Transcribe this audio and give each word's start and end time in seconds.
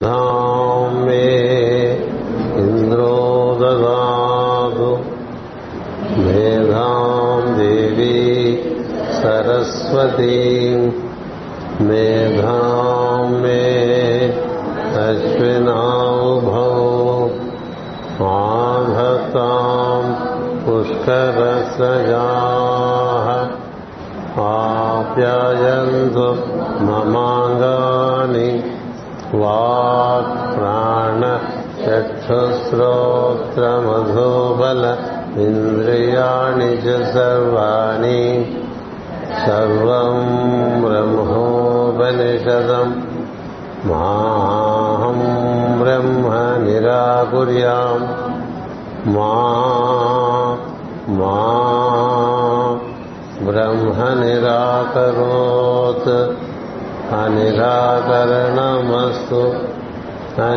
No. 0.00 0.49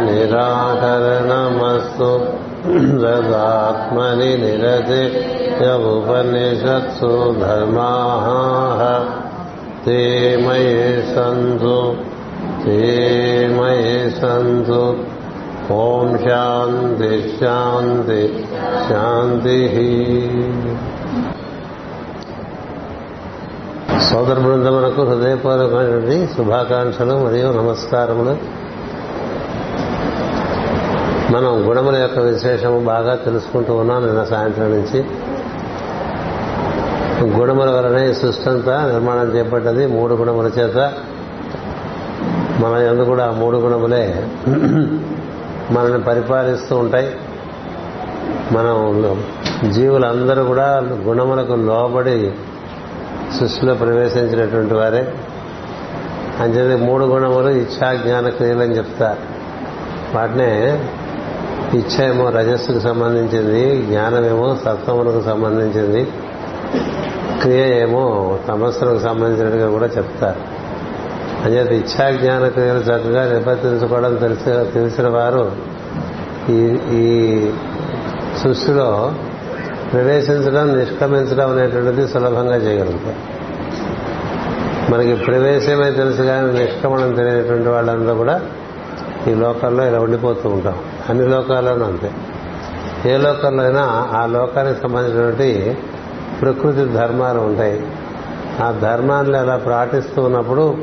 अनिराकरणमस्तु 0.02 1.28
तदात्मनि 3.02 4.30
निरते 4.42 5.02
य 5.60 5.68
उपनिषत्सु 5.90 7.10
धर्माः 7.42 8.26
ते 9.84 10.00
मये 10.46 10.88
सन्तु 11.12 11.76
ते 12.64 12.80
मये 13.58 13.94
सन्तु 14.18 14.82
ॐ 15.76 16.16
शान्ति 16.24 17.12
शान्ति 17.38 18.20
शान्तिः 18.88 19.74
సోదర 24.08 24.38
బృందమునకు 24.44 25.02
హృదయపూర్వకమైనటువంటి 25.08 26.16
శుభాకాంక్షలు 26.34 27.14
మరియు 27.24 27.48
నమస్కారములు 27.58 28.34
మనం 31.33 31.69
గుణముల 31.69 31.95
యొక్క 31.95 32.19
విశేషము 32.19 32.79
బాగా 32.79 33.15
తెలుసుకుంటూ 33.15 33.75
ఉన్నాం 33.75 34.05
నిన్న 34.05 34.23
సాయంత్రం 34.23 34.71
నుంచి. 34.71 35.05
గుణముల 37.39 37.69
వలనే 37.69 38.11
ఈ 38.11 38.13
సృష్టి 38.13 38.49
అంతా 38.49 38.85
నిర్మాణం 38.91 39.27
చేపట్టది. 39.35 39.87
మూడు 39.87 40.13
గుణముల 40.13 40.45
చేత 40.45 40.93
మన 42.59 42.77
ఎందు 42.81 43.03
కూడా 43.03 43.27
ఆ 43.27 43.31
మూడు 43.31 43.57
గుణములే 43.57 44.27
మనల్ని 45.71 46.01
పరిపాలిస్తూ 46.01 46.77
ఉంటాయి. 46.77 47.15
మనం 48.51 49.23
జీవులందరూ 49.71 50.43
కూడా 50.43 50.79
గుణములకు 51.03 51.53
లోబడి 51.53 52.31
సృష్టిలో 53.39 53.73
ప్రవేశించినటువంటి 53.73 54.73
వారే. 54.73 55.13
అంచేది 56.39 56.85
మూడు 56.85 57.05
గుణములు 57.05 57.49
ఇచ్ఛా 57.49 57.93
జ్ఞాన 57.93 58.29
క్రియలు 58.29 58.59
అని 58.59 58.77
చెప్తారు. 58.77 59.33
వాటినే 60.17 60.83
ఇచ్ఛ 61.75 62.03
ఏమో 62.03 62.29
రజస్సుకు 62.29 62.79
సంబంధించింది 62.79 63.81
జ్ఞానమేమో 63.81 64.57
సత్వములకు 64.65 65.21
సంబంధించింది 65.21 66.01
క్రియ 67.41 67.61
ఏమో 67.81 68.03
తమస్సులకు 68.47 68.99
సంబంధించినట్టుగా 68.99 69.69
కూడా 69.69 69.85
చెప్తారు. 69.85 70.41
అంచేత 71.45 71.71
ఇచ్ఛా 71.71 72.11
జ్ఞాన 72.11 72.47
క్రియలు 72.47 72.79
చక్కగా 72.79 73.23
నిర్వర్తించుకోవడం 73.33 74.15
తెలిసి 74.15 74.73
తెలిసిన 74.73 75.07
వారు 75.07 75.51
ఈ 76.49 76.59
ఈ 76.91 77.05
సృష్టిలో 78.43 79.11
ప్రవేశించడం 79.93 80.79
నిష్క్రమించడం 80.79 81.49
అనేటువంటిది 81.51 82.07
సులభంగా 82.07 82.55
చేయగలుగుతారు. 82.55 83.21
మనకి 84.91 85.13
ప్రవేశమే 85.15 85.91
తెలుసు 85.91 86.21
కానీ 86.21 86.59
నిష్క్రమణం 86.59 87.11
తెలియనటువంటి 87.11 87.69
వాళ్ళందరూ 87.69 88.15
కూడా 88.15 88.41
ఈ 89.27 89.33
లోకాల్లో 89.33 89.87
ఇలా 89.87 89.99
ఉండిపోతూ 89.99 90.49
ఉంటాం. 90.49 90.77
అన్ని 91.09 91.27
లోకాల్లోనూ 91.27 91.85
అంతే. 91.85 92.11
ఏ 93.05 93.17
లోకంలో 93.17 93.63
అయినా 93.63 94.09
ఆ 94.13 94.25
లోకానికి 94.25 94.81
సంబంధించినటువంటి 94.81 95.77
ప్రకృతి 96.41 96.85
ధర్మాలు 96.85 97.39
ఉంటాయి. 97.39 97.87
ఆ 98.61 98.71
ధర్మాన్ని 98.71 99.37
అలా 99.37 99.57
పాటిస్తూ 99.57 100.21
ఉన్నప్పుడు 100.21 100.77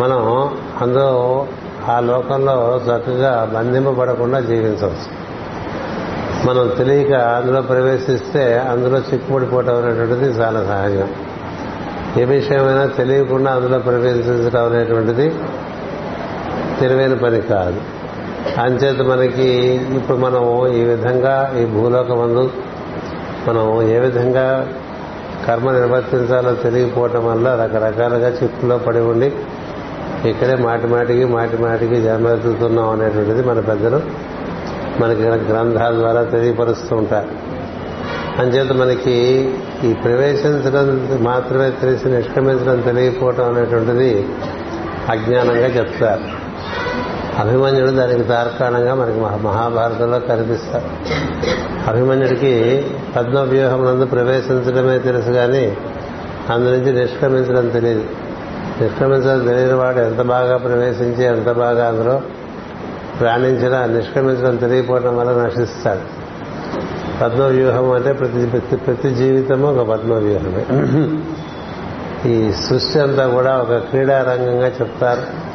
మనం 0.00 0.50
అందులో 0.80 1.46
ఆ 1.88 2.00
లోకంలో 2.00 2.80
చక్కగా 2.84 3.50
బంధింపబడకుండా 3.54 4.40
జీవించవచ్చు. 4.40 5.18
మనం 6.48 6.68
తెలియక 6.78 7.12
అందులో 7.12 7.62
ప్రవేశిస్తే 7.62 8.58
అందులో 8.58 8.98
చిక్కుపడిపోవటం 8.98 9.76
అనేటువంటిది 9.76 10.24
చాలా 10.24 10.64
సహజం. 10.64 11.08
ఏ 12.16 12.24
విషయమైనా 12.24 12.86
తెలియకుండా 12.86 13.52
అందులో 13.52 13.78
ప్రవేశించడం 13.78 14.64
అనేటువంటిది 14.64 15.34
తెలివైన 16.80 17.14
పని 17.14 17.40
కాదు. 17.40 17.80
అంచేత 18.60 19.00
మనకి 19.02 19.48
ఇప్పుడు 19.96 20.16
మనం 20.16 20.66
ఈ 20.74 20.82
విధంగా 20.82 21.54
ఈ 21.62 21.64
భూలోకమందు 21.64 22.50
మనం 23.48 23.82
ఏ 23.82 23.98
విధంగా 23.98 24.68
కర్మ 25.46 25.70
నిర్వర్తించాలో 25.70 26.52
తెలియకపోవటం 26.54 27.26
వల్ల 27.26 27.48
రకరకాలుగా 27.54 28.28
చిక్కులో 28.28 28.78
పడి 28.78 28.98
ఉండి 28.98 29.32
ఇక్కడే 30.28 30.54
మాటి 30.56 30.86
మాటికి 30.86 31.24
మాటి 31.24 31.56
మాటికి 31.56 32.02
జన్మెత్తుతున్నాం 32.02 32.90
అనేటువంటిది 32.90 33.42
మన 33.42 33.60
పెద్దలు 33.60 34.00
మనకి 35.00 35.22
గ్రంథాల 35.22 35.94
ద్వారా 35.94 36.22
తెలియపరుస్తూ 36.22 36.96
ఉంటారు. 36.96 37.28
అంచేత 38.42 38.72
మనకి 38.72 39.14
ఈ 39.84 39.92
ప్రవేశించడం 39.92 41.18
మాత్రమే 41.20 41.70
తెలిసి 41.70 42.08
నిష్క్రమించడం 42.08 42.80
తెలియకపోవటం 42.80 43.44
అనేటువంటిది 43.44 44.26
అజ్ఞానంగా 45.08 45.68
చెప్తారు. 45.78 46.37
అభిమన్యుడు 47.38 47.90
దానికి 47.90 48.22
తార్కాణంగా 48.22 48.94
మనకి 48.94 49.20
మహాభారతంలో 49.20 50.18
కనిపిస్తారు 50.18 50.88
అభిమన్యుడికి 51.90 52.86
పద్మవ్యూహం 53.16 53.86
నందు 53.86 54.04
ప్రవేశించడమే 54.04 54.98
తెలుసు 54.98 55.30
కానీ 55.30 55.76
అందు 56.50 56.68
నుంచి 56.70 56.92
నిష్క్రమించడం 56.92 57.68
తెలియదు 57.68 58.04
నిష్క్రమించడం 58.80 59.46
తెలియని 59.46 59.72
వాడు 59.72 59.98
ఎంత 59.98 60.22
బాగా 60.22 60.56
ప్రవేశించి 60.56 61.24
ఎంత 61.24 61.52
బాగా 61.52 61.88
అందులో 61.88 62.20
ప్రాణించినా 63.20 63.86
నిష్క్రమించడం 63.86 64.56
తెలియకపోవడం 64.56 65.16
వల్ల 65.16 65.30
నశిస్తాడు. 65.30 66.00
పద్మవ్యూహం 67.22 67.90
అంటే 67.90 68.12
ప్రతి 68.12 68.46
ప్రతి 68.46 68.76
ప్రతి 68.76 69.10
జీవితము 69.10 69.72
ఒక 69.72 69.88
పద్మవ్యూహమే. 69.88 70.64
ఈ 72.30 72.52
సృష్టి 72.52 72.98
అంతా 73.00 73.26
కూడా 73.26 73.56
ఒక 73.56 73.76
క్రీడారంగంగా 73.76 74.66
చెప్తారు. 74.66 75.47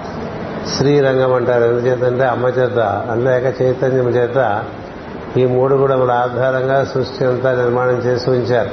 శ్రీరంగం 0.68 1.34
అంటారు. 1.34 1.64
ఎందుచేతంటే 1.64 2.26
అమ్మ 2.26 2.46
చేత 2.46 2.80
అనేక 3.12 3.62
చైతన్యం 3.62 4.10
చేత 4.10 4.64
ఈ 5.38 5.46
మూడు 5.46 5.76
గుణముల 5.76 6.12
ఆధారంగా 6.12 6.84
సృష్టి 6.84 7.26
అంతా 7.26 7.56
నిర్మాణం 7.56 7.94
చేసి 7.94 8.30
ఉంచారు. 8.30 8.70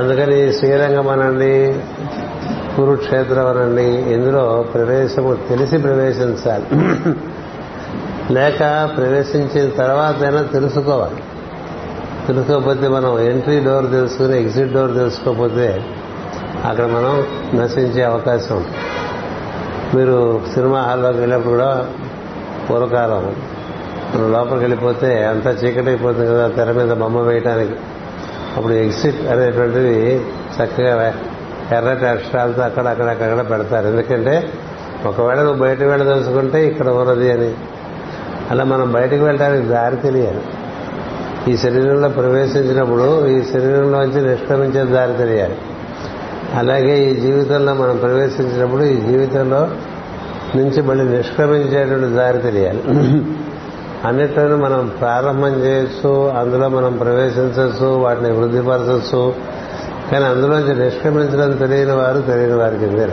అందుకని 0.00 0.52
శ్రీరంగం 0.52 1.08
అనండి 1.08 1.80
కురుక్షేత్రం 2.76 3.46
అనండి 3.46 3.82
ఇందులో 3.82 4.64
ప్రవేశము 4.74 5.38
తెలిసి 5.48 5.78
ప్రవేశించాలి. 5.78 6.64
లేక 8.34 8.90
ప్రవేశించిన 8.96 9.70
తర్వాతైనా 9.70 10.42
తెలుసుకోవాలి. 10.42 11.22
తెలుసుకోకపోతే 12.26 12.88
మనం 12.88 13.20
ఎంట్రీ 13.20 13.60
డోర్ 13.60 13.90
తెలుసుకుని 13.90 14.42
ఎగ్జిట్ 14.42 14.72
డోర్ 14.72 14.94
తెలుసుకోకపోతే 14.94 15.84
అక్కడ 16.64 16.84
మనం 16.84 17.26
నశించే 17.54 18.02
అవకాశం 18.02 18.56
ఉంటుంది. 18.56 18.76
మీరు 19.94 20.40
సినిమా 20.54 20.80
హాల్లోకి 20.80 21.18
వెళ్ళినప్పుడు 21.18 21.52
కూడా 21.52 21.86
పూర్వకాలం. 22.70 23.36
మనం 24.14 24.32
లోపలికి 24.32 24.56
వెళ్ళిపోతే 24.56 25.24
అంతా 25.24 25.50
చీకటి 25.50 25.86
అయిపోతుంది 25.86 26.26
కదా 26.26 26.48
తెర 26.48 26.72
మీద 26.72 26.92
బొమ్మ 26.92 27.20
వేయటానికి. 27.20 27.74
అప్పుడు 28.56 28.72
ఎగ్జిట్ 28.72 29.26
అనేటువంటిది 29.26 30.26
చక్కగా 30.56 31.14
ఎర్రటి 31.72 32.06
అక్షరాలతో 32.06 32.62
అక్కడ 32.62 32.86
అక్కడక్కడ 32.86 33.50
పెడతారు. 33.50 33.86
ఎందుకంటే 33.86 34.48
ఒకవేళ 35.06 35.38
నువ్వు 35.38 35.60
బయటకు 35.62 35.84
వెళ్ళదలుచుకుంటే 35.84 36.66
ఇక్కడ 36.66 36.88
ఉన్నది 36.88 37.32
అని. 37.32 37.54
అలా 38.50 38.64
మనం 38.64 38.92
బయటకు 38.92 39.24
వెళ్ళడానికి 39.24 39.66
దారి 39.66 39.96
తెలియాలి. 39.96 40.42
ఈ 41.48 41.56
శరీరంలో 41.56 42.08
ప్రవేశించినప్పుడు 42.08 43.26
ఈ 43.26 43.42
శరీరంలోంచి 43.42 44.30
నిష్క్రమించే 44.30 44.84
దారి 44.84 45.12
తెలియాలి. 45.12 45.56
అలాగే 46.54 47.10
ఈ 47.10 47.14
జీవితంలో 47.14 47.74
మనం 47.74 47.96
ప్రవేశించినప్పుడు 47.96 48.82
ఈ 48.82 48.96
జీవితంలో 49.00 49.68
నుంచి 50.56 50.82
మళ్ళీ 50.82 51.04
నిష్క్రమించేటువంటి 51.16 52.14
దారి 52.14 52.38
తెలియాలి. 52.38 52.82
అన్నిట్లోనూ 54.04 54.56
మనం 54.56 54.92
ప్రారంభం 55.00 55.62
చేయొచ్చు 55.64 56.28
అందులో 56.28 56.68
మనం 56.68 56.96
ప్రవేశించవచ్చు 56.96 57.86
వాటిని 57.86 58.32
వృద్ధిపరచవచ్చు 58.32 59.34
కానీ 60.12 60.24
అందులోంచి 60.24 60.74
నిష్క్రమించడం 60.84 61.52
తెలియని 61.56 61.92
వారు 61.92 62.20
తెలియని 62.20 62.54
వారి. 62.54 62.78
కిందే 62.78 63.08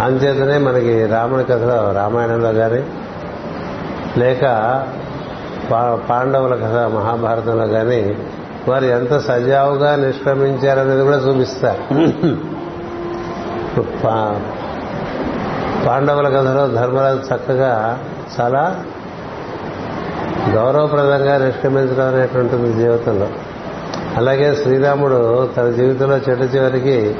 అంచేతనే 0.00 0.58
మనకి 0.58 1.06
రాముని 1.06 1.44
కథలో 1.44 1.92
రామాయణంలో 1.92 2.52
కానీ 2.52 2.82
లేక 4.18 4.42
పాండవుల 6.10 6.54
కథ 6.54 6.76
మహాభారతంలో 6.94 7.66
కానీ 7.66 8.18
వారు 8.68 8.84
ఎంత 8.84 9.18
సజావుగా 9.18 9.96
నిష్క్రమించారనేది 9.96 11.02
కూడా 11.02 11.16
చూపిస్తారు 11.16 11.82
పాండవుల 15.86 16.28
కథలో 16.28 16.64
ధర్మరాజు 16.68 17.20
చక్కగా 17.34 17.72
చాలా 18.36 18.62
గౌరవప్రదంగా 20.54 21.34
నిష్క్రమించడం 21.46 22.06
అనేటువంటిది 22.06 22.72
జీవితంలో. 22.72 23.28
అలాగే 24.16 24.54
శ్రీరాముడు 24.54 25.48
తన 25.56 25.66
జీవితంలో 25.70 26.16
చెట్టు 26.16 26.44
చివరికి 26.44 27.14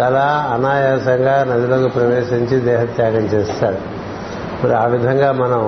చాలా 0.00 0.24
అనాయాసంగా 0.54 1.36
నదిలోకి 1.48 1.88
ప్రవేశించి 1.88 2.56
దేహత్యాగం 2.60 3.24
చేస్తాడు. 3.34 3.80
మరి 4.62 4.74
ఆ 4.74 4.84
విధంగా 4.86 5.32
మనం 5.32 5.62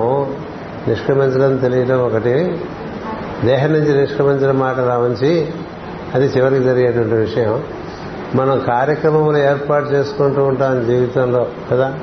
నిష్క్రమించడం 0.88 1.56
తెలియడం 1.56 1.98
ఒకటి. 2.06 2.34
దేహం 3.44 3.72
నుంచి 3.72 4.00
నిష్క్రమించిన 4.00 4.50
మాట 4.50 4.80
రావంచి 4.80 5.48
అది 6.14 6.26
చివరికి 6.26 6.64
జరిగేటువంటి 6.64 7.14
విషయం. 7.14 7.62
మనం 8.34 8.58
కార్యక్రమములు 8.66 9.38
ఏర్పాటు 9.38 9.86
చేసుకుంటూ 9.86 10.44
ఉంటాం 10.44 10.86
జీవితంలో 10.86 11.46
కదా? 11.72 11.94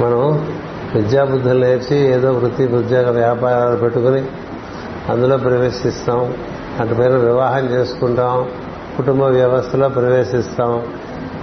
మనం 0.00 0.48
విద్యాబుద్ధులు 0.94 1.64
నేర్చి 1.64 1.96
ఏదో 1.96 2.32
వృత్తి 2.32 2.66
ఉద్యోగ 2.66 3.10
వ్యాపారాలు 3.10 3.76
పెట్టుకుని 3.76 4.24
అందులో 5.08 5.36
ప్రవేశిస్తాం. 5.36 6.34
అటు 6.80 6.94
పైన 6.94 7.16
వివాహం 7.16 7.66
చేసుకుంటాం. 7.66 8.48
కుటుంబ 8.96 9.22
వ్యవస్థలో 9.22 9.88
ప్రవేశిస్తాం. 9.88 10.82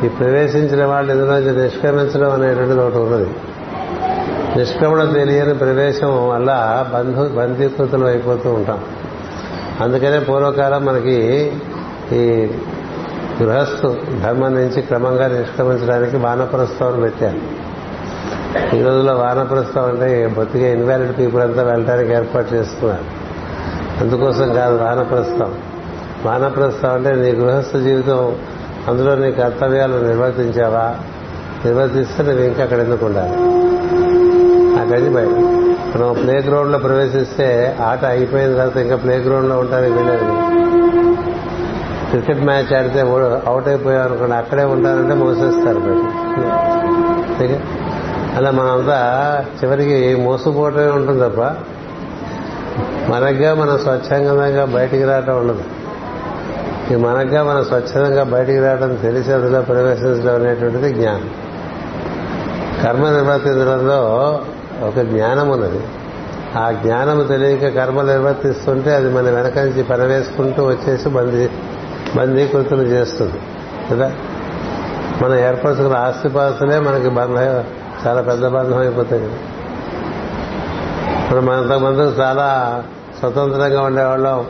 ఈ 0.06 0.08
ప్రవేశించిన 0.08 0.86
వాళ్ళు 0.86 1.14
ఇందులోంచి 1.14 1.64
నిష్క్రమించడం 1.64 2.32
అనేటువంటిది 2.32 2.80
ఒకటి 2.80 2.98
ఉన్నది. 2.98 3.30
నిష్క్రమణ 4.58 5.04
తెలియని 5.14 5.54
ప్రవేశం 5.54 6.30
వల్ల 6.30 6.86
బంధు 6.94 7.30
బంధీకృతులు 7.36 8.06
అయిపోతూ 8.06 8.54
ఉంటాం. 8.54 8.86
అందుకనే 9.82 10.20
పూర్వకాలం 10.20 10.86
మనకి 10.86 11.52
ఈ 12.12 12.50
గృహస్థు 13.44 13.98
ధర్మం 14.24 14.54
నుంచి 14.54 14.82
క్రమంగా 14.82 15.28
నిష్క్రమించడానికి 15.28 16.18
వానప్రస్థావం 16.18 17.00
పెట్టారు. 17.00 17.64
ఈ 18.76 18.84
రోజుల్లో 18.84 19.14
వానప్రస్థం 19.14 19.86
అంటే 19.86 20.28
బొత్తిగా 20.28 20.70
ఇన్వాలిడ్ 20.70 21.18
పీపుల్ 21.18 21.44
అంతా 21.44 21.64
వెళ్ళడానికి 21.64 22.12
ఏర్పాటు 22.12 22.54
చేస్తున్నారు. 22.54 23.04
అందుకోసం 24.04 24.54
కాదు 24.54 24.84
వానప్రస్థం 24.84 25.54
వానప్రస్థం 26.26 26.94
అంటే 26.94 27.12
నీ 27.12 27.32
గృహస్థ 27.32 27.78
జీవితం 27.78 28.36
అందులో 28.88 29.16
నీ 29.16 29.32
కర్తవ్యాలు 29.32 30.06
నిర్వర్తించావా? 30.06 30.96
నిర్వర్తిస్తే 31.66 32.24
నువ్వు 32.24 32.44
ఇంకా 32.44 32.64
అక్కడ 32.64 32.80
ఎందుకు 32.80 33.06
ఉండాలి? 33.06 33.53
అక్కడి 34.94 35.10
బయట 35.10 35.28
మనం 35.28 36.14
ప్లే 36.14 36.42
గ్రౌండ్లో 36.42 36.78
ప్రవేశిస్తే 36.80 37.78
ఆట 37.82 38.06
అయిపోయిన 38.06 38.56
తర్వాత 38.56 38.78
ఇంకా 38.78 38.96
ప్లే 38.96 39.18
గ్రౌండ్లో 39.18 39.58
ఉంటానికి 39.58 39.94
వెళ్ళేది 39.94 40.26
క్రికెట్ 42.10 42.42
మ్యాచ్ 42.46 42.74
ఆడితే 42.74 43.00
అవుట్ 43.48 43.68
అయిపోయాం 43.68 44.04
అనుకోండి 44.04 44.34
అక్కడే 44.34 44.64
ఉంటారంటే 44.64 45.14
మోసేస్తారు 45.14 45.80
అలా 48.38 48.52
మనంతా 48.52 49.00
చివరికి 49.64 50.16
మోసపోవటమే 50.16 50.90
ఉంటుంది 50.90 51.20
తప్ప 51.20 51.42
మనగ్గా 53.12 53.54
మనం 53.54 53.78
స్వచ్ఛందంగా 53.78 54.66
బయటికి 54.66 55.04
రావటం 55.04 55.38
ఉండదు. 55.38 55.64
ఈ 56.94 56.96
మనగ్గా 56.96 57.44
మనం 57.44 57.64
స్వచ్ఛందంగా 57.64 58.24
బయటికి 58.24 58.60
రావడం 58.60 58.96
తెలిసి 58.96 59.34
అందులో 59.34 59.62
ప్రవేశించడం 59.62 60.36
అనేటువంటిది 60.36 60.94
జ్ఞానం. 60.94 61.30
కర్మ 62.84 63.10
నిర్వర్తించడంలో 63.10 64.02
ఒక 64.82 65.00
జ్ఞానం 65.00 65.50
ఉన్నది. 65.50 65.80
ఆ 66.58 66.72
జ్ఞానం 66.72 67.26
తెలియక 67.28 67.76
కర్మలు 67.76 68.08
నిర్వర్తిస్తుంటే 68.08 68.96
అది 68.96 69.10
మన 69.10 69.22
వెనక 69.22 69.60
నుంచి 69.60 69.84
పరవేసుకుంటూ 69.84 70.66
వచ్చేసి 70.66 71.10
బందీ 71.10 71.50
బందీకృతులు 72.16 72.82
చేస్తుంది. 72.82 73.34
కదా? 73.92 74.12
మనం 75.22 75.36
ఏర్పరచుకున్న 75.40 75.98
ఆస్తిపాస్తులే 75.98 76.80
మనకి 76.80 77.10
బంధం 77.10 77.64
చాలా 78.08 78.22
పెద్ద 78.22 78.48
బంధం 78.48 78.78
అయిపోతాయి 78.78 79.22
కదా? 79.22 79.32
మనం 81.32 81.50
అంతకుముందు 81.50 82.16
చాలా 82.20 82.84
స్వతంత్రంగా 83.20 83.82
ఉండేవాళ్ళం. 83.82 84.46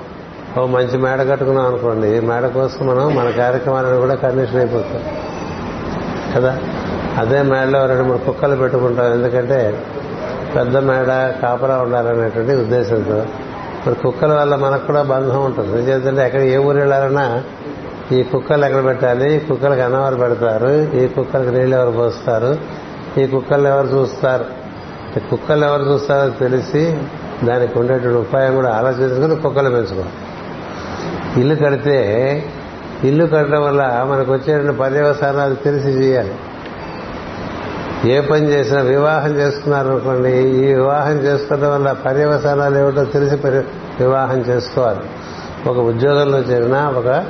ఓ 0.60 0.66
మంచి 0.66 0.98
మేడ 0.98 1.32
కట్టుకున్నాం 1.32 1.68
అనుకోండి. 1.68 2.08
ఈ 2.08 2.20
మేడ 2.20 2.48
కోసం 2.48 2.88
మనం 2.88 3.16
మన 3.16 3.30
కార్యక్రమాలను 3.30 4.00
కూడా 4.00 4.16
కండిషన్ 4.16 4.58
అయిపోతాం. 4.58 5.02
కదా? 6.36 6.58
అదే 7.18 7.42
మేడలో 7.42 7.86
రెండు 7.86 8.04
మూడు 8.04 8.18
కుక్కలు 8.18 8.56
పెట్టుకుంటాం. 8.56 9.14
ఎందుకంటే 9.14 9.84
పెద్ద 10.56 10.78
మేడ 10.78 11.34
కాపరా 11.42 11.78
ఉండాలనేటువంటి 11.78 12.54
ఉద్దేశంతో 12.54 13.26
మరి 13.88 13.96
కుక్కల 13.96 14.34
వల్ల 14.34 14.56
మనకు 14.56 14.88
కూడా 14.88 15.02
బంధం 15.02 15.46
ఉంటుంది. 15.46 15.92
ఎందుకంటే 15.92 16.26
ఎక్కడ 16.26 16.40
ఏ 16.40 16.58
ఊరు 16.58 16.78
వెళ్ళాలన్నా 16.78 17.44
ఈ 18.12 18.24
కుక్కలు 18.24 18.66
ఎక్కడ 18.66 18.86
పెట్టాలి? 18.86 19.36
ఈ 19.36 19.40
కుక్కలకు 19.40 19.82
అన్నవారు 19.82 20.16
పెడతారు. 20.16 20.98
ఈ 20.98 21.08
కుక్కలకు 21.08 21.50
నీళ్ళు 21.50 21.78
ఎవరు 21.78 21.92
పోస్తారు? 21.92 22.58
ఈ 23.20 23.28
కుక్కలు 23.28 23.68
ఎవరు 23.68 23.88
చూస్తారు? 23.88 24.46
కుక్కలు 25.20 25.66
ఎవరు 25.66 25.82
చూస్తారో 25.82 26.30
తెలిసి 26.30 27.00
దానికి 27.44 27.80
ఉండేటువంటి 27.80 28.18
ఉపాయం 28.18 28.56
కూడా 28.56 28.70
ఆలోచించుకుని 28.70 29.36
కుక్కలు 29.42 29.70
పెంచుకోవాలి. 29.70 30.12
ఇల్లు 31.42 31.56
కడితే 31.56 31.98
ఇల్లు 33.04 33.26
కట్టడం 33.26 33.64
వల్ల 33.64 34.08
మనకు 34.12 34.32
వచ్చేటువంటి 34.32 34.80
పర్యవసానాలు 34.80 35.56
తెలిసి 35.56 35.90
చేయాలి. 35.90 36.34
ఏ 38.06 38.20
పని 38.20 38.48
చేసినా 38.48 38.82
వివాహం 38.82 39.32
చేసుకున్నారు 39.32 39.90
అనుకోండి 39.90 40.32
ఈ 40.38 40.74
వివాహం 40.74 41.18
చేసుకోవడం 41.18 41.74
వల్ల 41.74 41.92
పర్యవసానాలు 41.92 42.78
ఏమిటో 42.78 43.04
తెలిసి 43.04 43.36
వివాహం 44.00 44.40
చేసుకోవాలి. 44.40 45.00
ఒక 45.70 45.78
ఉద్యోగంలో 45.78 46.38
చేరినా 46.38 46.90
ఒక 46.90 47.26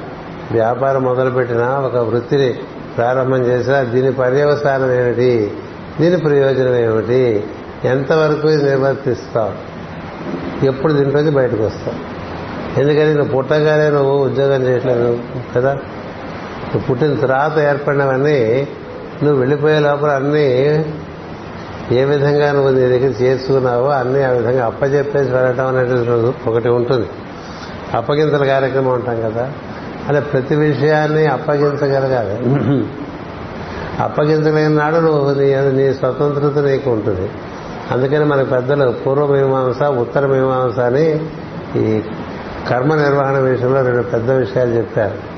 వ్యాపారం 0.52 1.04
మొదలుపెట్టినా 1.04 1.80
ఒక 1.80 1.98
వృత్తిని 1.98 2.54
ప్రారంభం 2.98 3.38
చేసినా 3.38 3.82
దీని 3.82 4.12
పర్యవసానం 4.12 4.94
ఏమిటి? 4.94 5.52
దీని 6.00 6.18
ప్రయోజనం 6.18 6.76
ఏమిటి? 6.76 7.44
ఎంతవరకు 7.86 8.48
నిర్వర్తిస్తావు 8.48 9.74
ఎప్పుడు 10.66 10.94
దీంట్లోంచి 10.94 11.30
బయటకు 11.30 11.64
వస్తావు 11.64 12.24
ఎందుకని 12.80 13.14
నువ్వు 13.14 13.32
పుట్టగానే 13.32 13.90
నువ్వు 13.90 14.26
ఉద్యోగం 14.26 14.62
చేయట్లేదు 14.64 15.20
కదా? 15.56 15.74
నువ్వు 15.74 16.88
పుట్టిన 16.90 17.16
తర్వాత 17.16 17.60
ఏర్పడినవన్నీ 17.60 18.68
నువ్వు 19.24 19.40
వెళ్ళిపోయే 19.40 19.80
లోపల 19.80 20.10
అన్నీ 20.10 20.86
ఏ 21.92 22.04
విధంగా 22.04 22.52
నువ్వు 22.52 22.72
నీ 22.72 22.80
దగ్గర 22.80 23.24
చేర్చుకున్నావో 23.24 23.88
అన్నీ 23.88 24.24
ఆ 24.24 24.30
విధంగా 24.30 24.66
అప్పచెప్పేసి 24.66 25.32
వెళ్ళటం 25.32 25.68
అనేటువంటి 25.68 26.50
ఒకటి 26.50 26.70
ఉంటుంది. 26.70 27.08
అప్పగింతల 27.94 28.46
కార్యక్రమం 28.46 28.94
ఉంటాం 28.94 29.22
కదా. 29.22 29.52
అలా 30.08 30.20
ప్రతి 30.20 30.56
విషయాన్ని 30.56 31.26
అప్పగించగలగాలి. 31.26 32.36
అప్పగించలేని 34.00 34.76
నాడు 34.76 34.96
నువ్వు 34.96 35.34
నీ 35.40 35.56
నీ 35.56 35.94
స్వతంత్రత 35.94 36.66
నీకు 36.66 36.92
ఉంటుంది. 36.92 37.30
అందుకని 37.92 38.26
మన 38.26 38.44
పెద్దలు 38.44 38.92
పూర్వమీమాంస 38.92 39.84
ఉత్తర 39.84 40.26
మీమాంస 40.26 40.80
అని 40.80 41.26
ఈ 41.76 42.02
కర్మ 42.70 42.96
నిర్వహణ 42.96 43.38
విషయంలో 43.38 43.82
రెండు 43.82 44.04
పెద్ద 44.04 44.32
విషయాలు 44.32 44.72
చెప్పారు. 44.72 45.33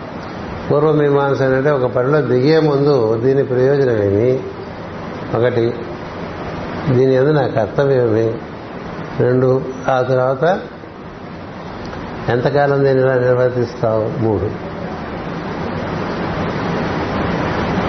పూర్వమీమాంస 0.72 1.42
అంటే 1.42 1.72
ఒక 1.72 1.86
పనిలో 1.86 2.22
దిగే 2.22 2.60
ముందు 2.60 3.22
దీని 3.24 3.44
ప్రయోజనం 3.44 4.04
ఏమి? 4.04 4.40
ఒకటి 5.38 5.74
దీని 6.90 7.16
ఎందు 7.16 7.30
నా 7.30 7.48
కర్తవ్యమేమి? 7.48 8.34
రెండు 9.20 9.62
ఆ 9.90 10.02
తర్వాత 10.02 10.60
ఎంతకాలం 12.30 12.86
దీన్ని 12.86 13.04
ఇలా 13.04 13.16
నిర్వర్తిస్తావు? 13.16 14.24
మూడు. 14.24 14.76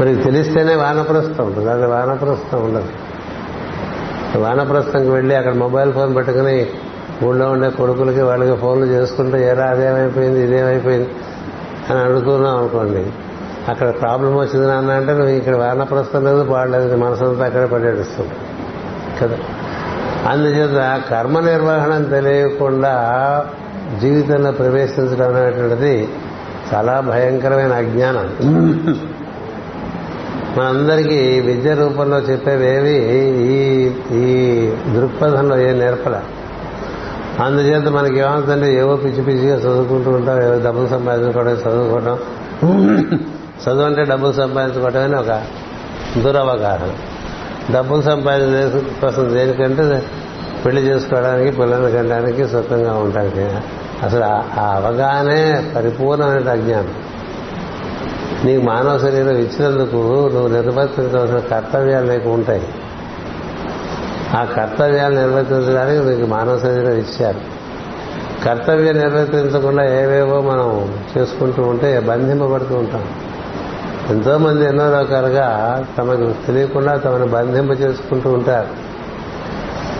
మరి 0.00 0.16
తెలిస్తేనే 0.16 0.74
వానప్రస్థం 0.74 1.46
ఉంటుంది 1.46 1.70
అది 1.70 1.86
వానప్రస్థం 1.86 2.64
ఉండదు. 2.64 2.88
వానప్రస్థంకి 4.38 5.10
వెళ్ళి 5.10 5.34
అక్కడ 5.34 5.54
మొబైల్ 5.54 5.92
ఫోన్ 5.92 6.16
పెట్టుకుని 6.16 6.66
ఊళ్ళో 7.24 7.50
ఉండే 7.50 7.70
కొడుకులకి 7.70 8.20
వాళ్ళకి 8.20 8.60
ఫోన్లు 8.60 8.86
చేసుకుంటూ 8.86 9.36
ఎలా 9.36 9.64
అదేమైపోయింది 9.64 10.44
ఇదేమైపోయింది? 10.44 11.08
అని 11.90 12.00
అడుగుతున్నాం 12.00 12.56
అనుకోండి. 12.56 13.06
అక్కడ 13.68 14.00
ప్రాబ్లం 14.00 14.36
వచ్చింది 14.36 14.66
నాన్న 14.66 14.90
అంటే 14.90 15.12
నువ్వు 15.12 15.28
ఇక్కడ 15.28 15.56
వానప్రస్థం 15.56 16.24
లేదు 16.24 16.44
పాడలేదు 16.44 16.96
మనసంతా 16.96 17.44
అక్కడే 17.44 17.66
పడేడుస్తుంది. 17.66 18.32
కదా? 19.20 19.36
అందుచేత 20.30 21.02
కర్మ 21.10 21.40
నిర్వహణ 21.40 22.02
తెలియకుండా 22.02 22.94
జీవితంలో 24.00 24.50
ప్రవేశించడం 24.50 25.34
అనేటువంటిది 25.34 26.08
చాలా 26.74 27.00
భయంకరమైన 27.00 27.72
అజ్ఞానం. 27.72 28.30
మనందరికీ 30.58 31.40
విద్య 31.40 31.74
రూపంలో 31.74 32.18
చెప్పేవేవి 32.18 32.94
ఈ 33.38 33.90
ఈ 34.12 34.68
దృక్పథంలో 34.94 35.58
ఏ 35.58 35.72
నేర్పల? 35.72 36.20
అందుచేత 37.40 37.88
మనకి 37.88 38.18
ఏమవుతుందంటే 38.18 38.74
ఏవో 38.74 38.96
పిచ్చి 38.96 39.22
పిచ్చిగా 39.22 39.56
చదువుకుంటూ 39.56 40.10
ఉంటాం 40.10 40.42
ఏవో 40.42 40.58
డబ్బులు 40.64 40.86
సంపాదించుకోవడం 40.86 41.50
చదువుకోవడం. 41.50 42.18
చదువు 43.68 43.82
అంటే 43.82 44.04
డబ్బులు 44.04 44.32
సంపాదించుకోవడం 44.32 45.02
అని 45.02 45.16
ఒక 45.16 45.42
దురవగాహన. 46.18 46.90
డబ్బులు 47.74 48.02
సంపాదించే 48.02 48.82
కోసం 49.02 49.34
దేనికంటే 49.34 50.02
పెళ్ళి 50.66 50.82
చేసుకోవడానికి 50.82 51.56
పిల్లల్ని 51.56 51.92
కనడానికి 51.92 52.48
సుఖంగా 52.48 52.94
ఉండడానికి. 52.94 53.56
అసలు 54.02 54.24
ఆ 54.60 54.72
అవగాహనే 54.74 55.72
పరిపూర్ణమైన 55.76 56.48
అజ్ఞానం. 56.48 56.94
నీకు 58.44 58.62
మానవ 58.62 58.98
శరీరం 58.98 59.30
ఇచ్చినందుకు 59.30 60.30
నువ్వు 60.34 60.48
నిర్వర్తించవలసిన 60.48 61.38
కర్తవ్యాలు 61.38 62.12
నీకు 62.12 62.28
ఉంటాయి. 62.28 62.68
ఆ 64.34 64.44
కర్తవ్యాలు 64.44 65.14
నిర్వర్తించడానికి 65.14 66.02
మీకు 66.02 66.30
మానవ 66.30 66.58
శరీరం 66.58 66.92
ఇచ్చారు. 66.92 67.40
కర్తవ్యం 68.44 68.98
నిర్వర్తించకుండా 68.98 70.00
ఏవేవో 70.00 70.40
మనం 70.40 70.94
చేసుకుంటూ 71.18 71.62
ఉంటే 71.62 72.00
బంధింపబడుతూ 72.00 72.74
ఉంటాం. 72.74 73.04
ఎంతో 74.08 74.38
మంది 74.38 74.64
ఎన్నో 74.64 74.90
రకాలుగా 74.90 75.84
తమకు 75.98 76.46
తెలియకుండా 76.46 76.96
తమను 76.96 77.26
బంధింప 77.26 77.80
చేసుకుంటూ 77.80 78.32
ఉంటారు. 78.32 78.86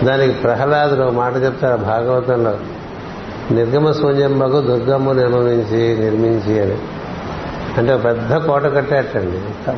దానికి 0.05 0.33
ప్రహ్లాదుడు 0.33 1.09
మాట 1.09 1.35
చెప్తారు 1.35 1.77
భాగవతంలో. 1.77 2.57
నిర్గమ 3.51 3.91
శూన్యంబకు 3.91 4.61
దుర్గమ్మ 4.61 5.11
నిర్మించి 5.11 5.97
నిర్మించి 5.97 6.61
అని. 6.61 6.77
అంటే 7.77 7.97
పెద్ద 7.97 8.37
కోట 8.37 8.63
కట్టేటండి. 8.63 9.71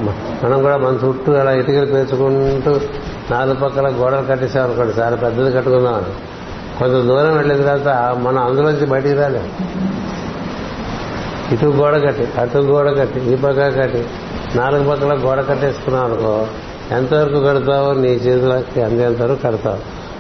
మనం 0.46 0.64
కూడా 0.64 0.78
మన 0.78 1.08
చుట్టూ 1.08 1.34
అలా 1.34 1.52
ఇటుకలు 1.52 1.86
పేర్చుకుంటూ 1.86 2.80
నాలుగు 3.32 3.56
పక్కల 3.56 3.88
గోడలు 3.88 4.26
కట్టేసాం 4.26 4.64
అనుకోండి 4.64 5.00
చాలా 5.00 5.16
పెద్దది 5.16 5.52
కట్టుకుందామని 5.52 6.14
కొంత 6.80 6.92
దూరం 6.92 7.38
వెళ్ళిన 7.38 7.62
తర్వాత 7.62 8.18
మనం 8.18 8.46
అందులోంచి 8.46 8.86
బయటికి 8.86 9.14
రాలేము 9.14 9.50
ఇటు 11.54 11.66
గోడ 11.66 12.08
కట్టి 12.08 12.40
అటు 12.40 12.58
గోడ 12.58 13.00
కట్టి 13.00 13.20
ఈ 13.20 13.36
పక్క 13.36 13.82
కట్టి 13.82 14.06
నాలుగు 14.56 14.90
పక్కల 14.90 15.14
గోడ 15.14 15.46
కట్టేసుకున్నావు 15.50 16.06
అనుకో 16.06 16.48
ఎంతవరకు 16.92 17.40
కడతావో 17.40 17.94
నీ 17.94 18.08
చేతులకి 18.08 18.82
అందేంతవరకు 18.82 19.42
కడతావు. 19.42 19.78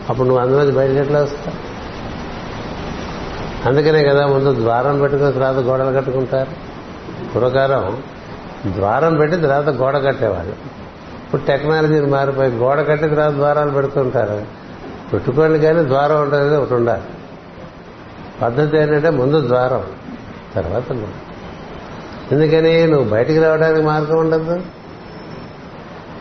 అప్పుడు 0.09 0.27
నువ్వు 0.27 0.43
అందులోంచి 0.43 0.71
బయటకు 0.71 0.95
ఎట్లా 0.95 1.19
వస్తావు? 1.19 1.69
అందుకనే 3.69 4.03
కదా 4.03 4.27
ముందు 4.27 4.55
ద్వారం 4.55 4.99
పెట్టుకుని 4.99 5.33
తర్వాత 5.33 5.55
గోడలు 5.55 5.95
కట్టుకుంటారు. 5.95 6.49
పూర్వకాలం 7.35 7.97
ద్వారం 8.67 9.17
పెట్టి 9.17 9.37
తర్వాత 9.37 9.69
గోడ 9.69 10.05
కట్టేవాళ్ళు. 10.05 10.78
ఇప్పుడు 11.29 11.41
టెక్నాలజీని 11.41 12.05
మారిపోయి 12.05 12.49
గోడ 12.49 12.87
కట్టి 12.87 13.09
తర్వాత 13.09 13.33
ద్వారాలు 13.33 13.71
పెడుతుంటారు. 13.71 14.41
పెట్టుకోండి 15.13 15.59
కానీ 15.59 15.83
ద్వారం 15.83 16.21
ఉంటుంది 16.21 16.55
ఒకటి 16.55 16.73
ఉండాలి. 16.73 17.01
పద్ధతి 18.41 18.77
ఏంటంటే 18.77 19.09
ముందు 19.09 19.47
ద్వారం 19.47 19.83
తర్వాత 20.55 20.91
ఎందుకని 22.31 22.87
నువ్వు 22.87 23.09
బయటికి 23.09 23.39
రావడానికి 23.39 23.81
మార్గం 23.81 24.19
ఉండదు. 24.19 24.61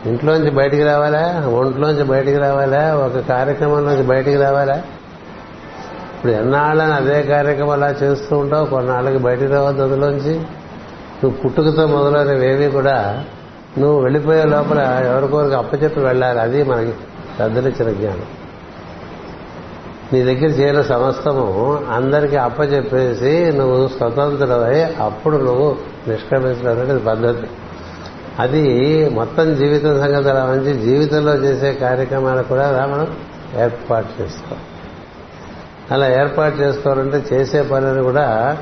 ఇంట్లోంచి 0.06 0.50
బయటికి 0.50 0.84
రావాలా? 0.84 1.44
ఒంట్లోంచి 1.48 2.04
బయటికి 2.04 2.38
రావాలా? 2.38 2.96
ఒక 2.96 3.28
కార్యక్రమంలోంచి 3.28 4.02
బయటికి 4.02 4.36
రావాలా? 4.36 4.76
ఇప్పుడు 6.14 6.32
ఎన్నాళ్ళని 6.32 6.92
అదే 6.92 7.22
కార్యక్రమం 7.22 7.70
అలా 7.70 7.90
చేస్తూ 7.90 8.38
ఉంటావు 8.38 8.66
కొన్నాళ్ళకి 8.66 9.18
బయటికి 9.18 9.52
రావద్దు 9.52 9.82
అందులోంచి. 9.82 10.34
నువ్వు 11.24 11.30
పుట్టుకతో 11.30 11.86
మొదలైనవేవి 11.86 12.70
కూడా 12.70 13.24
నువ్వు 13.78 14.00
వెళ్ళిపోయే 14.00 14.44
లోపల 14.44 14.78
ఎవరికొరకు 14.78 15.54
అప్పచెప్పి 15.54 16.00
వెళ్ళాలి. 16.00 16.40
అది 16.40 16.62
మనకి 16.62 16.92
పెద్దలిచ్చిన 17.40 17.92
జ్ఞానం. 17.92 18.22
నీ 20.12 20.22
దగ్గర 20.22 20.50
చేరిన 20.60 20.82
సమస్తము 20.82 21.78
అందరికీ 21.90 22.36
అప్పచెప్పేసి 22.36 23.52
నువ్వు 23.56 23.88
స్వతంత్రమై 23.88 24.82
అప్పుడు 24.82 25.36
నువ్వు 25.36 25.76
నిష్క్రమించడం 26.08 26.80
అనేది 26.80 26.98
పద్ధతి. 26.98 27.46
అది 28.38 28.64
మొత్తం 29.08 29.54
జీవితం 29.54 30.00
సంగతి 30.00 30.28
అలా 30.28 30.46
మంచి 30.46 30.74
జీవితంలో 30.74 31.34
చేసే 31.34 31.72
కార్యక్రమాలు 31.72 32.42
కూడా 32.42 32.68
అలా 32.68 32.86
మనం 32.86 33.16
ఏర్పాటు 33.62 34.22
చేసుకోవాలి. 34.22 34.64
అలా 35.90 36.22
ఏర్పాటు 36.22 36.56
చేసుకోవాలంటే 36.56 37.24
చేసే 37.32 37.62
పనులు 37.62 38.02
కూడా 38.02 38.58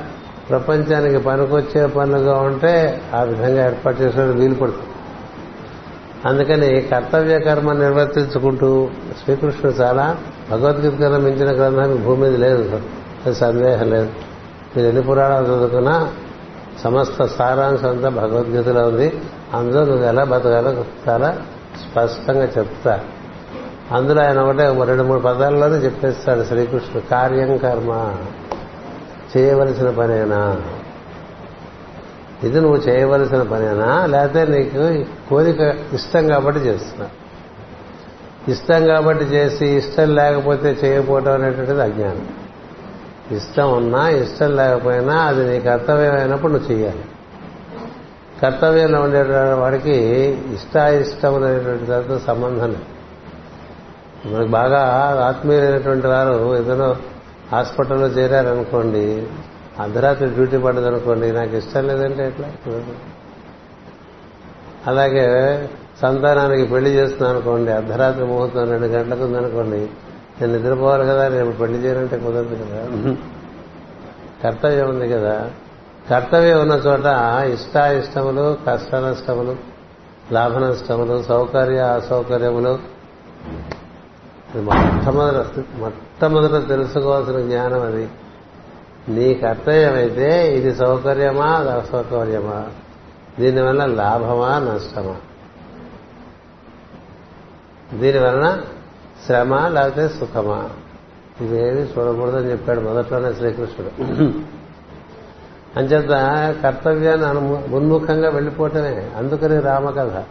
ప్రపంచానికి 0.49 1.17
పనికొచ్చే 1.17 1.85
పనులుగా 1.85 2.33
ఉంటే 2.33 3.01
ఆ 3.15 3.21
విధంగా 3.21 3.65
ఏర్పాటు 3.65 4.01
చేసుకోవడం 4.01 4.35
వీలు 4.35 4.55
పడుతుంది. 4.55 4.87
అందుకని 6.25 6.81
కర్తవ్య 6.81 7.39
కర్మ 7.39 7.73
నిర్వర్తించుకుంటూ 7.73 8.89
శ్రీకృష్ణుడు 9.23 9.75
చాలా 9.75 10.17
భగవద్గీత 10.51 10.91
కన్నా 10.91 11.17
మించిన 11.17 11.55
గ్రంథానికి 11.55 12.03
భూమి 12.03 12.21
మీద 12.21 12.35
లేదు 12.35 12.79
అది 13.25 13.35
సందేహం 13.35 13.89
లేదు. 13.89 14.09
మీరు 14.77 14.87
ఎన్ని 14.87 15.01
పురాణాలు 15.01 15.45
చదువుకున్నా 15.45 16.13
సమస్త 16.83 17.25
సారాంశం 17.25 17.89
అంతా 17.89 18.09
భగవద్గీతలో 18.09 18.87
ఉంది. 18.87 19.21
అందులో 19.53 19.85
నువ్వు 19.85 20.05
ఎలా 20.05 20.23
బతకాలో 20.23 20.85
చాలా 21.09 21.37
స్పష్టంగా 21.91 22.45
చెప్తా. 22.57 22.99
అందులో 23.91 24.21
ఆయన 24.21 24.39
ఒకటే 24.39 24.83
రెండు 24.83 25.03
మూడు 25.03 25.19
పదాల్లోనే 25.19 25.75
చెప్పేస్తాడు 25.75 26.43
శ్రీకృష్ణుడు 26.43 27.09
కార్యం 27.09 27.57
కర్మ 27.57 28.13
చేయవలసిన 29.37 29.89
పనేనా? 29.89 30.57
ఇది 32.43 32.61
నువ్వు 32.61 32.77
చేయవలసిన 32.77 33.43
పనేనా? 33.43 34.05
లేకపోతే 34.05 34.45
నీకు 34.45 35.05
కోరిక 35.29 35.59
ఇష్టం 35.93 36.27
కాబట్టి 36.27 36.59
చేస్తున్నా. 36.59 37.07
ఇష్టం 38.47 38.87
కాబట్టి 38.87 39.25
చేసి 39.25 39.65
ఇష్టం 39.65 40.15
లేకపోతే 40.15 40.77
చేయకపోవడం 40.83 41.33
అనేటువంటిది 41.33 41.81
అజ్ఞానం. 41.81 42.27
ఇష్టం 43.31 43.71
ఉన్నా 43.71 44.09
ఇష్టం 44.09 44.55
లేకపోయినా 44.55 45.13
అది 45.13 45.51
నీ 45.51 45.59
కర్తవ్యం 45.59 46.13
అయినప్పుడు 46.13 46.51
నువ్వు 46.51 46.71
చేయాలి 46.71 47.05
కర్తవ్యంలో 48.41 49.01
ఉండే 49.01 49.23
వాడికి 49.53 49.95
ఇష్టాయిష్టములైనటువంటి 50.53 51.85
దాంతో 51.85 52.19
సంబంధం 52.19 52.67
లేదు. 52.67 52.85
మనకు 54.25 54.47
బాగా 54.47 54.79
ఆత్మీయులైనటువంటి 55.27 56.07
వారు 56.07 56.57
ఏదైనా 56.57 56.95
హాస్పిటల్లో 57.51 58.07
చేరారనుకోండి 58.07 59.27
అర్ధరాత్రి 59.81 60.29
డ్యూటీ 60.29 60.57
పడ్డదనుకోండి 60.57 61.31
నాకు 61.31 61.55
ఇష్టం 61.55 61.87
లేదంటే 61.87 62.27
ఎట్లా? 62.27 62.47
అలాగే 64.85 65.25
సంతానానికి 66.01 66.63
పెళ్ళి 66.63 66.89
చేస్తున్నాను 66.89 67.37
అనుకోండి 67.37 67.71
అర్ధరాత్రి 67.71 68.25
ముహూర్తం 68.25 68.69
రెండు 68.69 68.85
గంటలకు 68.85 69.23
ఉందనుకోండి 69.23 69.79
నేను 70.41 70.53
నిద్రపోవాలి 70.53 71.07
కదా 71.07 71.29
నేను 71.29 71.51
పెళ్ళి 71.51 71.77
చేయాలంటే 71.77 72.17
కుదరదు 72.17 72.55
కదా? 72.55 72.81
కర్తవ్యం 74.43 74.89
ఉంది 74.89 75.09
కదా. 75.09 75.35
కర్తవ్యం 76.09 76.61
ఉన్న 76.61 76.73
చోట 76.87 77.05
ఇష్టాయిష్టములు 77.53 78.57
కష్ట 78.67 78.95
నష్టములు 78.95 79.55
లాభ 80.31 80.57
నష్టములు 80.57 81.23
సౌకర్య 81.23 81.79
అసౌకర్యములు 81.95 82.73
మొట్టమొదట 84.61 85.45
మొట్టమొదట 85.79 86.67
తెలుసుకోవాల్సిన 86.67 87.39
జ్ఞానం 87.39 87.81
అది. 87.81 88.05
నీ 89.09 89.33
కర్తవ్యమైతే 89.33 90.57
ఇది 90.57 90.75
సౌకర్యమా 90.75 91.45
అది 91.45 91.69
అసౌకర్యమా? 91.69 92.65
దీనివల్ల 93.39 93.85
లాభమా 93.85 94.59
నష్టమా? 94.59 95.15
దీనివలన 97.97 98.61
శ్రమ 99.25 99.67
లేకపోతే 99.67 100.09
సుఖమా? 100.09 100.69
ఇవేమి 101.41 101.81
చూడకూడదని 101.81 102.51
చెప్పాడు 102.51 102.79
మొదట్లోనే 102.79 103.33
శ్రీకృష్ణుడు. 103.33 104.01
అంచేత 105.79 106.09
కర్తవ్యాన్ని 106.63 107.27
మున్ముఖంగా 107.27 107.75
ఉన్ముఖంగా 107.75 108.29
వెళ్ళిపోవటమే 108.29 109.11
అందుకని 109.17 109.59
రామకథ. 109.59 110.23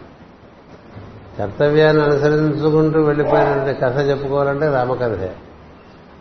కర్తవ్యాన్ని 1.39 2.03
అనుసరించుకుంటూ 2.03 3.01
వెళ్ళిపోయినటువంటి 3.01 3.79
కథ 3.79 4.09
చెప్పుకోవాలంటే 4.09 4.69
రామకథే. 4.69 5.35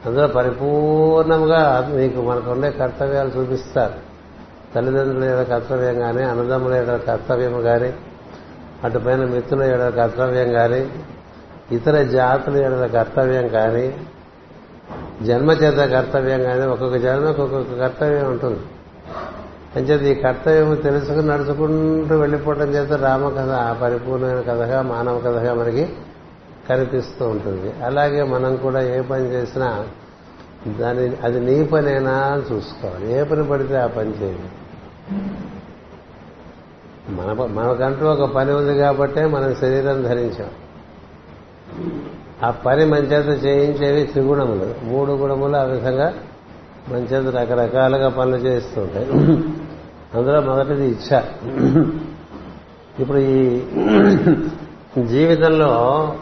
అందులో 0.05 0.26
పరిపూర్ణంగా 0.26 1.93
మీకు 1.95 2.21
మనకుండే 2.23 2.71
కర్తవ్యాలు 2.71 3.29
చూపిస్తారు. 3.29 4.07
తల్లిదండ్రుల 4.75 5.25
యొక్క 5.25 5.50
కర్తవ్యం 5.50 5.99
కానీ 5.99 6.23
అన్నదమ్ముల 6.23 6.75
యొక్క 6.75 6.97
కర్తవ్యం 7.07 7.61
కానీ 7.61 7.93
అటుపైన 8.85 9.25
మిత్రుల 9.25 9.62
యొక్క 9.62 9.88
కర్తవ్యం 9.97 10.53
కానీ 10.53 10.91
ఇతర 11.73 12.03
జాతుల 12.03 12.57
యొక్క 12.57 12.87
కర్తవ్యం 12.93 13.49
కానీ 13.49 13.95
జన్మచేత 15.23 15.91
కర్తవ్యం 15.91 16.43
కానీ 16.43 16.65
ఒక్కొక్క 16.67 16.97
జన్మకు 16.97 17.43
ఒక్కొక్క 17.43 17.81
కర్తవ్యం 17.81 18.31
ఉంటుంది. 18.31 18.61
అంచేత 19.76 20.19
ఈ 20.19 20.21
కర్తవ్యం 20.21 20.75
తెలుసుకుని 20.75 21.26
నడుచుకుంటూ 21.26 22.17
వెళ్ళిపోవడం 22.17 22.69
చేత 22.69 22.93
రామకథ 22.93 23.76
పరిపూర్ణమైన 23.83 24.41
కథగా 24.41 24.83
మానవ 24.83 25.19
కథగా 25.19 25.55
మనకి 25.55 25.88
కనిపిస్తూ 26.68 27.28
ఉంటుంది. 27.28 27.85
అలాగే 27.85 28.23
మనం 28.23 28.56
కూడా 28.56 28.82
ఏ 28.82 29.00
పని 29.00 29.25
చేసినా 29.25 29.87
దాని 30.78 31.16
అది 31.25 31.40
నీ 31.40 31.64
పనేనా 31.64 32.12
అని 32.12 32.54
చూసుకోవాలి. 32.54 33.12
ఏ 33.12 33.23
పని 33.23 33.44
పడితే 33.44 33.76
ఆ 33.76 33.87
పని 33.87 34.11
చేయాలి. 34.23 34.50
మన 37.11 37.46
మనకంటూ 37.46 38.06
ఒక 38.06 38.35
పని 38.35 38.52
ఉంది 38.52 38.78
కాబట్టే 38.78 39.26
మనం 39.26 39.54
శరీరం 39.54 40.02
ధరించాం. 40.02 40.50
ఆ 42.42 42.50
పని 42.50 42.85
మంచేత 42.85 43.44
చేయించేవి 43.44 44.06
త్రిగుణములు. 44.06 44.75
మూడు 44.85 45.12
గుణములు 45.12 45.56
ఆ 45.56 45.62
విధంగా 45.62 46.14
మంచేత 46.88 47.37
రకరకాలుగా 47.37 48.08
పనులు 48.08 48.37
చేస్తూ 48.37 48.80
ఉంటాయి 48.80 49.06
అందులో 50.14 50.40
మొదటిది 50.40 50.87
ఇచ్చ 50.87 51.23
ఇప్పుడు 52.99 53.18
ఈ 53.18 53.58
జీవితంలో 55.06 56.14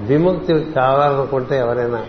విముక్తి 0.00 0.72
కావాలనుకుంటే 0.76 1.58
ఎవరైనా 1.58 2.06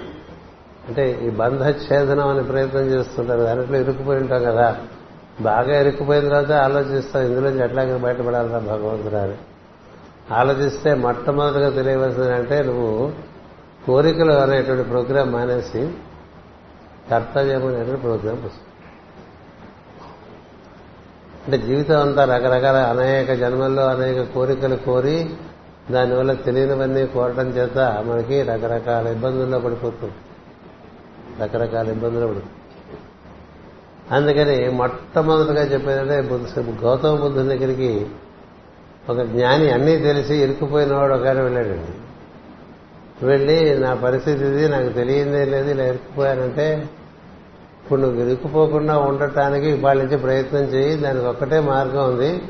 అంటే 0.88 1.20
ఈ 1.24 1.30
బంధ 1.30 1.64
ఛేదనం 1.64 2.28
అని 2.28 2.44
ప్రయత్నం 2.44 2.82
చేస్తుంటారు 2.82 3.42
దాంట్లో 3.42 3.78
ఇరుక్కుపోయి 3.78 4.20
ఉంటాం 4.20 4.44
కదా. 4.44 4.78
బాగా 5.42 5.80
ఇరుక్కుపోయిన 5.82 6.30
తర్వాత 6.30 6.52
ఆలోచిస్తాం 6.52 7.24
ఇందులోంచి 7.24 7.64
ఎట్లాగే 7.64 7.98
బయటపడాలరా 7.98 8.60
భగవంతుడా 8.60 9.34
ఆలోచిస్తే 10.32 10.94
మొట్టమొదటిగా 10.94 11.70
తెలియవలసింది 11.70 12.34
అంటే 12.34 12.64
నువ్వు 12.64 13.12
కోరికలు 13.88 14.32
అనేటువంటి 14.32 14.84
ప్రోగ్రాం 14.84 15.32
మానేసి 15.32 15.92
కర్తవ్యం 17.12 17.68
అనేటువంటి 17.68 18.02
ప్రోగ్రాం 18.02 18.36
వస్తుంది. 18.36 18.68
అంటే 21.48 21.58
జీవితం 21.58 22.00
అంతా 22.00 22.26
రకరకాల 22.26 22.76
అనేక 22.76 23.34
జన్మల్లో 23.34 23.88
అనేక 23.88 24.34
కోరికలు 24.34 24.76
కోరి 24.76 25.30
దానివల్ల 25.92 26.34
తెలియనివన్నీ 26.34 27.06
కోరటం 27.06 27.48
చేత 27.50 27.78
మనకి 27.78 28.44
రకరకాల 28.44 29.08
ఇబ్బందుల్లో 29.08 29.60
పడిపోతుంది. 29.60 30.14
రకరకాల 31.44 31.88
ఇబ్బందులు 31.88 32.28
పడుతుంది 32.28 32.56
అందుకని 34.12 34.70
మొట్టమొదటిగా 34.70 35.64
చెప్పేదంటే 35.64 36.22
బుద్ధ 36.22 36.82
గౌతమ 36.86 37.16
బుద్ధుని 37.16 37.58
దగ్గరికి 37.58 38.06
ఒక 39.10 39.22
జ్ఞాని 39.22 39.72
అన్నీ 39.72 39.98
తెలిసి 39.98 40.36
ఇరుక్కుపోయినవాడు 40.36 41.14
ఒక 41.14 41.28
ఆయన 41.28 41.42
వెళ్ళాడండి. 41.42 41.94
వెళ్ళి 43.26 43.80
నా 43.80 43.94
పరిస్థితి 43.94 44.46
ఇది 44.46 44.68
నాకు 44.70 44.90
తెలియదే 44.90 45.46
లేదు 45.46 45.70
ఇలా 45.70 45.84
ఇరుక్కుపోయానంటే 45.84 46.90
ఇప్పుడు 47.84 48.02
నువ్వు 48.02 48.22
ఇరుక్కుపోకుండా 48.22 48.98
ఉండటానికి 48.98 49.74
వాళ్ళ 49.74 50.04
నుంచి 50.04 50.18
ప్రయత్నం 50.18 50.62
చేయి 50.62 50.98
దానికి 50.98 51.26
ఒక్కటే 51.26 51.60
మార్గం 51.60 52.14
ఉంది. 52.14 52.42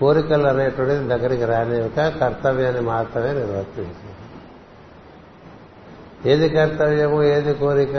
కోరికలు 0.00 0.46
అనేటువంటిది 0.46 1.08
దగ్గరికి 1.08 1.44
రానివ్వక 1.44 2.18
కర్తవ్యాన్ని 2.20 2.80
మాత్రమే 2.80 3.32
నిర్వర్తించు. 3.32 4.16
ఏది 6.28 6.48
కర్తవ్యము 6.48 7.22
ఏది 7.22 7.54
కోరిక? 7.54 7.96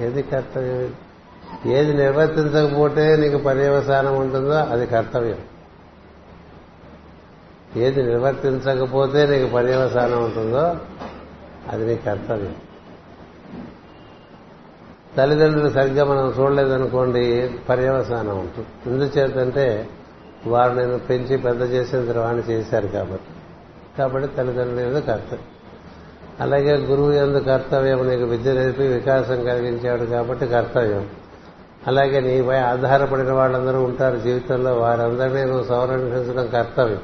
ఏది 0.00 0.22
కర్తవ్యం? 0.22 0.94
ఏది 1.66 1.92
నిర్వర్తించకపోతే 1.92 3.16
నీకు 3.16 3.38
పర్యవసానం 3.38 4.16
ఉంటుందో 4.16 4.54
అది 4.54 4.86
కర్తవ్యం. 4.86 5.38
ఏది 7.76 8.02
నిర్వర్తించకపోతే 8.02 9.26
నీకు 9.26 9.54
పర్యవసానం 9.54 10.24
ఉంటుందో 10.24 10.76
అది 11.68 11.86
నీ 11.86 11.96
కర్తవ్యం. 11.96 12.54
తల్లిదండ్రులు 15.16 15.68
సరిగ్గా 15.70 16.04
మనం 16.04 16.34
చూడలేదనుకోండి 16.40 17.50
పర్యవసానం 17.68 18.38
ఉంటుంది. 18.38 18.66
ఎందుచేతంటే 18.86 19.88
వారు 20.46 20.72
నేను 20.72 20.98
పెంచి 20.98 21.36
పెద్ద 21.36 21.62
చేసిన 21.62 22.12
తర్వాత 22.12 22.50
చేశారు 22.50 22.86
కాబట్టి. 22.86 23.30
కాబట్టి 23.98 24.36
తల్లిదండ్రుల 24.36 24.88
మీద 24.88 25.02
కర్తవ్యం 25.02 25.44
అలాగే 26.40 26.76
గురువు 26.76 27.12
ఎందు 27.12 27.38
కర్తవ్యం 27.38 28.08
నీకు 28.08 28.24
విద్య 28.24 28.52
నేర్పి 28.52 28.86
వికాసం 28.86 29.44
కలిగించాడు 29.44 30.04
కాబట్టి 30.04 30.46
కర్తవ్యం. 30.46 31.08
అలాగే 31.86 32.20
నీపై 32.20 32.56
ఆధారపడిన 32.56 33.32
వాళ్ళందరూ 33.32 33.82
ఉంటారు 33.82 34.16
జీవితంలో 34.16 34.74
వారందరినీ 34.74 35.44
నువ్వు 35.44 35.64
సంరక్షించడం 35.64 36.46
కర్తవ్యం. 36.46 37.02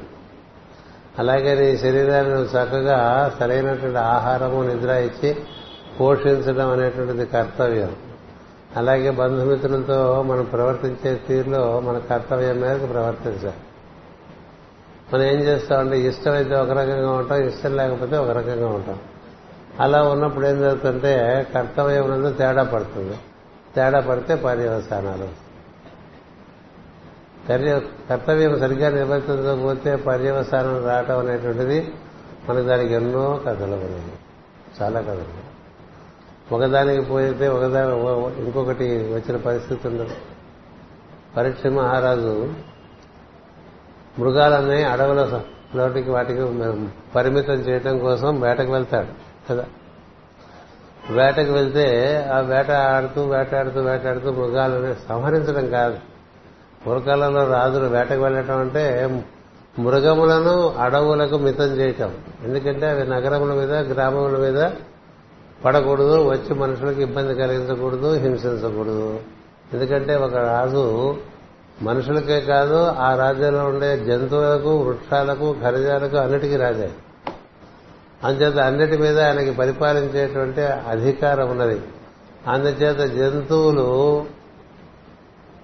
అలాగే 1.19 1.55
నీ 1.55 1.77
శరీరాన్ని 1.77 2.35
నువ్వు 2.35 2.49
చక్కగా 2.49 3.31
సరైనటువంటి 3.41 3.99
ఆహారము 3.99 4.63
నిద్ర 4.63 4.91
ఇచ్చి 4.91 5.37
పోషించడం 6.01 6.69
అనేటువంటిది 6.69 7.27
కర్తవ్యం. 7.27 7.97
అలాగే 8.77 9.11
బంధుమిత్రులతో 9.11 10.23
మనం 10.23 10.45
ప్రవర్తించే 10.45 11.15
తీరులో 11.29 11.81
మన 11.81 11.99
కర్తవ్యం 11.99 12.61
మేరకు 12.61 12.87
ప్రవర్తించాలి. 12.87 13.61
మనం 15.13 15.23
ఏం 15.23 15.41
చేస్తామంటే 15.41 16.01
ఇష్టమైతే 16.01 16.55
ఒక 16.57 16.71
రకంగా 16.71 17.11
ఉంటాం 17.13 17.39
ఇష్టం 17.43 17.77
లేకపోతే 17.77 18.17
ఒక 18.17 18.31
రకంగా 18.31 18.69
ఉంటాం. 18.69 18.99
అలా 19.81 20.03
ఉన్నప్పుడు 20.03 20.47
ఏం 20.47 20.59
జరుగుతుంటే 20.61 21.13
కర్తవ్యం 21.55 22.11
నందు 22.11 22.31
తేడా 22.33 22.63
పడుతుంది. 22.63 23.17
తేడా 23.77 24.01
పడితే 24.01 24.35
పర్యవసానాలు 24.35 25.29
కర్తవ్యం 28.09 28.59
సరిగ్గా 28.61 28.89
నిర్వర్తించకపోతే 28.91 29.97
పర్యవసానం 29.97 30.75
రావటం 30.87 31.19
అనేటువంటిది 31.19 31.79
మనకు 32.49 32.67
దానికి 32.67 32.95
ఎన్నో 32.95 33.41
కథలు 33.47 33.75
ఉన్నాయి. 33.75 34.13
చాలా 34.83 35.01
కథలు 35.01 35.52
ఒకదానికి 36.53 37.03
పోయితే 37.03 37.49
ఒకదాని 37.49 38.45
ఇంకొకటి 38.45 38.85
వచ్చిన 38.85 39.37
పరిస్థితి 39.37 39.89
ఉండదు. 39.89 40.11
పరీక్ష 41.37 41.67
మహారాజు 41.67 42.53
మృగాలన్నీ 44.19 44.83
అడవుల 44.83 45.41
లోటికి 45.75 46.11
వాటికి 46.11 46.41
పరిమితం 47.15 47.55
చేయటం 47.55 47.99
కోసం 47.99 48.41
వేటకు 48.41 48.73
వెళ్తాడు. 48.73 49.07
కదా? 49.51 49.65
వేటకు 51.11 51.53
వెళ్తే 51.53 52.17
ఆ 52.35 52.41
వేట 52.41 52.71
ఆడుతూ 52.71 53.25
వేటాడుతూ 53.25 53.81
వేటాడుతూ 53.83 54.31
మృగాలని 54.33 54.95
సంహరించడం 55.09 55.71
కాదు. 55.71 55.99
పూర్వకాలంలో 56.87 57.47
రాజులు 57.47 57.85
వేటకు 57.85 58.21
వెళ్ళటం 58.21 58.59
అంటే 58.59 59.09
మృగములను 59.79 60.75
అడవులకు 60.79 61.39
మితం 61.39 61.65
చేయటం. 61.65 62.15
ఎందుకంటే 62.45 62.91
అవి 62.91 63.07
నగరముల 63.07 63.53
మీద 63.53 63.73
గ్రామముల 63.73 64.39
మీద 64.39 64.71
పడకూడదు 65.65 66.29
వచ్చి 66.29 66.55
మనుషులకు 66.55 67.01
ఇబ్బంది 67.01 67.35
కలిగించకూడదు 67.35 68.15
హింసించకూడదు. 68.15 69.21
ఎందుకంటే 69.73 70.17
ఒక 70.17 70.35
రాజు 70.35 71.17
మనుషులకే 71.83 72.41
కాదు 72.41 72.75
ఆ 72.75 73.15
రాజ్యంలో 73.15 73.65
ఉండే 73.65 73.99
జంతువులకు 73.99 74.77
వృక్షాలకు 74.77 75.57
ఖనిజాలకు 75.63 76.17
అన్నిటికీ 76.17 76.57
రాజే. 76.57 76.91
అందుచేత 78.25 78.59
అన్నిటి 78.59 78.97
మీద 78.97 79.21
ఆయనకి 79.21 79.51
పరిపాలించేటువంటి 79.51 80.61
అధికారం 80.63 81.51
ఉన్నది. 81.51 81.81
అందుచేత 82.49 83.13
జంతువులు 83.13 84.25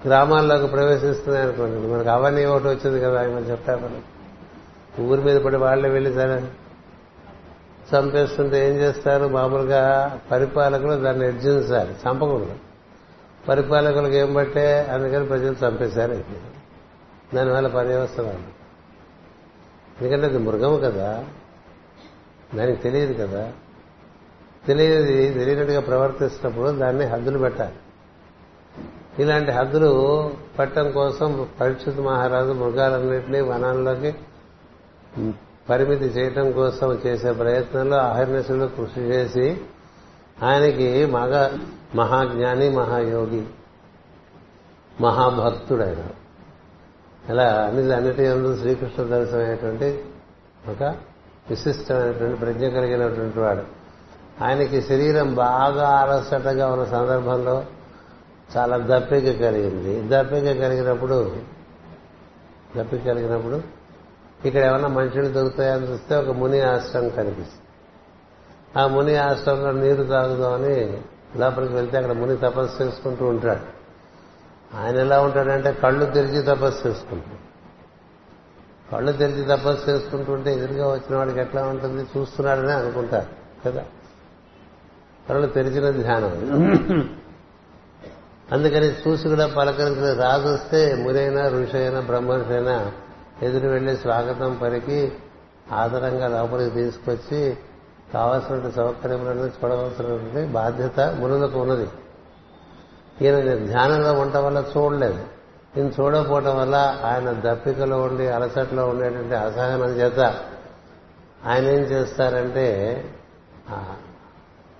గ్రామాల్లోకి 0.06 0.66
ప్రవేశిస్తున్నాయి 0.66 1.46
అనుకోండి. 1.46 1.88
మనకు 1.88 2.08
అవన్నీ 2.08 2.44
ఒకటి 2.44 2.68
వచ్చింది 2.68 3.00
కదా 3.00 3.18
ఆయన 3.18 3.28
చెప్పారు. 3.28 4.18
ఊరి 5.02 5.22
మీద 5.22 5.40
పడి 5.40 5.56
వాళ్ళే 5.56 5.88
వెళ్ళి 5.88 6.14
సరే 6.14 6.42
చంపేస్తుంటే 7.94 8.70
ఏం 8.70 8.74
చేస్తారు? 8.77 9.27
మామూలుగా 9.27 10.18
పరిపాలకులు 10.31 10.94
దాన్ని 10.94 11.29
ఎడ్జించాలి 11.29 11.92
చంపకూడదు. 11.92 12.57
పరిపాలకులకు 13.48 14.12
ఏం 14.12 14.35
బట్టే 14.35 14.83
అందుకని 14.83 15.27
ప్రజలు 15.27 15.57
చంపేశారు 15.66 16.24
దానివల్ల 17.35 17.68
పర్యవసరాలు 17.68 18.59
ఎందుకంటే 20.01 20.27
అది 20.27 20.38
మృగం 20.38 20.81
కదా. 20.81 21.24
దానికి 22.55 22.83
తెలియదు 22.83 23.27
కదా. 23.27 23.53
తెలియదు 24.66 25.07
తెలియనట్టుగా 25.38 25.81
ప్రవర్తిస్తున్నప్పుడు 25.81 26.68
దాన్ని 26.68 27.05
హద్దులు 27.05 27.38
పెట్టాలి. 27.38 27.74
ఇలాంటి 29.22 29.51
హద్దులు 29.51 30.33
పెట్టడం 30.59 30.90
కోసం 30.90 31.48
పరిశుద్ధ 31.61 32.01
మహారాజు 32.01 32.53
మృగాలన్నింటినీ 32.53 33.40
వనాల్లోకి 33.40 34.14
పరిమితి 35.70 36.04
చేయటం 36.04 36.52
కోసం 36.52 37.00
చేసే 37.07 37.33
ప్రయత్నంలో 37.33 37.96
అహర్నిశలు 37.96 38.66
కృషి 38.66 39.00
చేసి 39.00 39.61
ఆయనకి 40.42 41.07
మగ 41.07 41.59
మహాజ్ఞాని 41.94 42.70
మహాయోగి 42.70 43.44
మహాభక్తుడు 45.00 45.83
ఆయన 45.83 46.07
ఇలా 47.28 47.44
అన్ని 47.44 47.94
అన్నిటి 47.94 48.22
ఎందు 48.22 48.57
శ్రీకృష్ణ 48.57 49.02
దర్శనమైనటువంటి 49.02 50.04
ఒక 50.68 50.83
విశిష్టమైనటువంటి 51.50 52.40
ప్రజ్ఞ 52.40 52.68
కలిగినటువంటి 52.68 53.38
వాడు. 53.38 53.62
ఆయనకి 54.44 54.83
శరీరం 54.83 55.35
బాగా 55.35 55.88
అలసటగా 55.88 56.68
ఉన్న 56.68 56.85
సందర్భంలో 56.85 57.64
చాలా 58.57 58.78
దప్పిక 58.78 59.24
కలిగింది. 59.24 60.09
దప్పిక 60.09 60.44
కలిగినప్పుడు 60.44 61.37
దప్పిక 62.76 63.04
కలిగినప్పుడు 63.04 63.77
ఇక్కడ 64.44 64.64
ఏమన్నా 64.64 64.88
మనుషులు 64.88 65.29
దొరుకుతాయని 65.29 65.87
చూస్తే 65.87 66.16
ఒక 66.16 66.31
ముని 66.31 66.61
ఆశ్రమం 66.61 67.09
కనిపిస్తుంది. 67.09 67.62
ఆ 68.79 68.87
ముని 68.87 69.16
ఆశ్రమంలో 69.16 69.72
నీరు 69.72 70.05
తాగుదామని 70.05 71.01
లోపలికి 71.37 71.74
వెళ్తే 71.74 71.96
అక్కడ 71.96 72.12
ముని 72.12 72.37
తపస్సు 72.37 72.83
చేసుకుంటూ 72.83 73.27
ఉంటాడు. 73.27 73.79
ఆయన 74.77 74.96
ఎలా 74.96 75.20
ఉంటాడంటే 75.20 75.72
కళ్ళు 75.72 76.05
తెరిచి 76.05 76.42
తపస్సు 76.42 76.88
చేసుకుంటాడు. 76.88 77.48
కళ్ళు 78.92 79.12
తెరిచి 79.12 79.44
తపస్సు 79.44 79.90
చేసుకుంటుంటే 79.90 80.55
ఎదురుగా 80.55 80.88
వచ్చిన 80.88 81.16
వాడికి 81.16 81.40
ఎట్లా 81.40 81.62
ఉంటుంది? 81.62 82.07
చూస్తున్నాడని 82.18 82.72
అనుకుంటారు 82.72 83.27
కదా? 83.64 83.85
కళ్ళు 85.29 85.46
తెరిచిన 85.46 85.90
ధ్యానం. 85.90 86.31
అందుకని 88.53 88.87
చూసి 88.87 89.29
కూడా 89.29 89.46
పలకరించిన 89.46 90.20
రాజు 90.22 90.48
వస్తే 90.48 90.94
మురైనా 90.94 91.48
ఋషి 91.48 91.77
అయినా 91.77 92.01
బ్రహ్మర్షి 92.01 92.53
అయినా 92.53 92.92
ఎదురు 93.42 93.68
వెళ్ళి 93.68 93.96
స్వాగతం 93.96 94.59
పలికి 94.62 95.12
ఆదరంగా 95.72 96.29
లోపలికి 96.29 96.70
తీసుకొచ్చి 96.70 97.57
కావాల్సిన 98.14 98.70
సౌకర్యములను 98.70 99.46
చూడవలసినటువంటి 99.46 100.53
బాధ్యత 100.53 101.01
మునులకు 101.01 101.59
ఉన్నది. 101.59 101.88
ఈయన 103.22 103.64
ధ్యానంలో 103.64 104.12
ఉండటం 104.12 104.44
వల్ల 104.44 104.64
చూడలేదు. 104.77 105.24
ఈయన 105.77 105.87
చూడకపోవటం 105.87 106.57
వల్ల 106.57 107.01
ఆయన 107.05 107.33
దప్పికలో 107.44 108.03
ఉండి 108.03 108.29
అలసట్లో 108.29 108.88
ఉండేటువంటి 108.88 109.35
అసహనం 109.35 109.88
చేత 109.88 110.20
ఆయన 111.46 111.64
ఏం 111.64 111.81
చేస్తారంటే 111.81 112.66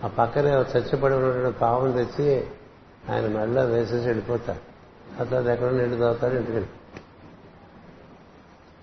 ఆ 0.05 0.07
పక్కనే 0.07 0.51
చచ్చిపడి 0.51 1.14
ఉన్నటువంటి 1.14 1.59
పావం 1.59 1.90
తెచ్చి 1.90 2.47
ఆయన 3.11 3.27
మెడలో 3.27 3.64
వేసేసి 3.64 4.07
వెళ్ళిపోతాడు 4.07 4.59
అట్లా 5.23 5.40
తర్వాత 5.40 5.55
ఎక్కడ 5.55 5.73
నీళ్ళు 5.73 5.97
తాగుతాడు 5.97 6.35
ఇంటికి 6.35 6.66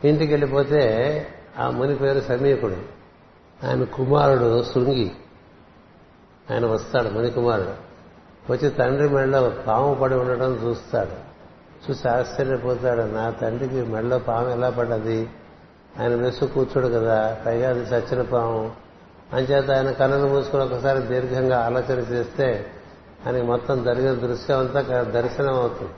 ఇంటికి 0.04 0.34
వెళ్ళిపోతే 0.34 1.28
ఆ 1.60 1.70
ముని 1.70 1.96
పేరు 1.96 2.20
సమీకుడు. 2.20 2.78
ఆయన 3.68 3.84
కుమారుడు 3.84 4.64
శృంగి. 4.64 5.12
ఆయన 6.52 6.66
వస్తాడు 6.66 7.10
ముని 7.10 7.30
కుమారుడు. 7.30 7.86
వచ్చి 8.52 8.70
తండ్రి 8.70 9.10
మెడలో 9.10 9.50
పాము 9.68 9.94
పడి 9.94 10.16
ఉండడం 10.16 10.54
చూస్తాడు. 10.54 11.26
చూసి 11.90 12.10
ఆశ్చర్యపోతాడు 12.10 13.02
నా 13.02 13.30
తండ్రికి 13.30 13.76
మెడలో 13.76 14.20
పాము 14.20 14.50
ఎలా 14.50 14.70
పడ్డది? 14.70 15.30
ఆయన 16.00 16.16
మెస్సు 16.16 16.46
కూర్చోడు 16.46 16.88
కదా 16.88 17.38
పైగా 17.46 17.70
అది 17.70 17.80
చచ్చిన 17.80 18.22
పాము. 18.22 18.72
అంచేత 19.34 19.72
ఆయన 19.72 19.92
కళ్ళను 19.92 20.28
మూసుకుని 20.28 20.64
ఒకసారి 20.64 21.02
దీర్ఘంగా 21.02 21.66
ఆలోచన 21.66 22.00
చేస్తే 22.00 22.66
ఆయనకి 23.28 23.46
మొత్తం 23.46 23.84
జరిగిన 23.84 24.14
దృశ్యం 24.14 24.60
అంతా 24.60 25.04
దర్శనం 25.04 25.54
అవుతుంది 25.54 25.92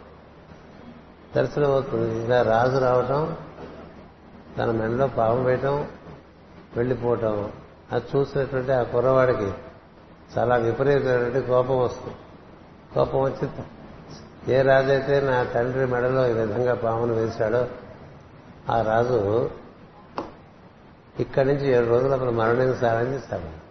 దర్శనం 1.36 1.72
అవుతుంది 1.72 2.26
ఇలా 2.26 2.42
రాజు 2.42 2.78
రావటం 2.78 3.36
తన 4.58 4.72
మెడలో 4.72 5.08
పాము 5.08 5.44
వేయటం 5.44 5.88
వెళ్ళిపోవటం 6.78 7.52
అది 7.92 8.06
చూసినటువంటి 8.16 8.72
ఆ 8.72 8.84
కుర్రవాడికి 8.84 9.52
చాలా 10.38 10.56
విపరీతమైనటువంటి 10.56 11.48
కోపం 11.48 11.80
వస్తుంది. 11.80 12.16
కోపం 12.94 13.22
వచ్చి 13.22 13.50
ఏ 14.54 14.62
రాజైతే 14.62 15.22
నా 15.22 15.44
తండ్రి 15.44 15.86
మెడలో 15.86 16.28
ఈ 16.28 16.34
విధంగా 16.34 16.76
పామును 16.76 17.14
వేశాడో 17.14 17.68
ఆ 18.70 18.82
రాజు 18.82 19.50
ఇక్కడి 21.20 21.54
నుంచి 21.54 21.68
ఏడు 21.68 21.88
రోజులు 21.88 22.14
అప్పుడు 22.14 22.30
మరణించాలని 22.30 23.14
చేశాడు. 23.14 23.68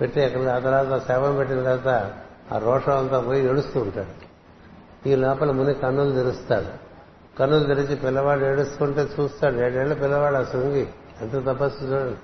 పెట్టి 0.00 0.24
అక్కడ 0.24 0.48
ఆ 0.48 0.58
తర్వాత 0.58 1.08
శవం 1.08 1.36
పెట్టిన 1.36 1.62
తర్వాత 1.62 2.12
ఆ 2.52 2.58
రోషం 2.58 2.98
అంతా 2.98 3.20
పోయి 3.20 3.46
ఏడుస్తూ 3.46 3.80
ఉంటాడు. 3.80 4.24
ఈ 5.08 5.14
లోపల 5.14 5.50
ముని 5.50 5.74
కన్నులు 5.74 6.12
తెరుస్తాడు. 6.12 6.93
కన్నులు 7.38 7.64
తెరిచి 7.64 7.96
పిల్లవాడు 7.96 8.44
ఏడుస్తుంటే 8.44 9.08
చూస్తాడు. 9.20 9.54
ఏడేళ్ళ 9.54 9.94
పిల్లవాడు 9.94 10.34
ఆ 10.34 10.42
శృంగి. 10.42 10.88
ఎంత 11.20 11.32
తపస్సు 11.32 11.84
చూడండి. 11.84 12.16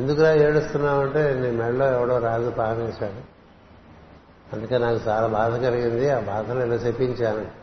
ఎందుకురా 0.00 0.34
ఏడుస్తున్నావంటే 0.34 1.34
నీ 1.34 1.50
మెడలో 1.50 1.86
ఎవడో 1.92 2.18
రాజు 2.18 2.50
పారేశాడు. 2.50 3.32
అందుకే 4.52 4.78
నాకు 4.78 5.00
చాలా 5.08 5.26
బాధ 5.26 5.52
కలిగింది. 5.52 6.10
ఆ 6.10 6.20
బాధను 6.20 6.64
ఇలా 6.64 6.74
చెప్పించాను 6.74 7.62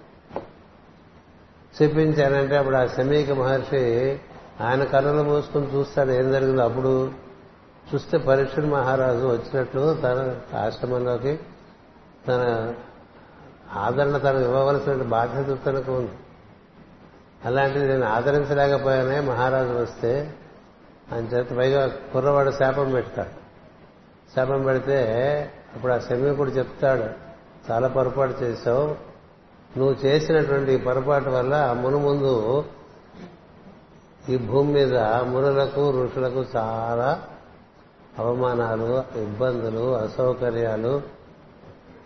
చెప్పించానంటే 1.82 2.58
అప్పుడు 2.58 2.76
ఆ 2.76 2.86
సమీక 2.86 3.32
మహర్షి 3.32 4.20
ఆయన 4.62 4.84
కన్నులు 4.84 5.24
మూసుకుని 5.24 5.76
చూస్తాడు. 5.76 6.12
ఏం 6.12 6.32
జరిగిందో 6.32 6.62
అప్పుడు 6.62 7.12
చూస్తే 7.96 8.18
పరీక్ష 8.18 8.60
మహారాజు 8.60 9.26
వచ్చినట్లు 9.26 9.94
తన 9.94 10.36
ఆశ్రమంలోకి 10.58 11.40
తన 12.28 12.74
ఆదరణ 13.74 14.18
తనకు 14.18 14.40
ఇవ్వవలసిన 14.40 14.94
బాధ్యత 14.94 15.66
తనకు 15.66 15.92
ఉంది. 15.92 16.12
అలాంటిది 17.46 17.88
నేను 17.88 18.06
ఆదరించలేకపోయానే 18.06 19.20
మహారాజు 19.20 19.74
వస్తే 19.74 20.34
అని 21.12 21.28
చేత 21.28 21.58
పైగా 21.58 21.88
కుర్రవాడు 21.88 22.52
శాపం 22.52 22.92
పెడతాడు. 22.92 23.30
శాపం 24.36 24.64
పెడితే 24.64 25.00
అప్పుడు 25.76 25.94
ఆ 25.94 25.98
శమీకుడు 25.98 26.50
చెప్తాడు 26.50 27.04
చాలా 27.72 27.88
పొరపాటు 27.88 28.44
చేశావు. 28.44 29.10
నువ్వు 29.78 29.96
చేసినటువంటి 30.06 30.78
పొరపాటు 30.78 31.30
వల్ల 31.30 31.78
మును 31.80 31.98
ముందు 31.98 32.66
ఈ 34.30 34.38
భూమి 34.38 34.74
మీద 34.74 34.98
మునులకు 35.04 36.04
ఋషులకు 36.04 36.46
చాలా 36.56 37.24
అవమానాలు 38.20 39.04
ఇబ్బందులు 39.16 39.96
అసౌకర్యాలు 39.96 41.19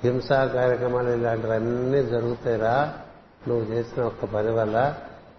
హింసా 0.04 0.46
కార్యక్రమాలు 0.46 1.10
ఇలాంటివన్నీ 1.10 2.04
జరుగుతాయిరా. 2.04 2.94
నువ్వు 3.48 3.74
చేసిన 3.74 4.04
ఒక్క 4.04 4.26
పని 4.26 4.52
వల్ల 4.52 4.96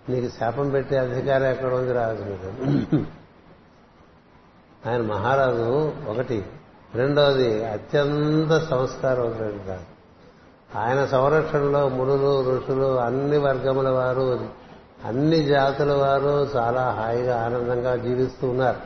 నీకు 0.09 0.29
శాపం 0.39 0.71
పెట్టే 0.71 0.97
అధికారం 0.97 1.45
ఎక్కడ 1.45 1.75
ఉంది 1.75 1.93
రాజు 1.93 2.23
మీద 2.23 3.05
ఆయన 4.87 5.03
మహారాజు 5.03 5.93
ఒకటి. 6.09 6.45
రెండవది 6.95 7.65
అత్యంత 7.65 8.69
సంస్కారవంతుడు 8.69 9.95
ఆయన 10.79 11.07
సంరక్షణలో 11.07 11.89
మునులు 11.89 12.57
ఋషులు 12.57 12.99
అన్ని 13.01 13.39
వర్గముల 13.39 13.89
వారు 13.89 14.49
అన్ని 15.05 15.45
జాతుల 15.45 15.93
వారు 15.93 16.49
చాలా 16.57 16.91
హాయిగా 16.91 17.45
ఆనందంగా 17.45 17.97
జీవిస్తూ 17.97 18.49
ఉన్నారు. 18.49 18.81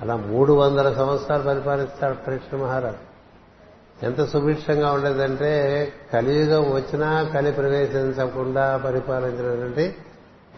అలా 0.00 0.16
మూడు 0.16 0.52
వందల 0.52 0.92
సంవత్సరాలు 0.92 1.42
పరిపాలిస్తాడు 1.42 2.14
పరీక్ష 2.26 2.54
మహారాజు. 2.54 3.11
ఎంత 4.02 4.24
సుభిక్షంగా 4.24 4.92
ఉండేదంటే 4.92 5.92
కలియుగం 6.12 6.72
వచ్చినా 6.72 7.22
కలి 7.22 7.52
ప్రవేశించకుండా 7.52 8.76
పరిపాలించినటువంటి 8.76 9.96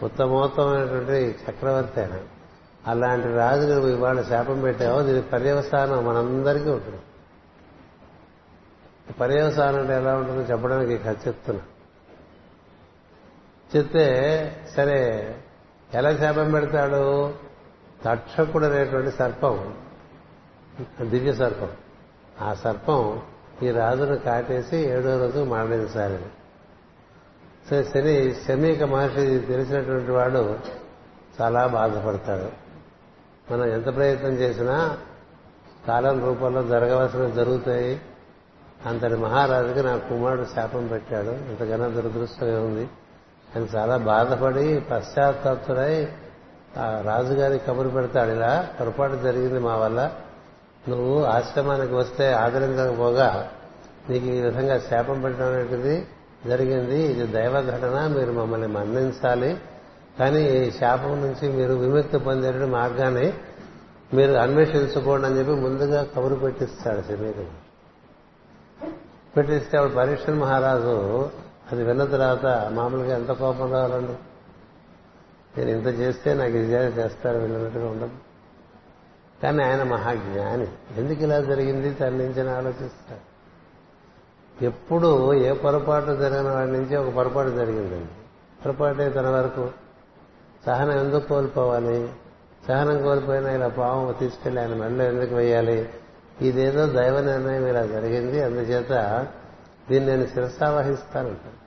ఉత్తమోత్తమైనటువంటి 0.03 1.35
చక్రవర్తి 1.49 1.99
ఆయన. 2.01 2.19
అలాంటి 2.87 3.27
రాజు 3.27 3.67
నువ్వు 3.67 3.89
ఇవాళ 3.89 4.21
శాపం 4.21 4.61
పెట్టావు 4.61 5.01
దీని 5.01 5.21
పర్యవసానం 5.21 6.05
మనందరికీ 6.05 6.69
ఉంటుంది. 6.69 6.99
పర్యవసానం 9.13 9.79
అంటే 9.79 9.93
ఎలా 9.93 10.15
ఉంటుందో 10.15 10.41
చెప్పడానికి 10.41 10.97
కథ 10.97 11.27
చెప్తున్నా. 11.27 11.63
చెప్తే 13.77 14.05
సరే 14.75 15.35
ఎలా 15.93 16.17
శాపం 16.17 16.51
పెడతాడు? 16.51 17.33
తక్షకుడు 18.05 18.65
అనేటువంటి 18.65 19.11
సర్పం 19.11 19.73
దివ్య 21.01 21.33
సర్పం. 21.33 21.69
ఆ 22.41 22.53
సర్పం 22.53 23.21
ఈ 23.63 23.69
రాజును 23.69 24.15
కాటేసి 24.15 24.77
ఏడో 24.77 25.19
రోజు 25.19 25.39
మరణించాలని 25.39 26.29
సో 27.69 27.83
శని 27.83 28.35
శమీక 28.47 28.83
మహర్షి 28.83 29.39
తెలిసినటువంటి 29.39 30.11
వాడు 30.11 30.55
చాలా 31.41 31.67
బాధపడతాడు. 31.67 32.65
మనం 33.53 33.65
ఎంత 33.65 33.95
ప్రయత్నం 33.95 34.31
చేసినా 34.31 34.97
కాలం 35.87 36.25
రూపంలో 36.25 36.63
జరగవలసినవి 36.63 37.31
జరుగుతాయి. 37.31 38.01
అంతటి 38.85 39.15
మహారాజుకి 39.15 39.83
నా 39.83 39.97
కుమారుడు 39.97 40.45
శాపం 40.55 40.87
పెట్టాడు. 40.87 41.29
ఇంతకన్నా 41.29 41.87
దురదృష్టమే 41.87 42.57
ఉంది 42.57 42.89
అని 43.55 43.67
చాలా 43.75 43.97
బాధపడి 43.97 44.79
పశ్చాత్తాప్తుడై 44.91 46.07
ఆ 46.77 47.01
రాజుగారి 47.05 47.59
కబురు 47.59 47.89
పెడతాడు. 47.89 48.29
ఇలా 48.29 48.69
పొరపాటు 48.79 49.15
జరిగింది 49.15 49.59
మా 49.59 49.75
వల్ల. 49.75 50.15
నువ్వు 50.89 51.23
ఆశ్రమానికి 51.23 51.93
వస్తే 51.93 52.33
ఆదరించకపోగా 52.33 53.49
నీకు 54.09 54.25
ఈ 54.25 54.41
విధంగా 54.41 54.79
శాపం 54.79 55.21
పెట్టడం 55.21 55.47
అనేది 55.47 56.07
జరిగింది. 56.47 57.01
ఇది 57.01 57.27
దైవ 57.27 57.61
ఘటన. 57.61 58.13
మీరు 58.17 58.31
మమ్మల్ని 58.31 58.67
మన్నించాలి. 58.67 59.57
కానీ 60.19 60.41
ఈ 60.41 60.71
శాపం 60.71 61.21
నుంచి 61.21 61.51
మీరు 61.53 61.73
విముక్తి 61.73 62.17
పొందే 62.17 62.51
మార్గాన్ని 62.51 63.33
మీరు 64.13 64.33
అన్వేషించుకోండి 64.33 65.27
అని 65.27 65.39
చెప్పి 65.39 65.51
ముందుగా 65.51 66.03
కబురు 66.03 66.35
పెట్టిస్తాడు 66.35 67.01
శరీరం 67.01 67.49
పెట్టిస్తే 69.37 69.77
ఆవిడ 69.77 69.91
పరీక్ష 69.91 70.29
మహారాజు 70.29 71.29
అది 71.71 71.83
విన్న 71.83 72.05
తర్వాత 72.05 72.69
మామూలుగా 72.73 73.15
ఎంత 73.15 73.31
కోపం 73.31 73.73
రావాలండి? 73.73 74.13
నేను 75.57 75.69
ఇంత 75.69 75.99
చేస్తే 75.99 76.33
నాకు 76.33 76.51
ఇది 76.51 76.71
చేస్తారు 76.71 77.37
వెళ్ళినట్టుగా 77.37 77.87
ఉండదు 77.87 78.24
కానీ 79.43 79.63
ఆయన 79.63 79.83
మహాజ్ఞాని. 79.83 80.67
ఎందుకు 80.97 81.23
ఇలా 81.23 81.41
జరిగింది? 81.41 81.93
తన 81.93 82.09
నుంచి 82.09 82.51
ఆలోచిస్తాడు 82.51 83.35
ఎప్పుడు 84.65 85.33
ఏ 85.33 85.53
పొరపాటు 85.53 86.05
జరిగిన 86.05 86.49
వాడి 86.49 86.71
నుంచి 86.71 86.97
ఒక 86.97 87.13
పొరపాటు 87.15 87.49
జరిగిందండి 87.49 88.11
పొరపాటే 88.65 89.09
తన 89.09 89.29
వరకు. 89.29 89.71
సహనం 90.65 90.91
ఎందుకు 90.91 91.27
కోల్పోవాలి? 91.27 92.13
సహనం 92.67 93.03
కోల్పోయినా 93.03 93.51
ఇలా 93.51 93.67
పాము 93.67 94.15
తీసుకెళ్ళి 94.19 94.61
ఆయన 94.61 94.73
మెడలో 94.73 95.03
ఎందుకు 95.03 95.35
వేయాలి? 95.35 95.89
ఇదేదో 96.41 96.85
దైవ 96.85 97.19
నిర్ణయం 97.19 97.67
ఇలా 97.67 97.85
జరిగింది. 97.85 98.43
అందుచేత 98.43 99.27
దీన్ని 99.89 100.11
నేను 100.11 100.25
శిరసావహిస్తానంటాను 100.25 101.65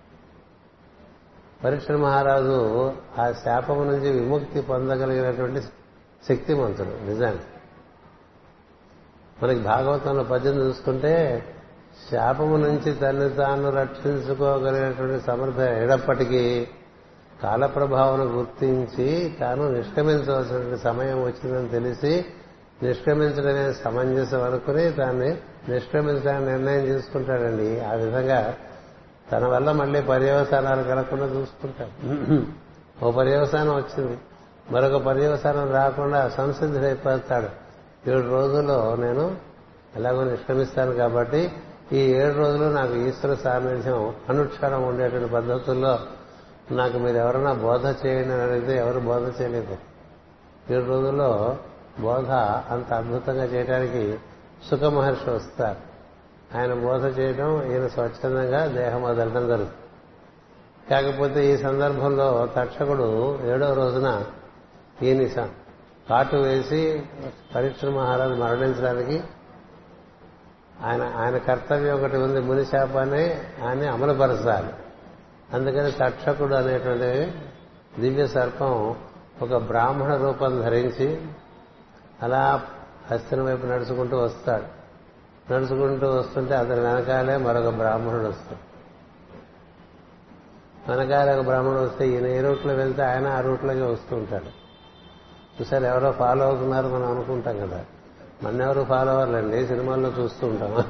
పరీక్ష 1.65 1.91
మహారాజు 1.91 2.93
ఆ 3.19 3.33
శాపము 3.33 3.85
నుంచి 3.85 4.11
విముక్తి 4.11 4.61
పొందగలిగినటువంటి 4.61 5.61
శక్తిమంతుడు. 6.29 7.07
నిజానికి. 7.07 7.58
మనకి 9.43 9.59
భాగవతంలో 9.59 10.23
పద్యం 10.23 10.55
చూసుకుంటే 10.55 11.45
శాపము 12.13 12.57
నుంచి 12.57 12.93
తన్ని 12.93 13.31
తాను 13.31 13.71
రక్షించుకోగలిగినటువంటి 13.71 15.27
సమర్థ 15.27 15.59
ఎడప్పటికీ 15.59 16.69
కాలప్రభావం 17.43 18.39
గుర్తించి 18.39 19.37
తాను 19.41 19.73
నిష్క్రమించవలసినటువంటి 19.73 20.83
సమయం 20.83 21.23
వచ్చిందని 21.23 21.69
తెలిసి 21.69 22.25
నిష్క్రమించడమే 22.83 23.73
సమంజసం 23.73 24.43
అనుకుని 24.43 24.89
దాన్ని 24.89 25.37
నిష్క్రమించడానికి 25.69 26.51
నిర్ణయం 26.51 26.85
తీసుకుంటాడండి 26.85 27.81
ఆ 27.81 27.93
విధంగా 27.93 28.55
తన 29.33 29.47
వల్ల 29.47 29.73
మళ్ళీ 29.73 30.03
పర్యవసానాలు 30.03 30.83
కలగకుండా 30.83 31.25
చూసుకుంటాడు. 31.25 32.45
ఓ 33.05 33.11
పర్యవసానం 33.11 33.75
వచ్చింది. 33.75 34.19
మరొక 34.71 35.03
పర్యవసానం 35.03 35.73
రాకుండా 35.73 36.29
సంసిద్ధుడైపోతాడు. 36.29 37.68
ఏడు 38.09 38.29
రోజుల్లో 38.29 38.97
నేను 38.97 39.37
ఎలాగో 39.97 40.25
నిష్క్రమిస్తాను 40.25 40.95
కాబట్టి 40.95 41.53
ఈ 41.93 41.97
ఏడు 41.97 42.39
రోజులు 42.39 42.65
నాకు 42.65 42.95
ఈశ్వర 42.95 43.35
సాన్నిధ్యం 43.35 44.15
అనుక్షణం 44.29 44.83
ఉండేటువంటి 44.83 45.33
పద్ధతుల్లో 45.33 45.99
నాకు 46.71 46.99
మీరు 46.99 47.17
ఎవరైనా 47.17 47.53
బోధ 47.53 47.87
చేయండి 47.87 48.33
అని 48.33 48.43
అడిగితే 48.43 48.77
ఎవరు 48.77 49.01
బోధ 49.01 49.43
చేయలేదు. 49.43 49.77
ఏడు 50.73 50.85
రోజుల్లో 50.85 51.57
బోధ 52.01 52.31
అంత 52.73 52.93
అద్భుతంగా 52.93 53.45
చేయడానికి 53.45 54.19
సుఖ 54.71 54.83
మహర్షి 54.83 55.31
వస్తారు. 55.31 55.79
ఆయన 56.59 56.75
బోధ 56.75 57.19
చేయడం 57.19 57.73
ఈయన 57.73 57.87
స్వచ్ఛందంగా 57.87 58.67
దేహం 58.67 59.03
వదలడం 59.03 59.49
జరుగుతుంది. 59.49 59.71
కాకపోతే 60.91 61.55
ఈ 61.55 61.57
సందర్భంలో 61.57 62.49
తక్షకుడు 62.57 63.39
ఏడో 63.45 63.75
రోజున 63.75 64.25
ఈయన 65.03 65.49
కాటు 66.09 66.37
వేసి 66.37 67.03
పరీక్ష 67.55 67.85
మహారాజు 67.85 68.35
మరణించడానికి 68.35 69.25
ఆయన 70.85 71.03
ఆయన 71.17 71.39
కర్తవ్యం 71.39 71.99
ఒకటి 71.99 72.17
ఉంది 72.17 72.41
ముని 72.41 72.65
శాపాన్ని 72.65 73.35
ఆయన 73.67 73.91
అమలుపరచాలి. 73.91 74.73
అందుకని 75.53 75.93
తక్షకుడు 75.93 76.55
అనేటువంటి 76.55 77.39
దివ్య 78.01 78.27
సర్పం 78.27 78.97
ఒక 79.43 79.57
బ్రాహ్మణ 79.57 80.17
రూపం 80.17 80.61
ధరించి 80.61 81.27
అలా 82.23 82.63
హస్తిని 83.11 83.43
వైపు 83.43 83.67
నడుచుకుంటూ 83.67 84.17
వస్తాడు. 84.17 84.79
నడుచుకుంటూ 85.53 86.11
వస్తుంటే 86.11 86.55
అతని 86.55 86.81
వెనకాలే 86.81 87.37
మరొక 87.37 87.69
బ్రాహ్మణుడు 87.69 88.29
వస్తాడు. 88.29 88.69
వెనకాల 90.91 91.39
ఒక 91.39 91.45
బ్రాహ్మణుడు 91.45 91.81
వస్తే 91.81 92.09
ఈయన 92.09 92.27
ఏ 92.27 92.41
రూట్లో 92.41 92.75
వెళ్తే 92.75 93.03
ఆయన 93.03 93.29
ఆ 93.29 93.41
రూట్లోకి 93.41 93.81
వస్తూ 93.81 94.17
ఉంటాడు. 94.17 94.58
చూసారు 95.61 95.85
ఎవరో 95.85 96.13
ఫాలో 96.13 96.45
అవుతున్నారు 96.45 96.87
మనం 96.89 97.11
అనుకుంటాం 97.11 97.59
కదా. 97.59 97.85
మన 98.43 98.63
ఎవరు 98.63 98.85
ఫాలో 98.85 99.11
అవ్వాలండి 99.11 99.67
సినిమాల్లో 99.67 100.13
చూస్తూ 100.21 100.47
ఉంటాం. 100.47 100.85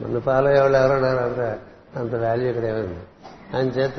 మన 0.00 0.18
ఫాలో 0.18 0.48
అయ్యేవాళ్ళు 0.48 0.78
ఎవరో 0.78 1.00
లేరు 1.00 1.18
అంత 1.18 1.58
అంత 1.98 2.14
వాల్యూ 2.14 2.48
ఇక్కడ 2.48 2.64
ఏమైంది. 2.64 3.00
అని 3.56 3.68
చేత 3.68 3.96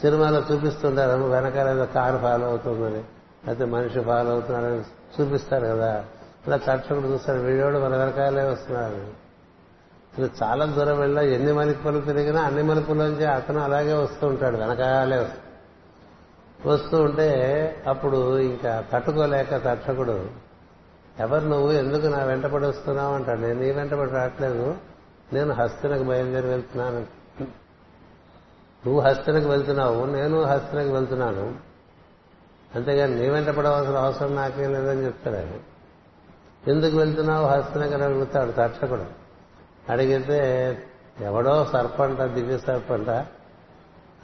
సినిమాలో 0.00 0.42
చూపిస్తుంటారు 0.52 1.22
వెనకాల 1.22 1.68
ఏదో 1.68 1.86
కారు 1.86 2.18
ఫాలో 2.18 2.46
అవుతుందని. 2.46 3.04
లేకపోతే 3.46 3.64
మనిషి 3.64 4.00
ఫాలో 4.00 4.30
అవుతున్నారని 4.30 4.80
చూపిస్తారు 5.20 5.66
కదా. 5.66 6.04
అలా 6.46 6.56
తక్షకుడు 6.56 7.06
చూస్తారు 7.06 7.38
వీడియోడు 7.38 7.78
మన 7.78 7.96
వెనకాలే 7.96 8.42
వస్తున్నారు 8.42 9.28
ఇలా 10.18 10.28
చాలా 10.42 10.64
దూరం 10.64 11.00
వెళ్ళా 11.00 11.22
ఎన్ని 11.22 11.52
మలుపులు 11.52 12.00
తిరిగినా 12.00 12.42
అన్ని 12.42 12.62
మలుపులోంచి 12.62 13.24
అతను 13.24 13.60
అలాగే 13.60 13.92
వస్తూ 13.92 14.26
ఉంటాడు 14.26 14.56
వెనకాలే 14.56 15.16
వస్తూ 15.16 15.47
వస్తూ 16.66 17.02
ఉంటే 17.02 17.82
అప్పుడు 17.88 18.38
ఇంకా 18.38 18.84
తట్టుకోలేక 18.92 19.56
తక్షకుడు 19.56 20.48
ఎవరు 21.18 21.44
నువ్వు? 21.44 21.72
ఎందుకు 21.72 22.06
నా 22.06 22.24
వెంటబడి 22.24 22.66
వస్తున్నావు? 22.66 23.14
అంటాడు. 23.14 23.40
నేను 23.40 23.60
నీ 23.60 23.70
వెంటపడి 23.70 24.10
రావట్లేదు. 24.10 24.74
నేను 25.32 25.54
హస్తినకు 25.54 26.02
బయలుదేరి 26.02 26.46
వెళ్తున్నాను. 26.46 27.00
నువ్వు 28.86 29.00
హస్తినకు 29.00 29.48
వెళ్తున్నావు. 29.48 30.04
నేను 30.04 30.42
హస్తినకు 30.42 30.88
వెళ్తున్నాను. 30.88 31.54
అంతేగాని 32.74 33.14
నీ 33.14 33.28
వెంట 33.28 33.48
పడవలసిన 33.48 33.96
అవసరం 33.96 34.34
నాకేం 34.34 34.72
లేదని 34.72 35.04
చెప్తాడు 35.04 35.36
ఆయన. 35.36 35.50
ఎందుకు 36.70 36.96
వెళ్తున్నావు? 36.96 37.46
హస్తినకు 37.46 37.94
అని 37.94 38.02
అడుగుతాడు 38.02 38.52
తక్షకుడు 38.56 39.04
అడిగితే 39.92 40.78
ఎవడో 41.20 41.66
సర్పంట 41.72 42.22
దివ్య 42.22 42.58
సర్పంట 42.58 43.10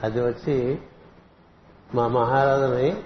అది 0.03 0.21
వచ్చి 0.21 0.79
మా 1.95 2.09
మహారాజుని 2.09 3.03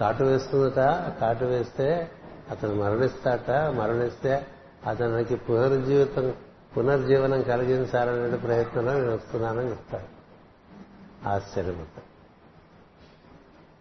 కాటు 0.00 0.24
వేస్తుందట 0.24 0.78
కాటు 1.20 1.44
వేస్తే 1.44 2.10
అతను 2.50 2.74
మరణిస్తాట 2.74 3.50
మరణిస్తే 3.50 4.46
అతనికి 4.86 5.36
పునర్జీవితం 5.36 6.34
పునర్జీవనం 6.76 7.42
కలిగించాలనే 7.42 8.36
ప్రయత్నంలో 8.36 8.92
నేను 8.92 9.14
వస్తున్నానని 9.14 9.70
చెప్తాడు. 9.70 10.20
ఆశ్చర్యపోతాడు 11.28 12.10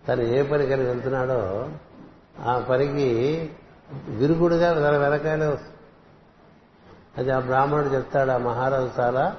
తను 0.08 0.21
ఏ 0.21 0.43
పనికని 0.43 0.84
వెళ్తున్నాడో 0.84 1.69
ఆ 2.39 2.60
పనికి 2.60 3.52
విరుగుడుగా 4.10 4.73
తన 4.73 4.97
వెనకాలే 4.97 5.45
వస్తుంది. 5.45 5.75
అది 7.17 7.32
ఆ 7.32 7.39
బ్రాహ్మణుడు 7.39 7.88
చెప్తాడు 7.88 8.32
ఆ 8.32 8.38
మహారాజు 8.38 8.89
చాలా 8.99 9.38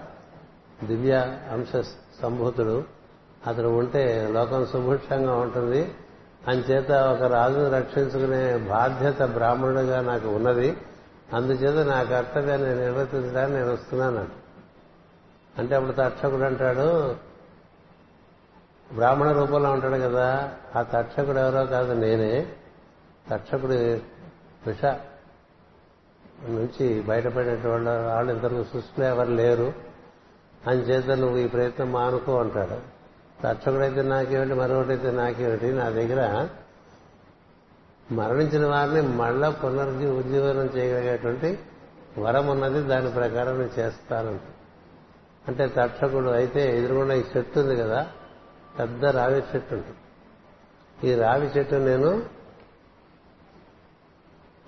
దివ్య 0.85 1.39
అంశ 1.53 1.85
సంభూతుడు. 2.23 3.00
అతను 3.47 3.69
ఉంటే 3.69 4.29
లోకం 4.33 4.67
సుభిక్షంగా 4.67 5.35
ఉంటుంది. 5.35 5.95
అంచేత 6.49 6.93
ఒక 6.93 7.23
రాజును 7.23 7.71
రక్షించుకునే 7.71 8.57
బాధ్యత 8.57 9.23
బ్రాహ్మణుడిగా 9.23 10.01
నాకు 10.01 10.29
ఉన్నది. 10.29 10.77
అందుచేత 11.35 11.87
నా 11.87 12.03
కర్తవ్యాన్ని 12.03 12.75
నిర్వర్తించడానికి 12.75 13.53
నేను 13.53 13.73
వస్తున్నాను. 13.73 14.29
అంటే 15.59 15.75
అప్పుడు 15.75 15.93
తక్షకుడు 15.93 16.43
అంటాడు 16.43 17.17
బ్రాహ్మణ 18.95 19.33
రూపంలో 19.33 19.73
ఉంటాడు 19.73 19.95
కదా 19.95 20.53
ఆ 20.77 20.83
తక్షకుడు 20.83 21.39
ఎవరో 21.39 21.67
కాదు 21.67 21.93
నేనే. 21.93 22.47
తక్షకుడు 23.31 23.73
విష 24.67 24.85
నుంచి 26.49 27.01
బయటపడినటువంటి 27.01 27.89
వాళ్ళు 27.89 28.33
ఇద్దరు 28.33 28.67
సృష్టిలో 28.73 29.07
ఎవరు 29.07 29.31
లేరు. 29.31 29.73
అంచేత 30.67 31.07
నువ్వు 31.07 31.39
ఈ 31.39 31.49
ప్రయత్నం 31.49 31.93
మానుకో 31.93 32.41
అంటాడు. 32.41 33.00
తక్షకుడైతే 33.43 34.03
నాకేమిటి 34.03 34.55
మరొకటైతే 34.55 35.11
నాకేమిటి 35.11 35.73
నా 35.73 35.89
దగ్గర 35.89 36.49
మరణించిన 38.13 38.67
వారిని 38.67 39.03
మళ్ళా 39.03 39.51
పునర్జీ 39.51 40.07
ఉజ్జీవనం 40.07 40.71
చేయగలిగేటువంటి 40.77 41.59
వరం 42.19 42.47
ఉన్నది 42.47 42.83
దాని 42.83 43.11
ప్రకారం 43.11 43.59
నేను 43.59 43.71
చేస్తానంట. 43.79 44.41
అంటే 45.49 45.75
తక్షకుడు 45.77 46.29
అయితే 46.29 46.79
ఎదురుగుండా 46.79 47.15
ఈ 47.15 47.23
చెట్టు 47.37 47.61
ఉంది 47.61 47.77
కదా 47.77 48.07
పెద్ద 48.79 49.05
రావి 49.05 49.43
చెట్టు 49.55 49.75
ఉంటుంది 49.75 49.99
ఈ 51.09 51.15
రావి 51.15 51.47
చెట్టు 51.47 51.75
నేను 51.75 52.23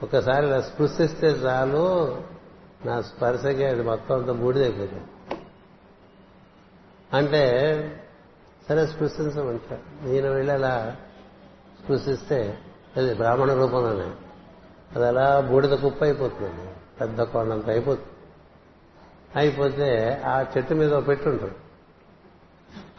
ఒకసారి 0.02 0.46
ఇలా 0.46 0.60
స్పృశిస్తే 0.60 1.26
చాలు 1.26 2.18
నా 2.86 3.02
స్పర్శకి 3.02 3.64
అది 3.64 3.82
మొత్తం 3.82 4.16
అంతా 4.16 4.32
బూడిదైపోతుంది 4.32 5.04
అంటే 7.12 7.42
సరే 8.68 8.86
స్పృశించమంటాడు 8.86 10.08
ఈయన 10.08 10.28
వెళ్ళి 10.28 10.52
అలా 10.52 10.96
స్పృశిస్తే 11.84 12.58
అది 12.96 13.14
బ్రాహ్మణ 13.14 13.54
రూపంలోనే. 13.54 14.14
అది 14.96 15.06
అలా 15.06 15.40
బూడిద 15.40 15.78
కుప్ప 15.78 16.04
అయిపోతుంది. 16.04 16.70
పెద్ద 17.00 17.22
కొండంత 17.22 17.68
అయిపోతుంది. 17.68 18.08
అయిపోతే 19.36 20.22
ఆ 20.26 20.44
చెట్టు 20.56 20.74
మీద 20.74 20.94
ఒక 20.94 21.08
పెట్టు 21.08 21.28
ఉంటుంది. 21.28 21.54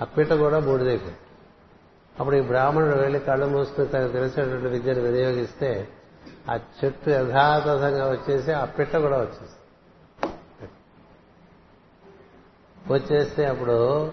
ఆ 0.01 0.05
పిట్ట 0.05 0.33
కూడా 0.33 0.59
బూడిదైపోతుంది. 0.59 1.17
అప్పుడు 2.19 2.35
ఈ 2.35 2.41
బ్రాహ్మణుడు 2.41 2.95
వెళ్ళి 2.95 3.19
కళ్ళు 3.19 3.45
మూసుకుని 3.45 3.87
తనకు 3.87 4.11
తెలిసినటువంటి 4.11 4.67
విద్యను 4.67 5.01
వినియోగిస్తే 5.01 5.87
ఆ 6.51 6.59
చెట్టు 6.85 7.09
యథాతథంగా 7.09 8.11
వచ్చేసి 8.11 8.51
ఆ 8.51 8.65
పిట్ట 8.65 8.95
కూడా 8.95 9.17
వచ్చేసి 9.17 9.55
వచ్చేస్తే 12.93 13.45
అప్పుడు 13.45 14.11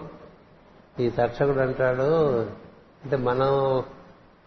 ఈ 0.99 1.09
తక్షకుడు 1.09 1.59
అంటాడు 1.59 2.39
అంటే 3.03 3.17
మనం 3.17 3.83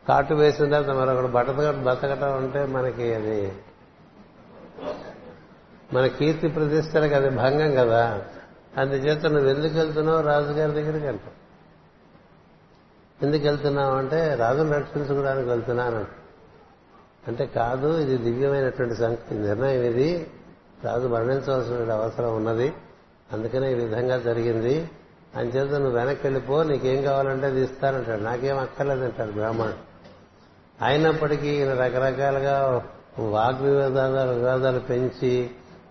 కాటు 0.09 0.35
వేసిన 0.35 0.65
తర్వాత 0.65 0.97
మరొకడు 0.97 1.27
బతక 1.27 1.71
బతకటం 1.71 2.37
అంటే 2.37 2.67
మనకి 2.67 3.15
అది 3.15 3.53
మన 5.93 6.07
కీర్తి 6.07 6.49
ప్రతిష్టలకు 6.49 7.15
అది 7.15 7.31
భంగం 7.31 7.75
కదా. 7.75 8.25
అందుచేత 8.77 9.27
నువ్వు 9.27 9.49
ఎందుకు 9.49 9.79
వెళ్తున్నావు? 9.79 10.23
రాజుగారి 10.23 10.73
దగ్గరికి 10.73 11.07
అంట 11.07 11.21
ఎందుకు 13.23 13.45
వెళ్తున్నావు 13.45 13.97
అంటే 13.97 14.35
రాజును 14.35 14.73
రక్షించుకోవడానికి 14.73 15.49
వెళ్తున్నాను. 15.49 16.05
అంటే 17.29 17.47
కాదు 17.47 17.99
ఇది 17.99 18.17
దివ్యమైనటువంటి 18.17 18.95
సంగతి 18.95 19.35
నిర్ణయం 19.35 19.83
ఇది. 19.83 20.31
రాజు 20.85 21.09
మరణించవలసిన 21.09 21.93
అవసరం 21.93 22.37
ఉన్నది. 22.37 22.73
అందుకనే 23.33 23.71
ఈ 23.71 23.75
విధంగా 23.75 24.19
జరిగింది. 24.19 24.91
అంచేత 25.37 25.73
నువ్వు 25.73 25.99
వెనక్కి 25.99 26.27
వెళ్ళిపో 26.27 26.63
నీకేం 26.63 27.03
కావాలంటే 27.03 27.47
అది 27.47 27.63
ఇస్తానంటాడు. 27.63 28.21
నాకేం 28.21 28.59
అక్కర్లేదంటాడు 28.59 29.33
బ్రాహ్మణుడు. 29.33 29.75
అయినప్పటికీ 30.85 31.49
ఈయన 31.49 31.73
రకరకాలుగా 31.75 32.85
వాగ్ 33.19 33.63
వివాదాలు 33.63 34.79
పెంచి 34.79 35.51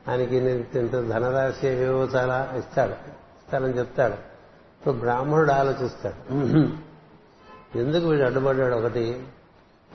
ఆయనకి 0.10 0.38
ఇంత 0.80 0.92
ధనరాశి 0.92 1.68
ఏవేవో 1.68 2.04
చాలా 2.04 2.54
ఇస్తాడు. 2.58 2.92
ఇస్తానని 2.92 3.78
చెప్తాడు. 3.78 4.14
ఇప్పుడు 4.14 4.96
బ్రాహ్మణుడు 4.96 5.52
ఆలోచిస్తాడు. 5.52 6.34
ఎందుకు 7.78 8.06
వీడు 8.08 8.24
అడ్డుపడ్డాడు 8.24 8.76
ఒకటి? 8.76 9.24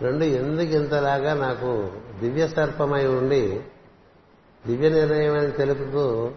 రెండు 0.03 0.25
ఎందుకు 0.25 0.71
ఇంతలాగా 0.77 1.35
నాకు 1.35 1.91
దివ్య 2.21 2.49
సర్పమై 2.49 3.07
ఉండి 3.07 3.61
దివ్య 4.67 4.89
నిర్ణయం 4.89 5.35
అని 5.39 5.51
తెలుపుతూ 5.51 6.31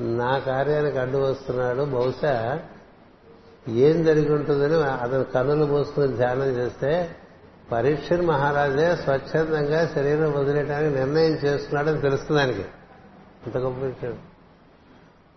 నా 0.00 0.38
కార్యానికి 0.38 0.98
అడ్డు 0.98 1.18
వస్తున్నాడు. 1.18 1.84
బహుశా 1.84 2.60
ఏం 3.68 4.04
జరిగి 4.04 4.32
ఉంటుందని 4.32 4.74
అతను 4.74 5.24
కన్నులు 5.24 5.64
మూసుకుని 5.64 6.16
ధ్యానం 6.16 6.44
చేస్తే 6.44 7.16
పరీక్షలు 7.72 8.22
మహారాజే 8.22 8.96
స్వచ్ఛందంగా 8.96 9.86
శరీరం 9.94 10.32
వదిలేయడానికి 10.32 10.94
నిర్ణయం 10.94 11.32
చేసుకున్నాడని 11.32 12.00
తెలుస్తుంది 12.00 12.40
ఆయనకి. 12.40 12.62
అంత 13.46 13.56
గొప్ప 13.56 13.84
విషయం. 13.84 14.18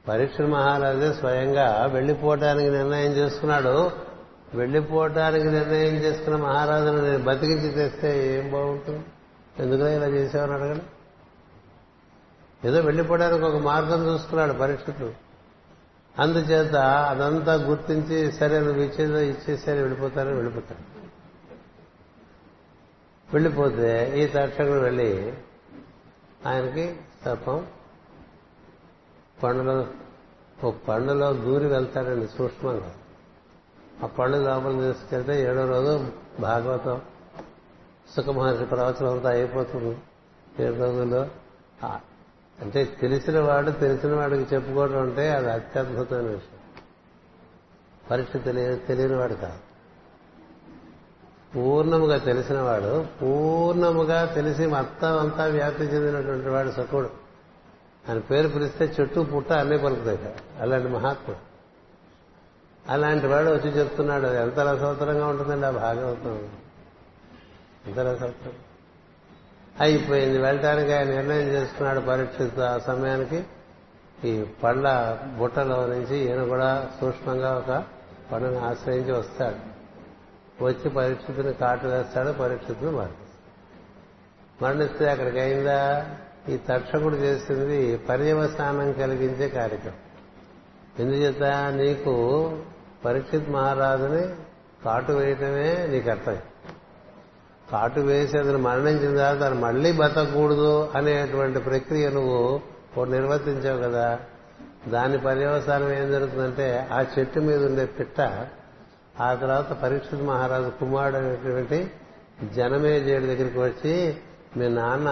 పరీక్ష 0.08 0.42
మహారాజే 0.42 1.14
స్వయంగా 1.14 1.90
వెళ్ళిపోవటానికి 1.94 2.70
నిర్ణయం 2.70 3.12
చేసుకున్నాడు. 3.12 3.92
వెళ్ళిపోవటానికి 4.56 5.48
నిర్ణయం 5.48 5.96
చేసుకున్న 5.96 6.38
మహారాజును 6.38 7.02
నేను 7.02 7.24
బతికించి 7.24 7.70
తెస్తే 7.70 8.38
ఏం 8.38 8.52
బాగుంటుంది? 8.52 9.06
ఎందుకు 9.60 9.88
ఇలా 9.88 10.08
చేసావని 10.08 10.54
అడగండి 10.54 10.84
ఏదో 12.66 12.82
వెళ్ళిపోవడానికి 12.82 13.44
ఒక 13.44 13.56
మార్గం 13.56 14.08
చూసుకున్నాడు 14.08 14.54
పరీక్షలు 14.54 15.14
అందుచేత 16.20 16.76
అదంతా 16.76 17.54
గుర్తించి 17.54 18.32
సరే 18.32 18.60
నువ్వు 18.60 18.82
ఇచ్చేదో 18.82 19.20
ఇచ్చేసరి 19.20 19.80
వెళ్ళిపోతారని 19.80 20.34
వెళ్ళిపోతాడు 20.34 21.04
వెళ్ళిపోతే 23.34 24.20
ఈ 24.24 24.28
తక్షకుడు 24.28 24.80
వెళ్ళి 24.80 25.34
ఆయనకి 26.46 26.96
సర్పం 27.26 27.68
పండులో 29.44 29.88
ఓ 30.64 30.72
పండులో 30.72 31.34
దూరి 31.34 31.68
వెళ్తాడండి 31.68 32.28
సూక్ష్మంగా. 32.28 32.96
ఆ 34.04 34.06
పండు 34.06 34.38
లోపల 34.38 34.92
తీసుకెళ్తే 34.92 35.42
ఏడో 35.42 35.66
రోజు 35.68 36.08
భాగవతం 36.40 37.02
సుఖమహర్షి 38.16 38.66
ప్రవచనం 38.66 39.12
అంతా 39.12 39.30
అయిపోతుంది. 39.30 39.98
ఏడు 40.64 40.74
రోజుల్లో 40.74 41.28
అంటే 42.62 42.86
తెలిసిన 42.86 43.40
వాడు 43.40 43.72
తెలిసిన 43.72 44.16
వాడికి 44.16 44.56
చెప్పుకోవడం 44.56 45.02
అంటే 45.02 45.32
అది 45.32 45.52
అత్యద్భుతమైన 45.52 46.24
విషయం. 46.24 46.60
పరీక్ష 48.12 48.46
తెలియ 48.46 48.76
తెలియని 48.76 49.16
వాడు 49.16 49.34
కాదు. 49.34 49.74
పూర్ణముగా 51.56 52.18
తెలిసినవాడు 52.18 53.06
పూర్ణముగా 53.22 54.26
తెలిసి 54.26 54.66
మొత్తం 54.66 55.20
అంతా 55.20 55.46
వ్యాప్తి 55.46 55.84
చెందినటువంటి 55.84 56.50
వాడు 56.50 56.72
సకుడు 56.72 57.10
ఆయన 58.10 58.20
పేరు 58.20 58.48
పిలిస్తే 58.48 58.96
చెట్టు 59.00 59.20
పుట్ట 59.20 59.52
అన్నీ 59.52 59.78
పలుకుతాయి 59.78 60.36
అలాంటి 60.60 60.88
మహాత్ముడు. 60.88 61.54
అలాంటి 62.92 63.28
వాడు 63.28 63.50
వచ్చి 63.50 63.70
చెప్తున్నాడు 63.70 64.28
ఎంత 64.28 64.60
రసవత్తరంగా 64.60 65.28
ఉంటుందండి 65.28 65.66
ఆ 65.66 65.70
భాగవతం. 65.70 66.50
ఎంత 67.88 68.00
రసవత్తరం? 68.00 68.54
అయిపోయింది. 69.82 70.38
వెళ్ళటానికి 70.38 70.94
ఆయన 70.94 71.08
నిర్ణయం 71.08 71.48
చేసుకున్నాడు 71.48 72.00
పరీక్షిస్తూ 72.00 72.62
ఆ 72.62 72.78
సమయానికి. 72.78 73.44
ఈ 74.24 74.44
పళ్ళ 74.64 75.18
బుట్టలో 75.38 75.86
నుంచి 75.86 76.18
ఈయన 76.18 76.44
కూడా 76.44 76.90
సూక్ష్మంగా 77.02 77.54
ఒక 77.54 77.84
పండుని 78.32 78.60
ఆశ్రయించి 78.60 79.12
వస్తాడు. 79.12 79.74
వచ్చి 80.64 80.90
పరీక్షితుని 80.90 81.54
కాటు 81.54 81.88
వేస్తాడు 81.88 82.32
పరీక్షితుని 82.32 82.92
మరణిస్తాడు 82.92 83.24
మరణిస్తే 84.64 85.10
అక్కడికి 85.10 85.40
అయిందా? 85.40 86.06
ఈ 86.50 86.58
తక్షకుడు 86.58 87.16
చేసింది 87.16 87.98
పర్యవసానం 87.98 88.94
కలిగించే 88.94 89.50
కార్యక్రమం. 89.50 89.96
ఎందుచేత 91.00 91.44
నీకు 91.74 92.14
పరీక్షిత్ 93.06 93.50
మహారాజుని 93.50 94.36
కాటు 94.86 95.12
వేయటమే 95.12 95.88
నీ 95.88 96.02
కర్తవ్యం 96.02 96.42
కాటు 97.74 98.00
వేసి 98.00 98.38
అతను 98.38 98.58
మరణించిన 98.58 99.18
తర్వాత 99.18 99.40
తను 99.40 99.62
మళ్ళీ 99.62 99.92
బతకూడదు 99.92 100.90
అనేటువంటి 100.96 101.60
ప్రక్రియ 101.60 102.10
నువ్వు 102.10 103.06
నిర్వర్తించావు 103.06 103.82
కదా. 103.82 104.20
దాని 104.88 105.18
పర్యవసానం 105.18 105.94
ఏం 105.94 106.12
జరుగుతుందంటే 106.12 106.88
ఆ 106.92 107.06
చెట్టు 107.20 107.40
మీద 107.40 107.66
ఉండే 107.66 107.86
పిట్ట 107.86 108.22
ఆ 109.22 109.34
తర్వాత 109.34 109.72
పరీక్షిత్ 109.74 110.22
మహారాజు 110.22 110.72
కుమారుడు 110.80 111.18
అనేటువంటి 111.18 111.92
జనమేజయుడి 112.56 113.26
దగ్గరికి 113.26 113.60
వచ్చి 113.60 114.18
మీ 114.58 114.70
నాన్న 114.70 115.10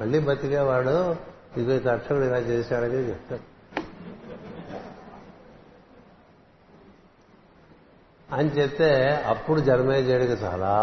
మళ్ళీ 0.00 0.18
బతికేవాడు 0.18 1.16
ఇదిగో 1.56 1.78
తక్షణం 1.78 2.24
ఇలా 2.24 2.38
చేశాడని 2.38 3.08
చెప్తాడు. 3.08 3.50
అని 8.34 8.48
చెప్తే 8.48 8.90
అప్పుడు 9.26 9.60
జనమేజయుడికి 9.60 10.32
చాలా 10.32 10.74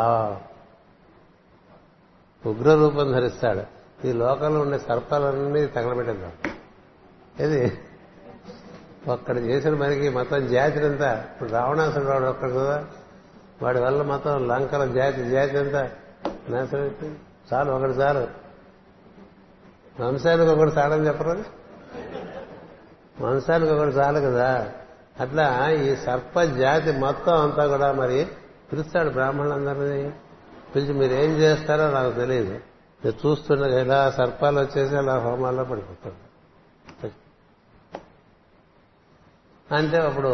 ఉగ్ర 2.47 2.75
రూపం 2.75 3.11
ధరిస్తాడు. 3.11 3.61
ఈ 4.07 4.11
లోకంలో 4.11 4.59
ఉండే 4.59 4.77
సర్పాలన్నీ 4.77 5.65
తగలబెట్టేద్దాం. 5.65 6.31
ఇది 7.39 7.79
ఒక్కడ 9.07 9.37
చేసిన 9.37 9.75
మనకి 9.75 10.09
మొత్తం 10.09 10.47
జాతి 10.47 10.79
ఇప్పుడు 10.79 11.49
రావణాసుడు 11.49 12.05
వాడు 12.05 12.23
ఒక్కడు 12.23 12.51
కదా. 12.51 12.85
వాడి 13.61 13.79
వల్ల 13.79 14.01
మొత్తం 14.01 14.47
లంకల 14.47 14.85
జాతి 14.85 15.29
జాతి 15.29 15.57
అంతా 15.57 15.89
నాశనం 16.49 17.15
చాలు 17.53 17.71
ఒకటి 17.71 17.91
చాలు. 17.91 18.27
వంశానికి 20.03 20.51
ఒకటి 20.51 20.71
చాలని 20.71 21.07
చెప్పరు? 21.07 21.43
వంశానికి 23.21 23.71
ఒకటి 23.71 23.89
చాలు 23.89 24.19
కదా. 24.19 24.71
అట్లా 25.19 25.69
ఈ 25.69 25.95
సర్ప 25.95 26.41
జాతి 26.41 26.91
మొత్తం 26.91 27.33
అంతా 27.33 27.67
కూడా 27.67 27.91
మరి 27.91 28.27
పిలుస్తాడు 28.71 29.09
బ్రాహ్మణులందరినీ. 29.09 30.11
పిలిచి 30.75 30.93
మీరు 30.93 31.13
ఏం 31.13 31.31
చేస్తారో 31.31 31.85
నాకు 31.91 32.11
తెలియదు 32.15 32.55
మీరు 33.01 33.27
చూస్తుండగా 33.27 33.81
ఇలా 33.81 33.99
సర్పాలు 34.11 34.59
వచ్చేసి 34.59 34.95
అలా 34.95 35.15
హోమాల్లో 35.19 35.63
పడిపోతాడు 35.63 36.19
అంటే 39.75 39.97
అప్పుడు 39.97 40.31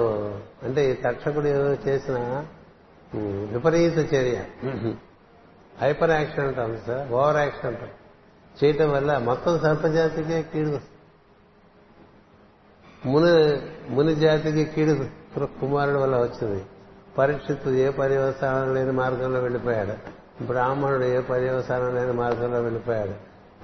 అంటే 0.63 0.91
ఈ 0.91 0.93
తక్షకుడు 0.93 1.47
చేసిన 1.87 2.17
విపరీత 3.51 3.97
చర్య. 4.13 4.37
హైపర్ 5.81 6.11
యాక్షన్ 6.11 6.47
అంటాం 6.47 6.77
సార్ 6.87 7.11
ఓవర్ 7.11 7.37
యాక్షన్ 7.37 7.65
అంటాం. 7.65 7.89
చేయటం 8.59 8.89
వల్ల 8.91 9.17
మొత్తం 9.17 9.59
సర్పజాతికే 9.59 10.41
కీడు 10.53 10.79
ముని 13.05 13.31
ముని 13.93 14.15
జాతికి 14.15 14.65
కీడు 14.65 14.93
కుమారుడు 15.59 15.99
వల్ల 15.99 16.15
వచ్చింది. 16.17 16.61
పరీక్షిత్తు 17.17 17.69
ఏ 17.69 17.87
పర్యవసానం 17.89 18.73
లేని 18.75 18.91
మార్గంలో 18.91 19.39
వెళ్ళిపోయాడు. 19.39 19.95
బ్రాహ్మణుడు 20.41 21.03
ఏ 21.03 21.21
పర్యవసానం 21.21 21.95
లేని 21.95 22.13
మార్గంలో 22.13 22.61
వెళ్ళిపోయాడు. 22.61 23.13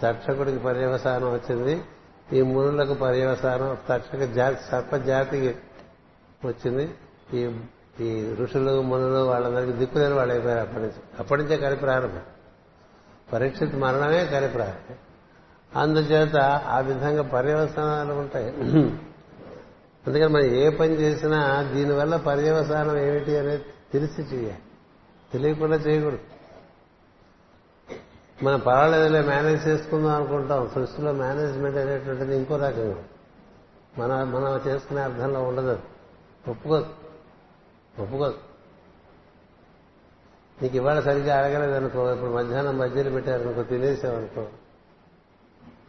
తక్షకుడికి 0.01 0.59
పర్యవసానం 0.59 1.33
వచ్చింది. 1.33 1.81
ఈ 2.33 2.41
మునులకు 2.41 2.93
పర్యవసానం 2.93 3.77
తక్షక 3.89 4.23
జాతి 4.23 4.57
సర్ప 4.71 4.95
జాతికి 4.95 5.55
వచ్చింది. 6.47 6.95
ఈ 7.33 7.59
ఈ 8.01 8.35
ఋషులు 8.35 8.81
మునులు 8.81 9.19
వాళ్ళందరికీ 9.19 9.71
దిక్కులేని 9.71 10.13
వాళ్ళు 10.13 10.33
అయిపోయారు 10.33 10.59
అప్పటి 10.59 10.79
నుంచి. 10.79 11.01
అప్పటి 11.19 11.43
నుంచే 11.43 11.57
కలి 11.57 11.75
ప్రారంభం. 11.75 12.21
పరీక్షిత్ 13.33 13.75
మరణమే 13.75 14.25
కలి 14.25 14.47
ప్రారంభం. 14.47 14.95
అందుచేత 15.75 16.37
ఆ 16.67 16.79
విధంగా 16.79 17.21
పర్యవసానాలు 17.21 18.13
ఉంటాయి. 18.13 18.49
అందుకని 20.07 20.27
మనం 20.27 20.45
ఏ 20.45 20.69
పని 20.69 20.93
చేసినా 20.93 21.71
దీనివల్ల 21.73 22.15
పర్యవసానం 22.15 22.97
ఏమిటి 22.97 23.37
అనేది 23.37 23.63
తెలిసి 23.93 24.21
చేయాలి 24.21 24.59
తెలియకుండా 25.33 25.75
చేయకూడదు. 25.75 26.38
మనం 28.43 28.59
పర్వాలేదులే 28.59 29.21
మేనేజ్ 29.21 29.67
చేసుకుందాం 29.67 30.15
అనుకుంటాం. 30.15 30.69
సృష్టిలో 30.75 31.11
మేనేజ్మెంట్ 31.11 31.77
అనేటువంటిది 31.77 32.37
ఇంకో 32.37 32.57
రకంగా. 32.57 33.03
మన 33.97 34.23
మనం 34.23 34.61
చేసుకునే 34.67 35.01
అర్థంలో 35.01 35.43
ఉండదు 35.43 35.79
ఒప్పుకోదు. 36.47 36.85
ఒప్పుకోదు. 37.99 38.37
నీకు 40.61 40.75
ఇవాళ 40.75 40.99
సరిగ్గా 40.99 41.37
అడగలేదనుకో 41.37 42.13
ఇప్పుడు 42.13 42.31
మధ్యాహ్నం 42.31 42.77
మధ్యలో 42.77 43.09
పెట్టారనుకో 43.09 43.63
తినేసావనుకో 43.63 44.47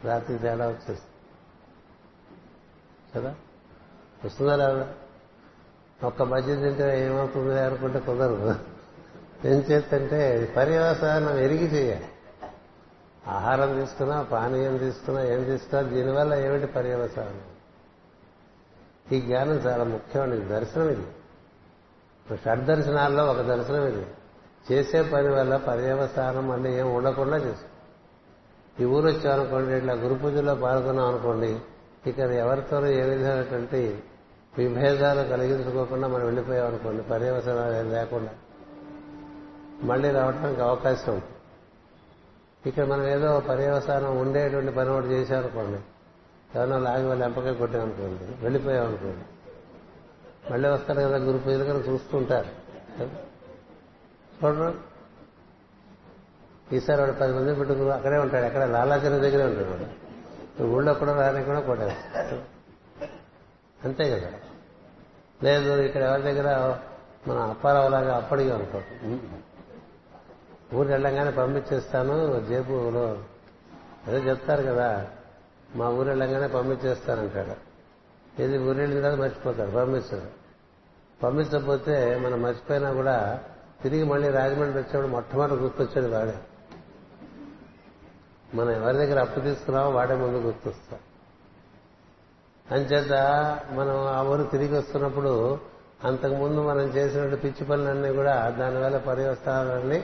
రాత్రి 0.03 0.37
తేడా 0.37 0.67
వచ్చేస్తుంది. 0.67 1.01
కదా? 3.15 3.35
వస్తుందా 4.25 4.55
రాదా? 4.55 4.87
ఒక్క 6.03 6.21
మధ్య 6.21 6.55
తింటే 6.55 7.05
ఏమవుతుంది 7.05 7.59
అనుకుంటే 7.59 7.99
కుదరదు. 7.99 8.55
ఏం 9.45 9.59
చేస్తంటే 9.59 10.53
పర్యవసానం 10.57 11.37
ఎరిగి 11.37 11.65
చేయాలి. 11.65 12.10
ఆహారం 13.27 13.79
తీసుకున్నా 13.79 14.21
పానీయం 14.21 14.77
తీసుకున్నా 14.77 15.23
ఏం 15.23 15.43
తీసుకున్నా 15.43 15.89
దీనివల్ల 15.89 16.33
ఏమిటి 16.33 16.65
పర్యవసానం? 16.65 17.41
ఈ 19.11 19.21
జ్ఞానం 19.21 19.51
చాలా 19.51 19.83
ముఖ్యమైనది 19.83 20.45
దర్శనం 20.45 20.89
ఇది. 20.89 21.05
షడ్దర్శనాల్లో 22.37 23.25
ఒక 23.25 23.41
దర్శనం 23.41 23.87
ఇది. 23.87 24.05
చేసే 24.71 25.01
పని 25.01 25.27
వల్ల 25.27 25.57
పర్యవసానం 25.57 26.51
అంటే 26.51 26.79
ఏం 26.79 26.93
ఉండకుండా 26.93 27.37
చేస్తుంది 27.37 27.67
ఈ 28.83 28.85
ఊరు 28.85 29.05
వచ్చామనుకోండి 29.05 29.77
ఇట్లా 29.77 29.93
గురు 29.93 30.13
పూజలో 30.13 30.55
పాల్గొన్నాం 30.55 31.07
అనుకోండి 31.07 31.59
ఇక్కడ 32.07 32.29
ఎవరితోనూ 32.29 32.87
ఏ 32.87 33.01
విధమైనటువంటి 33.01 34.03
విభేదాలు 34.57 35.29
కలిగించుకోకుండా 35.29 36.07
మనం 36.07 36.25
వెళ్ళిపోయాం 36.25 36.67
అనుకోండి 36.67 37.03
పర్యవసనాలు 37.03 37.73
ఏం 37.73 37.91
లేకుండా. 37.91 38.29
మళ్ళీ 39.83 40.11
రావడానికి 40.11 40.61
అవకాశం 40.61 41.13
ఉంటుంది 41.13 41.40
ఇక్కడ 42.65 42.83
మనం 42.83 43.07
ఏదో 43.07 43.39
పర్యవసానం 43.39 44.17
ఉండేటువంటి 44.17 44.71
పని 44.71 44.89
ఒకటి 44.89 45.07
చేశామనుకోండి 45.07 45.79
ఎవరన్నా 46.57 46.77
లాగి 46.77 47.07
వాళ్ళు 47.07 47.25
ఎంపకే 47.25 47.53
కొట్టామనుకోండి 47.53 48.43
వెళ్ళిపోయామనుకోండి. 48.43 49.25
మళ్ళీ 50.53 50.69
వస్తారు 50.69 50.99
కదా 50.99 51.17
గురు 51.17 51.37
పూజలు 51.37 51.63
కదా 51.63 51.91
చూస్తుంటారు. 51.91 52.49
చూడరు. 54.43 54.73
ఈసారి 56.75 57.01
వాడు 57.01 57.11
పది 57.11 57.33
మంది 57.33 57.55
పెట్టుకుని 57.55 57.91
అక్కడే 57.91 58.17
ఉంటాడు. 58.17 58.45
అక్కడ 58.45 58.63
లాలాచరి 58.63 59.19
దగ్గరే 59.19 59.43
ఉంటాడు 59.43 59.67
వాడు. 59.67 60.63
ఊళ్ళో 60.63 60.93
కూడా 60.93 61.13
రాని 61.21 61.43
కూడా 61.43 61.59
కొట్టేస్తాడు 61.59 62.41
అంతే 63.87 64.09
కదా. 64.09 64.31
లేదు 65.43 65.81
ఇక్కడ 65.81 66.01
ఎవరి 66.01 66.21
దగ్గర? 66.21 66.77
మన 67.27 67.37
అప్పారావులాగా 67.37 68.15
అప్పటిగా 68.15 68.55
అనుకో 68.55 68.79
ఊరు 70.75 70.87
వెళ్ళంగానే 70.87 71.31
పంపించేస్తాను 71.31 72.45
జేబులో. 72.47 73.17
ఏదో 74.07 74.17
చెప్తారు 74.17 74.63
కదా 74.63 75.07
మా 75.75 75.89
ఊరు 75.89 76.07
వెళ్ళంగానే 76.07 76.47
పంపించేస్తానంటాడు 76.47 77.71
ఏది 78.41 78.57
ఊరు 78.57 78.77
వెళ్ళిన 78.77 79.01
తర్వాత 79.01 79.19
మర్చిపోతాడు 79.19 79.71
పంపిస్తాడు 79.71 80.41
పంపించకపోతే 81.23 82.17
మనం 82.17 82.41
మర్చిపోయినా 82.41 82.93
కూడా 82.93 83.39
తిరిగి 83.83 84.03
మళ్ళీ 84.03 84.29
రాజమండ్రి 84.29 84.79
వచ్చేవాడు 84.79 85.07
మొట్టమొదటి 85.07 85.53
గుర్తొచ్చేది 85.53 86.07
వాడే. 86.07 86.33
మనం 88.53 88.71
ఎవరి 88.71 88.97
దగ్గర 88.97 89.19
అప్పు 89.19 89.39
తీసుకున్నామో 89.39 89.89
వాడే 89.89 90.15
ముందు 90.15 90.37
గుర్తొస్తాం. 90.37 90.99
అంచేత 92.71 93.13
మనం 93.71 94.07
ఆ 94.07 94.21
ఊరు 94.23 94.43
తిరిగి 94.43 94.77
వస్తున్నప్పుడు 94.77 95.59
అంతకుముందు 96.03 96.61
మనం 96.61 96.81
చేసినటువంటి 96.81 97.35
పిచ్చి 97.35 97.65
పనులన్నీ 97.65 98.13
కూడా 98.13 98.49
దానివల్ల 98.49 98.97
పర్యవస్థానాలన్నీ 98.97 100.03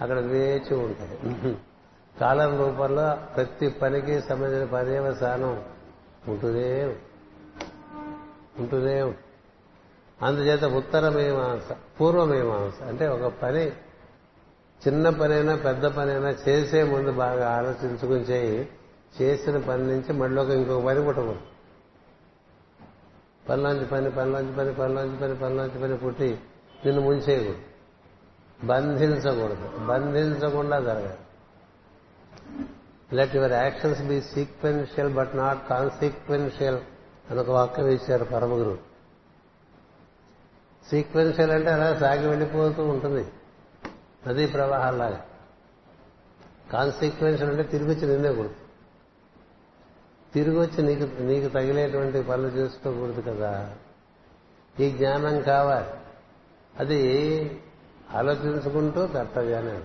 అక్కడ 0.00 0.18
వేచి 0.18 0.74
ఉంటాయి 0.74 1.18
కాలం 2.20 2.58
రూపంలో 2.58 3.18
ప్రతి 3.36 3.68
పనికి 3.68 4.20
సంబంధించిన 4.20 4.64
పర్యవసానం 4.64 5.62
ఉంటూనే 6.28 6.96
ఉంటూనే 8.60 9.14
అందుచేత 10.22 10.64
ఉత్తర 10.64 11.08
మీమాంస 11.08 11.76
పూర్వ 12.00 12.24
మీమాంస 12.24 12.82
అంటే 12.82 13.08
ఒక 13.08 13.32
పని 13.42 13.64
చిన్న 14.88 15.10
పనైనా 15.10 15.56
పెద్ద 15.56 15.86
పనైనా 15.86 16.30
చేసే 16.48 16.82
ముందు 16.82 17.12
బాగా 17.12 17.50
ఆలోచించుకుని 17.50 18.20
చేయి 18.20 18.68
చేసిన 19.22 19.58
పని 19.58 19.82
నుంచి 19.82 20.12
మళ్ళీ 20.12 20.42
ఒక 20.42 20.50
ఇంకొక 20.50 20.84
పని 20.86 21.04
పుట్టకూడదు. 21.04 21.44
పనిలోంచి 23.48 23.84
పని 23.86 24.10
పనిలోంచి 24.10 24.52
పని 24.56 24.74
పనిలోంచి 24.74 25.16
పని 25.16 25.34
పనిలోంచి 25.34 25.82
పని 25.82 25.96
పుట్టి 25.96 26.38
నిన్ను 26.86 27.02
ముంచేయకూడదు. 27.02 27.73
బంధించకూడదు. 28.64 29.86
బంధించకుండా 29.86 30.80
జరగాలి. 30.80 31.18
Let 33.16 33.36
your 33.36 33.52
actions 33.52 34.02
be 34.02 34.20
sequential 34.20 35.14
but 35.14 35.36
not 35.36 35.68
consequential 35.68 36.80
అని 37.30 37.40
ఒక 37.40 37.50
వాక్యం 37.50 37.86
ఇచ్చారు 37.86 38.24
పరమగురు 38.24 38.78
సీక్వెన్షియల్ 40.90 41.50
అంటే 41.50 41.70
అలా 41.70 41.98
సాగి 41.98 42.28
వెళ్ళిపోతూ 42.28 42.84
ఉంటుంది. 42.84 43.28
నదీ 44.28 44.46
ప్రవాహాలాగా 44.46 45.24
కాన్సీక్వెన్షియల్ 46.72 47.50
అంటే 47.50 47.62
తిరిగి 47.62 47.94
వచ్చి 47.94 48.06
నిందేకూడదు 48.06 48.54
తిరిగి 50.34 50.58
వచ్చి 50.58 50.82
నీకు 50.82 51.22
నీకు 51.22 51.48
తగిలేటువంటి 51.48 52.22
పనులు 52.22 52.48
చేసుకోకూడదు 52.48 53.20
కదా. 53.20 53.74
ఈ 54.80 54.90
జ్ఞానం 54.90 55.40
కావాలి. 55.40 55.86
అది 56.78 57.00
ఆలోచించుకుంటూ 58.12 59.06
కర్తవ్యాన్ని 59.06 59.80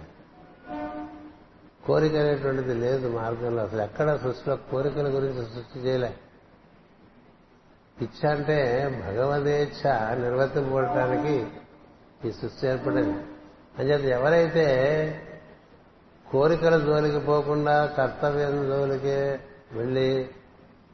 కోరిక 1.85 2.15
అనేటువంటిది 2.15 2.73
లేదు 2.73 3.07
మార్గంలో. 3.07 3.63
అసలు 3.63 3.81
ఎక్కడ 3.81 4.15
సృష్టిలో 4.15 4.55
కోరికల 4.55 5.07
గురించి 5.07 5.45
సృష్టి 5.45 5.79
చేయలే. 5.79 6.13
ఇచ్చ 8.01 8.29
అంటే 8.29 8.57
భగవదేచ్ఛ 9.07 10.15
నిర్వర్తింపబడటానికి 10.15 11.47
ఈ 12.27 12.31
సృష్టి 12.31 12.67
ఏర్పడింది. 12.67 13.17
అంచేత 13.79 14.01
ఎవరైతే 14.01 14.67
కోరికల 16.31 16.77
జోలికి 16.77 17.19
పోకుండా 17.19 17.85
కర్తవ్యం 17.85 18.67
జోలికే 18.67 19.39
వెళ్ళి 19.71 20.29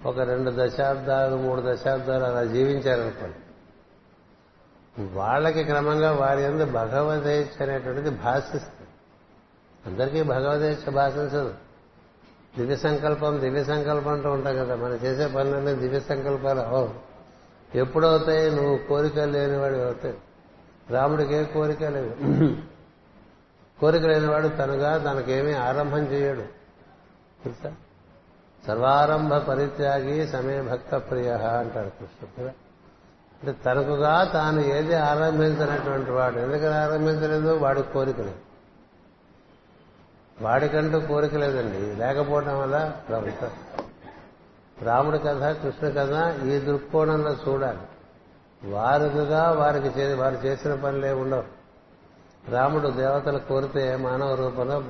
ఒక 0.06 0.20
రెండు 0.20 0.52
దశాబ్దాలు 0.56 1.36
మూడు 1.36 1.62
దశాబ్దాలు 1.62 2.24
అలా 2.24 2.44
జీవించారనుకోండి 2.44 3.38
వాళ్ళకి 5.00 5.64
క్రమంగా 5.64 6.12
వారి 6.12 6.44
ఎందు 6.44 6.66
భగవదేచ్ఛ 6.66 7.70
అనేటువంటిది 7.70 8.10
భాషిస్తుంది. 8.10 8.90
అందరికీ 9.86 10.24
భగవదేచ్ఛ 10.24 10.92
భాషించదు 10.92 11.54
దివ్య 12.58 12.76
సంకల్పం 12.76 13.40
దివ్య 13.40 13.64
సంకల్పం 13.64 14.12
అంటూ 14.12 14.32
ఉంటాం 14.32 14.56
కదా. 14.56 14.76
మనం 14.76 14.94
చేసే 14.94 15.28
పనులన్నీ 15.28 15.74
దివ్య 15.74 16.00
సంకల్పాలు. 16.00 16.60
అవు 16.60 16.90
ఎప్పుడవుతాయి 17.76 18.52
నువ్వు 18.52 18.78
కోరికలు 18.78 19.32
లేనివాడు 19.32 19.76
అవుతాయి. 19.76 20.18
రాముడికి 20.90 21.34
ఏ 21.34 21.44
కోరిక 21.44 21.84
లేదు. 21.84 22.16
కోరిక 23.80 24.04
లేనివాడు 24.04 24.48
తనగా 24.48 24.98
తనకేమీ 24.98 25.54
ఆరంభం 25.54 26.00
చేయడు. 26.00 26.42
తెలుసా? 27.44 27.74
సర్వారంభ 28.68 29.34
పరిత్యాగి 29.34 30.28
సమయ 30.28 30.62
భక్త 30.62 30.96
ప్రియ 30.96 31.32
అంటాడు 31.32 31.90
కృష్ణుడు 31.90 32.65
అంటే 33.44 33.52
తనకుగా 33.66 34.24
తాను 34.34 34.62
ఏది 34.62 34.96
ఆరంభించినటువంటి 34.96 36.12
వాడు. 36.12 36.40
ఎందుకని 36.40 36.74
ఆరంభించలేదు? 36.74 37.58
వాడి 37.58 37.84
కోరిక 37.84 38.16
వాడికంటూ 40.42 41.00
కోరిక 41.00 41.36
లేదండి. 41.36 41.96
లేకపోవడం 41.96 42.60
వల్ల 42.60 42.94
ప్రభుత్వం. 43.10 43.50
రాముడి 44.82 45.20
కథ 45.20 45.44
కృష్ణ 45.44 45.90
కథ 45.90 46.44
ఈ 46.44 46.60
దృక్కోణంలో 46.60 47.32
చూడాలి. 47.32 47.80
వారుగా 48.72 49.52
వారికి 49.52 50.14
వారు 50.14 50.36
చేసిన 50.36 50.76
పనులే 50.76 51.12
ఉండవు. 51.12 51.44
రాముడు 52.50 52.88
దేవతలు 52.88 53.40
కోరితే 53.40 53.96
మానవ 53.96 54.36
రూపంలో 54.36 54.84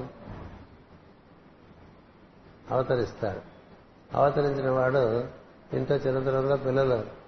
అవతరిస్తాడు. 2.71 3.41
అవతరించిన 4.17 4.69
వాడు 4.69 5.25
ఇంట్లో 5.73 5.97
చిన్నతనంలో 5.97 6.57
పిల్లలు 6.57 7.24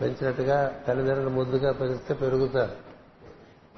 పెంచినట్టుగా 0.00 0.80
తల్లిదండ్రులు 0.88 1.30
ముద్దుగా 1.30 1.72
పెంచితే 1.72 2.14
పెరుగుతారు. 2.14 2.90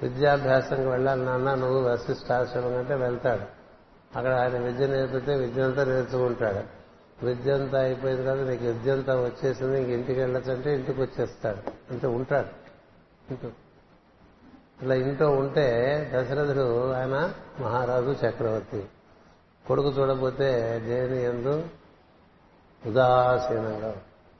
విద్యాభ్యాసంకి 0.01 0.89
వెళ్ళాలి 0.89 1.25
నాన్న 1.25 1.55
నువ్వు 1.55 1.89
వశిష్టాశ్రమం 1.89 2.77
అంటే 2.77 2.95
వెళ్తాడు. 2.95 3.63
అక్కడ 4.17 4.31
ఆయన 4.31 4.57
విద్య 4.57 4.87
నేర్పితే 4.87 5.35
విద్యంతా 5.35 5.83
నేర్చుకుంటాడు. 5.83 6.83
విద్యంతా 7.25 7.81
అయిపోయింది 7.81 8.23
తర్వాత 8.23 8.47
నీకు 8.47 8.63
విద్యంతా 8.63 9.15
వచ్చేసింది 9.15 9.81
ఇంక 9.81 9.89
ఇంటికి 9.89 10.19
వెళ్ళొచ్చంటే 10.19 10.75
ఇంటికి 10.75 11.01
వచ్చేస్తాడు. 11.01 11.93
అంటే 11.93 12.07
ఉంటాడు. 12.07 12.63
ఇలా 14.83 14.95
ఇంట్లో 14.95 15.31
ఉంటే 15.31 16.11
దశరథుడు 16.15 16.91
ఆయన 16.91 17.33
మహారాజు 17.59 18.15
చక్రవర్తి. 18.25 18.85
కొడుకు 19.67 19.87
చూడబోతే 19.87 20.79
దేని 20.85 21.23
ఎందు? 21.23 21.63
ఉదాసీనంగా 22.85 23.95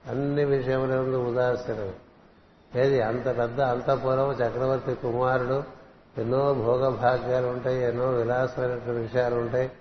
అన్ని 0.10 0.46
విషయములందు 0.46 1.16
ఉదాసీనం 1.16 1.94
ఏది? 2.76 3.02
అంత 3.02 3.26
పెద్ద 3.26 3.62
అంతఃపురం 3.62 4.32
చక్రవర్తి 4.32 4.96
కుమారుడు 4.96 5.64
ఎన్నో 6.18 6.54
భోగభాగ్యాలు 6.54 7.48
ఉంటాయి 7.48 7.84
ఎన్నో 7.84 8.10
విలాసమైనటువంటి 8.10 9.02
విషయాలు 9.02 9.36
ఉంటాయి. 9.36 9.72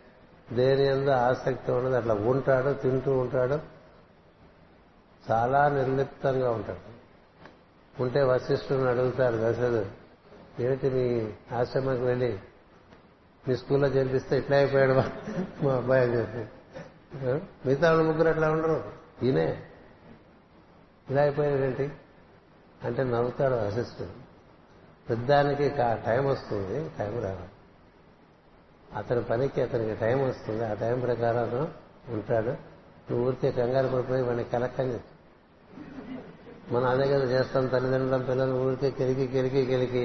దేని 0.52 0.86
ఎందు 0.86 1.10
ఆసక్తి 1.10 1.72
ఉండదు. 1.72 1.94
అట్లా 1.94 2.14
ఉంటాడు 2.14 2.72
తింటూ 2.72 3.18
ఉంటాడు. 3.18 3.58
చాలా 5.30 5.68
నిర్లిప్తంగా 5.68 6.50
ఉంటాడు. 6.50 6.92
ఉంటే 8.02 8.22
వశిష్ఠుని 8.22 8.88
అడుగుతారు 8.88 9.36
దశరథుడు 9.36 10.02
ఏమిటి 10.62 10.90
మీ 10.90 11.32
ఆశ్రమకు 11.56 12.02
వెళ్ళి? 12.02 12.38
మీ 13.48 13.56
స్కూల్లో 13.56 13.88
చేర్పిస్తే 13.88 14.38
ఇట్లా 14.38 14.56
అయిపోయాడు 14.56 14.92
మా 15.64 15.74
అబ్బాయి 15.74 16.02
అని 16.02 16.18
చెప్పి. 16.18 16.48
మిగతా 17.66 17.92
ముగ్గురు 17.92 18.28
అట్లా 18.28 18.50
ఉండరు. 18.50 18.84
ఈయనే 19.22 19.62
ఇలా 21.12 21.22
అయిపోయినాడేంటి 21.22 21.86
అంటే 22.86 23.02
నవ్వుతాడు 23.04 23.56
అసిస్టెంట్ 23.68 24.18
పెద్దానికి 25.10 25.66
టైం 26.06 26.22
వస్తుంది 26.26 26.76
టైం 26.98 27.14
రాదు. 27.24 27.46
అతని 28.96 29.22
పనికి 29.22 29.60
అతనికి 29.62 29.94
టైం 30.00 30.18
వస్తుంది 30.28 30.64
ఆ 30.64 30.74
టైం 30.74 30.96
ప్రకారం 31.00 31.48
ఉంటాడు. 32.08 32.52
నువ్వు 33.06 33.20
ఊరికే 33.26 33.50
కంగారు 33.52 33.88
పడిపోయి 33.88 34.22
వాడిని 34.22 34.44
కలక్కని 34.44 34.98
మనం 36.72 36.88
అదే 36.88 37.06
కదా 37.12 37.24
చేస్తాం 37.34 37.64
తల్లిదండ్రుల 37.66 38.18
పిల్లలు 38.22 38.52
ఊరికే 38.52 38.90
కెలికి 38.90 39.26
కెలికి 39.26 39.62
కెలికి 39.66 40.04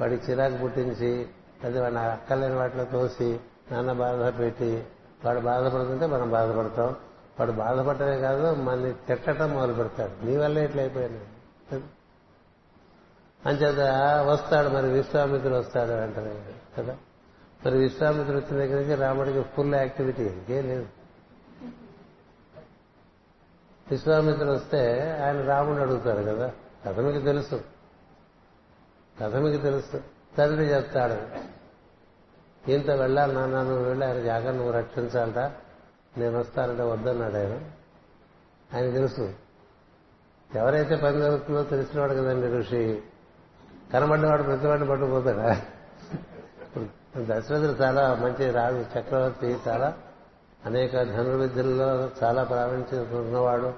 వాడికి 0.00 0.22
చిరాకు 0.30 0.56
పుట్టించి 0.56 1.10
అది 1.64 1.80
వాడిని 1.80 2.00
అక్కలేని 2.00 2.54
వాటిలో 2.54 2.84
తోసి 2.84 3.30
నాన్న 3.72 3.92
బాధ 3.92 4.38
పెట్టి 4.40 4.84
వాడు 5.24 5.40
బాధపడుతుంటే 5.40 6.06
మనం 6.06 6.30
బాధపడతాం. 6.30 6.90
వాడు 7.40 7.52
బాధపడటమే 7.52 8.18
కాదు 8.18 8.54
మళ్ళీ 8.54 8.92
తిట్టడం 8.92 9.50
మొదలు 9.50 9.72
పెడతాడు 9.72 10.24
నీ 10.24 10.36
వల్లే 10.36 10.64
ఇట్లా 10.64 10.82
అయిపోయాను. 10.82 11.38
అంచేత 13.46 13.78
వస్తాడు 14.26 14.68
మరి 14.68 14.88
విశ్వామిత్రుడు 14.88 15.54
వస్తాడు 15.54 15.90
అంటారు 15.90 16.34
కదా? 16.76 16.96
మరి 17.66 17.78
విశ్వామిత్రుడు 17.78 18.38
వచ్చిన 18.38 18.60
దగ్గర 18.60 18.80
నుంచి 18.80 18.94
రాముడికి 18.94 19.42
ఫుల్ 19.42 19.74
యాక్టివిటీ. 19.74 20.22
ఇంకేం 20.22 20.68
లేదు. 20.68 20.86
విశ్వామిత్రుడు 23.90 24.50
వస్తే 24.50 25.12
ఆయన 25.24 25.42
రాముడు 25.42 25.82
అడుగుతాడు 25.82 26.24
కదా? 26.24 26.52
కథ 26.86 27.00
మీకు 27.00 27.24
తెలుసు. 27.24 27.60
కథ 29.20 29.36
మీకు 29.36 29.62
తెలుసు. 29.62 30.02
తండ్రి 30.38 30.64
చెప్తాడు 30.64 31.48
ఇంత 32.70 32.90
వెళ్ళాలి 32.90 33.34
నాన్న 33.34 33.62
నువ్వు 33.62 33.84
వెళ్ళి 33.84 34.06
ఆయన 34.06 34.22
జాగ్రత్త 34.22 34.56
నువ్వు 34.56 34.72
రక్షించాలరా. 34.72 35.52
నేను 36.16 36.38
వస్తానంటే 36.38 36.82
వద్దన్నాడు 36.82 37.36
ఆయన 37.36 37.54
ఆయన 38.74 38.90
తెలుసు. 38.92 39.34
ఎవరైతే 40.54 40.96
పని 40.96 41.18
జరుగుతుందో 41.20 41.62
తెలిసినవాడు 41.62 42.12
కదండి 42.12 42.46
ఋషి. 42.58 43.02
కనబడినవాడు 43.92 44.42
ప్రతివాడిని 44.42 44.88
పట్టుకుపోతాడా? 44.88 45.60
దశరథుడు 47.18 47.74
చాలా 47.82 48.14
మంచి 48.14 48.50
రాజు 48.50 48.84
చక్రవర్తి 48.98 49.56
చాలా 49.68 49.94
అనేక 50.66 51.02
ధనుర్విద్యల్లో 51.02 52.10
చాలా 52.22 52.44
ప్రావీణ్యం 52.44 53.02
ఉన్నవాడు 53.18 53.72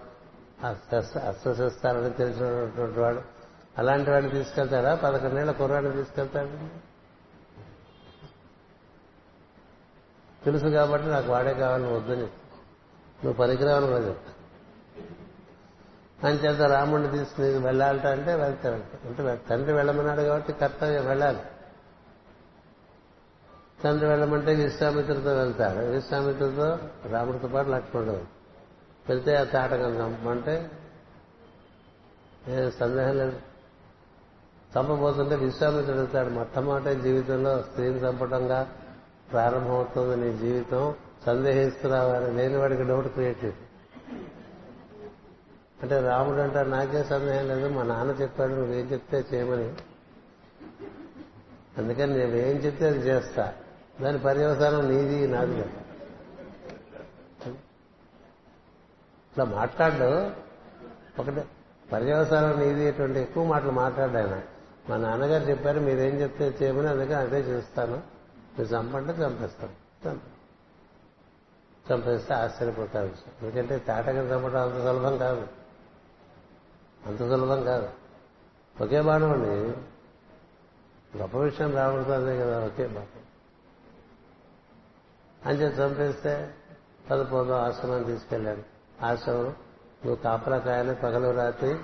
అస్త్రశస్త్రాలని 0.66 2.10
తెలిసినటువంటి 2.10 3.00
వాడు. 3.00 3.20
అలాంటి 3.78 4.10
వాడిని 4.10 4.32
తీసుకెళ్తాడా? 4.32 4.94
పదకొండేళ్ళ 4.94 5.50
కుర్రాడిని 5.50 5.92
తీసుకెళ్తాడు? 5.92 6.89
తెలుసు 10.44 10.66
కాబట్టి 10.66 11.08
నాకు 11.08 11.32
వాడే 11.32 11.54
కావాలని 11.54 11.92
వద్దని 11.92 12.22
నువ్వు 13.24 13.32
పనికిరావని 13.32 13.86
కూడా 13.86 13.98
చెప్తా. 13.98 14.32
అంచేత 16.28 16.60
రాముడిని 16.60 17.18
తీసుకుని 17.18 17.58
వెళ్ళాలట 17.58 18.06
అంటే 18.06 18.34
వెళ్తాడంట 18.34 19.06
అంటే 19.06 19.42
తండ్రి 19.50 19.72
వెళ్ళమన్నాడు 19.72 20.20
కాబట్టి 20.20 20.52
కర్తవ్యం 20.52 21.06
వెళ్ళాలి. 21.06 21.38
తండ్రి 23.84 24.08
వెళ్ళమంటే 24.08 24.54
విశ్వామిత్రుడితో 24.54 25.34
వెళ్తాడు. 25.34 25.78
విశ్వామిత్రుడితో 25.78 26.78
రాముడితో 27.06 27.48
పాటు 27.48 27.68
లక్ష్మణుడు 27.68 28.40
వెళ్తే 29.08 29.36
ఆ 29.36 29.44
తాటకం 29.44 29.94
చంపమంటే 29.94 30.70
నేను 32.48 32.70
సందేహం 32.70 33.16
లేదు. 33.18 33.38
చంపబోతుంటే 34.78 35.34
విశ్వామిత్రుడు 35.34 35.98
వెళ్తాడు. 35.98 36.28
మొట్టమొదటి 36.28 37.00
జీవితంలో 37.00 37.62
స్త్రీని 37.62 37.98
చంపడంగా 37.98 38.72
ప్రారంభమవుతుంది 39.32 40.30
నీ 40.30 40.36
జీవితం 40.36 40.94
సందేహిస్తున్నావు 41.26 42.36
లేని 42.36 42.56
వాడికి 42.56 42.82
డౌట్ 42.82 43.08
క్రియేట్ 43.08 43.44
చేసి 43.44 43.56
అంటే 45.82 46.00
రాముడు 46.00 46.40
అంటారు 46.40 46.68
నాకే 46.68 47.04
సందేహం 47.04 47.48
లేదు 47.48 47.68
మా 47.68 47.82
నాన్న 47.82 48.10
చెప్పాడు 48.10 48.52
నువ్వేం 48.52 48.86
చెప్తే 48.86 49.24
చేయమని. 49.34 49.74
అందుకని 51.78 52.18
నువ్వేం 52.18 52.56
చెప్తే 52.56 52.86
అది 52.86 52.98
చేస్తా. 52.98 53.52
దాని 54.02 54.18
పర్యవసానం 54.18 54.90
నీది 54.90 55.26
నాది 55.26 55.52
కదా. 55.52 55.70
ఇట్లా 59.30 59.44
మాట్లాడు. 59.44 60.30
ఒకటి 61.20 61.40
పర్యవసానం 61.92 62.60
నీది 62.60 62.88
ఇటువంటి 62.88 63.20
ఎక్కువ 63.20 63.44
మాటలు 63.44 63.70
మాట్లాడాను. 63.70 64.42
మా 64.90 64.96
నాన్నగారు 64.96 65.50
చెప్పారు 65.50 65.80
మీరేం 65.80 66.14
చెప్తే 66.20 66.54
చేయమని 66.62 66.88
అందుకని 66.88 67.14
అదే 67.14 67.40
చేస్తాను. 67.40 68.19
చంపంటే 68.58 69.12
చంపేస్తాం. 69.12 70.20
చంపేస్తే 71.92 72.34
ఆశ్చర్యపోతారు. 72.34 73.12
ఎందుకంటే 73.42 73.78
తాటగా 73.78 74.36
చంపడం 74.36 74.62
అంత 74.62 74.72
సులభం 74.72 75.18
కాదు. 75.18 75.46
అంత 77.06 77.18
సులభం 77.18 77.64
కాదు. 77.64 77.88
ఒకే 78.82 79.02
బాణం 79.02 79.32
అండి. 79.32 79.80
గొప్ప 81.18 81.38
విషయం 81.38 81.76
రాబడుతుంది 81.76 82.38
కదా 82.38 82.64
ఒకే 82.64 82.86
బాణం. 82.86 83.06
అంచే 85.46 85.66
చంపేస్తే 85.66 86.54
పదపోదు 87.10 87.52
ఆశ్రమం 87.52 88.02
తీసుకెళ్ళాడు 88.02 88.62
ఆశ్రమం 89.04 89.44
నువ్వు 89.44 90.16
కాపలా 90.16 90.58
కాయాలి 90.58 90.94
పగలు 90.94 91.30
రాత్రి 91.30 91.78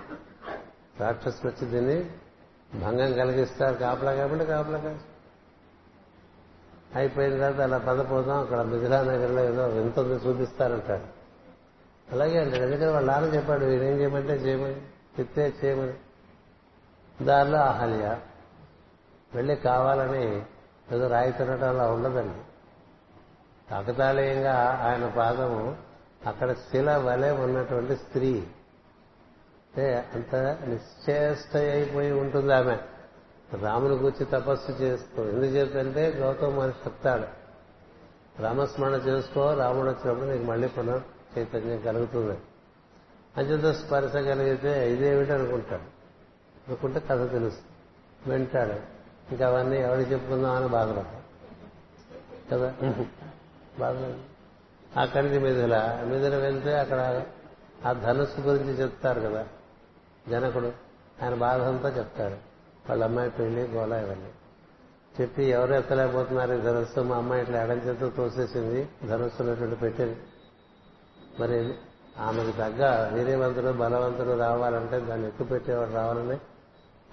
రాక్షసులు 1.01 1.51
వచ్చి 1.51 1.71
దీన్ని 1.71 2.11
భంగం 2.81 3.13
కలిగిస్తారు. 3.13 3.75
కాపలా 3.75 4.15
కాబట్టి 4.15 4.47
కాపలా 4.47 4.79
కాదు 4.79 5.16
అయిపోయిన 6.97 7.33
తర్వాత 7.33 7.61
అలా 7.61 7.79
పదపోదాం 7.79 8.39
అక్కడ 8.39 8.61
మిథిలానగర్లో 8.61 9.45
ఏదో 9.45 9.69
ఎంత 9.69 9.99
చూపిస్తారంటాడు 9.99 11.17
అలాగే 12.13 12.39
అంటాడు 12.39 12.63
ఎందుకంటే 12.63 12.87
వాళ్ళ 12.87 13.13
నాన్న 13.13 13.35
చెప్పాడు 13.35 13.65
వీరేం 13.65 14.01
చేయమంటే 14.01 14.33
చేయమని 14.33 14.81
చెప్తే 15.21 15.55
చేయమని. 15.65 15.95
దారిలో 17.25 17.59
అహల్య 17.59 18.17
వెళ్ళి 19.35 19.57
కావాలని 19.57 20.43
ఏదో 20.93 21.09
రాయి 21.09 21.35
అలా 21.43 21.93
ఉండదండి. 21.93 22.39
కాకతాళీయంగా 23.71 24.81
ఆయన 24.83 25.09
పాదము 25.09 25.77
అక్కడ 26.27 26.53
శిల 26.53 26.97
వలె 26.97 27.31
ఉన్నటువంటి 27.31 27.97
స్త్రీ. 27.97 28.33
అంటే 28.35 30.05
అంత 30.15 30.35
నిశ్చేష్ట 30.37 31.57
అయిపోయి 31.57 32.13
ఉంటుంది 32.13 32.55
ఆమె. 32.55 32.79
రాముని 33.55 33.95
గురించి 33.95 34.27
తపస్సు 34.27 34.73
చేసుకో. 34.73 35.23
ఎందుకు 35.23 35.53
చేద్దంటే 35.53 36.11
గౌతమ 36.11 36.49
మహర్షి 36.49 36.79
చెప్తాడు 36.89 37.47
రామస్మరణ 38.43 38.93
చేసుకో 38.93 39.55
రాముడు 39.55 39.91
వచ్చినప్పుడు 39.91 40.27
నీకు 40.27 40.45
మళ్ళీ 40.45 40.69
పునర్ 40.69 41.03
చైతన్యం 41.39 41.81
కలుగుతుంది. 41.81 42.39
అంచేత 43.37 43.75
స్పర్శ 43.75 44.13
కలిగితే 44.13 44.93
ఇదేమిటి 44.93 45.33
అనుకుంటాడు. 45.33 45.83
అనుకుంటే 46.69 47.01
కథ 47.01 47.31
తెలుసు 47.31 47.59
వింటాడు. 48.31 48.73
ఇంకా 49.31 49.47
అవన్నీ 49.47 49.77
ఎవరికి 49.77 50.13
చెప్పుకుందాం 50.13 50.57
అని 50.57 50.69
బాధపడతాడు. 50.69 51.27
కదా? 52.55 52.75
బాధపడి 53.79 54.15
అక్కడికి 55.01 55.39
నుంచి 55.39 55.53
మిథుల 55.53 56.01
మిథుల 56.05 56.37
వెళ్తే 56.37 56.79
అక్కడ 56.79 57.23
ఆ 57.87 57.93
ధనుస్సు 57.93 58.41
గురించి 58.41 58.73
చెప్తారు 58.73 59.21
కదా 59.21 59.49
జనకుడు. 60.29 60.73
ఆయన 61.23 61.35
బాధ 61.35 61.61
అంతా 61.61 61.89
చెప్తాడు. 61.89 62.46
వాళ్ళ 62.89 63.05
అమ్మాయి 63.05 63.31
పెళ్ళి 63.31 63.63
గోళ 63.63 63.93
ఇవన్నీ. 63.93 64.31
చెప్పి 65.21 65.45
ఎవరు 65.45 65.75
ఎత్తలేకపోతున్నారు? 65.75 66.55
ఈ 66.55 66.61
ధనుస్సు 66.61 67.01
మా 67.01 67.17
అమ్మాయి 67.17 67.43
ఇట్లా 67.43 67.63
ఎడం 67.63 67.77
చేత 67.77 68.15
తోసేసింది. 68.15 68.89
ధనుస్సు 69.07 69.43
ఉన్నటువంటి 69.43 69.77
పెట్టింది. 69.77 70.17
మరి 71.41 71.75
ఆమెకు 72.19 72.57
తగ్గ 72.57 73.11
వీర్యవంతుడు 73.15 73.73
బలవంతుడు 73.73 74.39
రావాలంటే 74.39 75.01
దాన్ని 75.01 75.29
ఎక్కువ 75.29 75.47
పెట్టేవాడు 75.47 75.91
రావాలని 75.91 76.39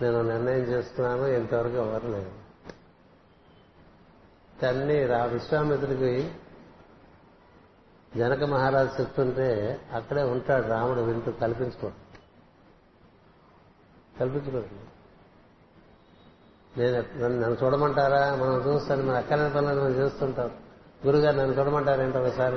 నేను 0.01 0.21
నిర్ణయం 0.21 0.59
చేసుకున్నాను. 0.59 1.28
ఇంతవరకు 1.28 1.76
ఎవరు 1.76 2.07
లేదు 2.07 2.32
తన్ని 4.61 5.05
రా 5.05 5.26
విశ్వామిత్రుడికి 5.26 6.32
జనక 8.17 8.43
మహారాజు 8.43 9.01
చెప్తుంటే 9.01 9.80
అక్కడే 9.93 10.24
ఉంటాడు 10.24 10.67
రాముడు 10.67 11.01
వింటూ 11.01 11.32
కల్పించుకోడు. 11.32 11.93
కల్పించుకోడు. 14.19 14.82
నేను 16.78 16.97
నన్ను 16.99 17.57
చూడమంటారా? 17.63 18.36
మనం 18.36 18.55
చూస్తాను 18.55 19.03
మన 19.03 19.15
అక్కలేని 19.15 19.53
పనులు 19.53 19.82
మనం 19.82 19.91
చేస్తుంటాం. 19.91 20.51
గురుగారు 21.05 21.38
నన్ను 21.38 21.53
చూడమంటారేంటో 21.59 22.19
ఒకసారి 22.19 22.55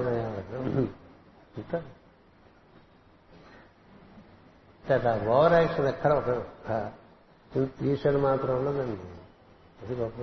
అట్లా 4.95 5.25
ఓవర్ 5.29 5.53
యాక్షన్ 5.53 5.87
ఎక్కడ 5.87 6.13
ఒక 6.13 6.91
ఈశ్వరు 7.83 8.19
మాత్రం 8.19 8.67
ఉండదండి. 8.67 9.01
అది 9.85 9.95
గొప్ప 9.95 10.21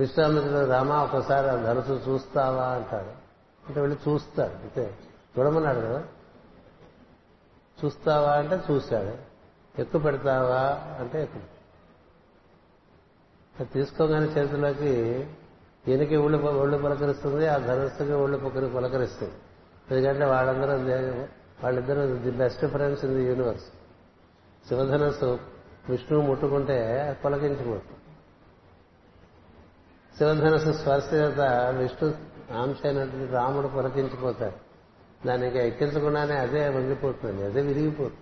విశ్వామిత్రుడు 0.00 0.70
రామ 0.70 0.92
ఒకసారి 0.92 1.48
ఆ 1.48 1.56
ధనుసు 1.56 2.10
చూస్తావా 2.10 2.64
అంటాడు. 2.64 3.08
అంటే 3.68 3.80
వెళ్ళి 3.80 4.10
చూస్తాడు 4.10 4.52
అంతే. 4.52 4.94
చూడమన్నాడు 5.38 5.78
కదా? 5.78 6.04
చూస్తావా 7.84 8.32
అంటే 8.32 8.60
చూశాడు. 8.70 9.36
ఎక్కువ 9.80 10.00
పెడతావా 10.00 10.60
అంటే 11.00 11.22
ఎక్కువ 11.22 11.42
తీసుకోగానే 13.64 14.26
చేతిలోకి 14.26 15.26
ఎనికి 15.88 16.16
ఒళ్ళు 16.16 16.38
ఒళ్ళు 16.38 16.78
పలకరిస్తుంది 16.78 17.46
ఆ 17.46 17.56
ధనస్సుకి 17.58 18.12
ఒళ్ళు 18.12 18.38
పొక్కరి 18.38 18.68
పలకరిస్తుంది. 18.68 19.34
ఎందుకంటే 19.90 20.24
వాళ్ళందరూ 20.24 20.72
వాళ్ళిద్దరూ 21.64 22.16
the 22.16 22.30
best 22.30 22.66
friends 22.66 23.04
in 23.04 23.14
the 23.14 23.24
universe. 23.24 23.64
శివధనస్సు 24.68 25.38
విష్ణువు 25.90 26.22
ముట్టుకుంటే 26.22 26.78
పొలకించిపోతుంది 27.24 28.00
శివధనస్సు 30.18 30.72
స్పర్శ 30.72 31.04
చేత 31.14 31.40
విష్ణు 31.78 32.14
ఆంశ 32.52 32.76
అయినటువంటి 32.84 33.32
రాముడు 33.32 33.68
పొలకించిపోతాడు. 33.68 34.66
దానికి 35.26 35.58
ఎక్కించకుండానే 35.58 36.34
అదే 36.34 36.68
వంగిపోతుంది 36.68 37.44
అదే 37.44 37.60
విరిగిపోతుంది. 37.60 38.20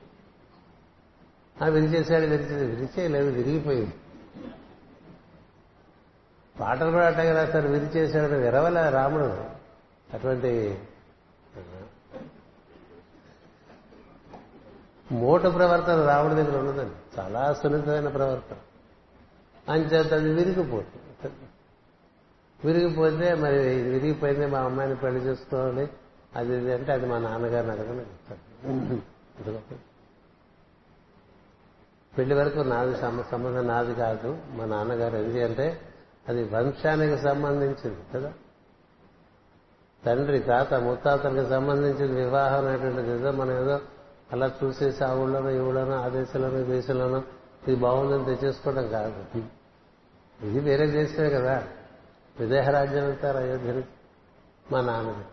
ఆ 1.65 1.67
విరిచేసాడు 1.69 2.27
విరిచేది 2.27 2.67
విరిచేయలేదు 2.67 3.31
విరిగిపోయింది. 3.31 3.95
పాటలు 6.61 6.91
కూడా 6.91 7.11
కదా 7.11 7.35
రాస్తారు 7.35 7.69
విధి 7.69 7.99
చేశాడు 7.99 8.35
విరవల 8.35 8.89
రాముడు. 8.89 9.29
అటువంటి 10.15 10.79
మూట 15.13 15.43
ప్రవర్తన 15.43 16.07
రాముడి 16.07 16.35
దగ్గర 16.35 16.59
ఉన్నదండి. 16.59 17.21
చాలా 17.21 17.53
సున్నితమైన 17.53 18.09
ప్రవర్తన. 18.09 18.57
అంచేత 19.73 20.13
అది 20.15 20.33
విరిగిపోతుంది. 20.35 21.29
విరిగిపోతే 22.65 23.35
మరి 23.35 23.57
ఇది 23.57 23.91
విరిగిపోయింది 23.91 24.47
మా 24.47 24.59
అమ్మాయిని 24.59 24.97
పెళ్ళి 24.97 25.21
చేసుకోవాలి. 25.21 25.89
అది 26.37 26.57
ఇది 26.57 26.73
అంటే 26.73 26.93
అది 26.93 27.07
మా 27.07 27.19
నాన్నగారిని 27.19 27.73
అడగని 27.73 27.99
చెప్తాడు 27.99 29.61
పెళ్ళి 32.17 32.35
వరకు 32.35 32.61
నాది 32.61 32.97
సంబంధం 33.31 33.67
నాది 33.67 33.95
కాదు. 33.95 34.39
మా 34.51 34.65
నాన్నగారు 34.65 35.17
ఏంటి 35.17 35.43
అంటే 35.43 35.67
అది 36.29 36.45
వంశానికి 36.45 37.23
సంబంధించింది 37.23 38.03
కదా? 38.15 38.33
తండ్రి 40.07 40.39
తాత 40.39 40.75
ముత్తాతలకు 40.75 41.49
సంబంధించిన 41.49 42.15
వివాహం 42.15 42.67
అనేటువంటిది 42.67 43.11
ఏదో 43.11 43.33
మనం 43.33 43.63
ఏదో 43.63 43.81
అలా 44.33 44.53
చూసేసి 44.65 45.05
ఆ 45.05 45.15
ఊళ్ళోనో 45.15 45.51
ఈ 45.51 45.59
ఊళ్ళోనో 45.59 45.93
ఆ 45.93 46.09
దేశంలోనో 46.09 46.59
ఈ 46.59 46.63
దేశంలోనో 46.63 47.23
ఇది 47.69 47.77
బాగుందని 47.77 48.25
తెచ్చేసుకోవడం 48.25 48.89
కాదు. 48.89 49.43
ఇది 50.47 50.61
వేరే 50.61 50.87
దేశమే 50.87 51.31
కదా. 51.31 51.63
విదేహరాజ్యం 52.41 53.05
అంటారు 53.05 53.39
అయోధ్యని 53.39 53.85
మా 54.73 54.81
నాన్నగారు 54.81 55.33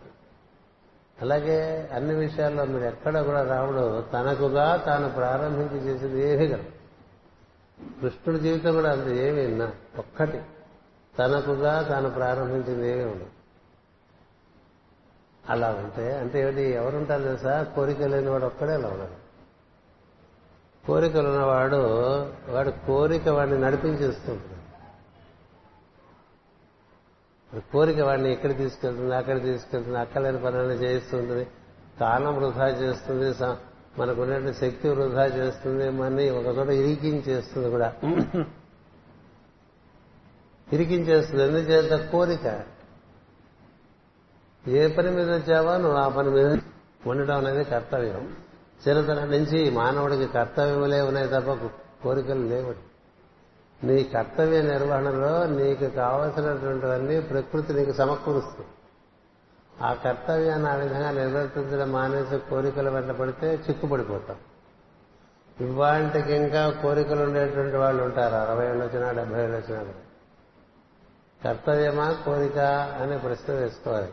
అలాగే 1.20 1.88
అన్ని 1.92 2.14
విషయాల్లో 2.14 2.64
మీరు 2.64 2.84
ఎక్కడ 2.84 3.20
కూడా 3.20 3.42
రావడం 3.42 4.04
తనకుగా 4.12 4.76
తాను 4.76 5.08
ప్రారంభించి 5.08 5.76
చేసేది 5.76 6.32
ఏమీ 6.32 6.48
కదా. 6.48 6.62
కృష్ణుడి 8.00 8.40
జీవితం 8.40 8.74
కూడా 8.74 8.92
అంత 8.92 9.06
ఏమీ 9.06 9.46
ఉన్నా 9.46 9.72
ఒక్కటి. 9.98 10.40
తనకుగా 11.18 11.82
తాను 11.82 12.10
ప్రారంభించింది 12.10 12.88
ఏమీ 12.88 13.04
ఉండదు. 13.04 13.30
అలా 15.48 15.70
ఉంటే 15.70 16.16
అంటే 16.16 16.40
ఏమిటి 16.40 16.62
ఎవరుంటారు 16.62 17.22
తెలుసా? 17.22 17.62
కోరిక 17.74 18.02
లేని 18.02 18.30
వాడు 18.30 18.44
ఒక్కడే 18.44 18.74
అలా 18.74 18.88
ఉన్నాడు 18.88 19.22
కోరికలు 20.86 21.28
ఉన్నవాడు 21.28 21.76
వాడు 22.48 22.70
కోరిక 22.70 23.28
వాడిని 23.28 23.60
నడిపించేస్తుంటాడు 23.60 24.52
కోరిక 27.72 28.00
వాడిని 28.00 28.32
ఎక్కడ 28.32 28.56
తీసుకెళ్తుంది 28.56 29.14
అక్కడ 29.14 29.42
తీసుకెళ్తుంది 29.42 29.98
అక్కలేని 29.98 30.38
పనులను 30.38 30.72
చేయిస్తుంది 30.72 31.46
కాలం 32.00 32.36
వృధా 32.36 32.68
చేస్తుంది 32.68 33.34
మనకున్నటువంటి 34.00 34.58
శక్తి 34.58 34.88
వృధా 34.88 35.26
చేస్తుంది 35.26 35.90
మనని 35.90 36.30
ఒక 36.30 36.46
చోట 36.46 36.68
ఇరికించేస్తుంది 36.68 37.70
కూడా. 37.70 37.94
ఇరికించేస్తుంది 40.72 41.42
ఎందుచేత? 41.42 42.10
కోరిక. 42.10 42.60
ఏ 44.68 44.88
పని 44.88 45.10
మీద 45.10 45.30
వచ్చావా? 45.30 45.76
నువ్వు 45.76 45.98
ఆ 45.98 46.08
పని 46.08 46.30
మీద 46.30 46.58
ఉండటం 47.06 47.36
అనేది 47.36 47.64
కర్తవ్యం. 47.64 48.36
చిన్నతనం 48.88 49.30
నుంచి 49.30 49.70
మానవుడికి 49.70 50.26
కర్తవ్యములే 50.26 51.00
ఉన్నాయి 51.00 51.28
తప్ప 51.28 51.70
కోరికలు 52.02 52.42
లేవు. 52.42 52.74
నీ 53.86 54.04
కర్తవ్య 54.04 54.62
నిర్వహణలో 54.62 55.46
నీకు 55.46 55.84
కావలసినటువంటివన్నీ 55.84 57.20
ప్రకృతి 57.20 57.72
నీకు 57.72 57.92
సమకూరుస్తుంది. 57.92 58.68
ఆ 59.82 59.92
కర్తవ్యాన్ని 59.92 60.68
ఆ 60.68 60.74
విధంగా 60.74 61.10
నిర్వర్తించడం 61.10 61.92
మానేసి 61.92 62.38
కోరికల 62.38 62.88
వెంట 62.88 63.10
పడితే 63.10 63.54
చిక్కుపడిపోతాం. 63.54 64.36
ఇవాంటికి 65.60 66.32
ఇంకా 66.32 66.70
కోరికలు 66.70 67.22
ఉండేటువంటి 67.22 67.76
వాళ్ళు 67.76 68.02
ఉంటారు. 68.02 68.34
అరవై 68.34 68.66
ఏళ్ళు 68.66 68.84
వచ్చినా 68.84 69.12
డెబ్బై 69.12 69.44
ఏళ్ళు 69.44 69.56
వచ్చినా 69.56 69.82
కూడా. 69.82 70.11
కర్తవ్యమా 71.44 72.22
కోరిక 72.24 72.58
అనే 73.02 73.18
ప్రశ్న 73.18 73.52
వేసుకోవాలి. 73.52 74.12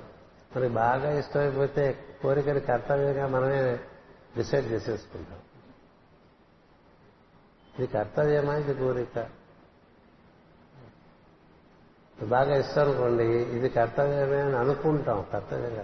మనకి 0.55 0.73
బాగా 0.73 1.11
ఇష్టమైపోతే 1.11 2.05
కోరికని 2.21 2.59
కర్తవ్యంగా 2.59 3.27
మనమే 3.27 3.80
డిసైడ్ 4.38 4.67
చేసేసుకుంటాం. 4.67 5.39
ఇది 7.77 7.88
కర్తవ్యమా 7.88 8.55
ఇది 8.55 8.73
కోరిక? 8.73 9.30
బాగా 12.23 12.55
ఇష్టం 12.55 12.82
అనుకోండి 12.82 13.23
ఇది 13.23 13.69
కర్తవ్యమే 13.69 14.41
అని 14.41 14.55
అనుకుంటాం 14.55 15.25
కర్తవ్యంగా. 15.34 15.82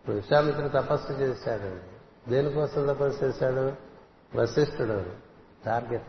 ఇప్పుడు 0.00 0.16
విశ్వామిత్రుడు 0.16 0.68
తపస్సు 0.68 1.12
చేశాడండి. 1.12 1.84
దేనికోసం 2.30 2.86
తపస్సు 2.86 3.24
చేశాడు? 3.24 3.72
వశిష్ఠుడు 4.36 5.04
టార్గెట్ 5.64 6.06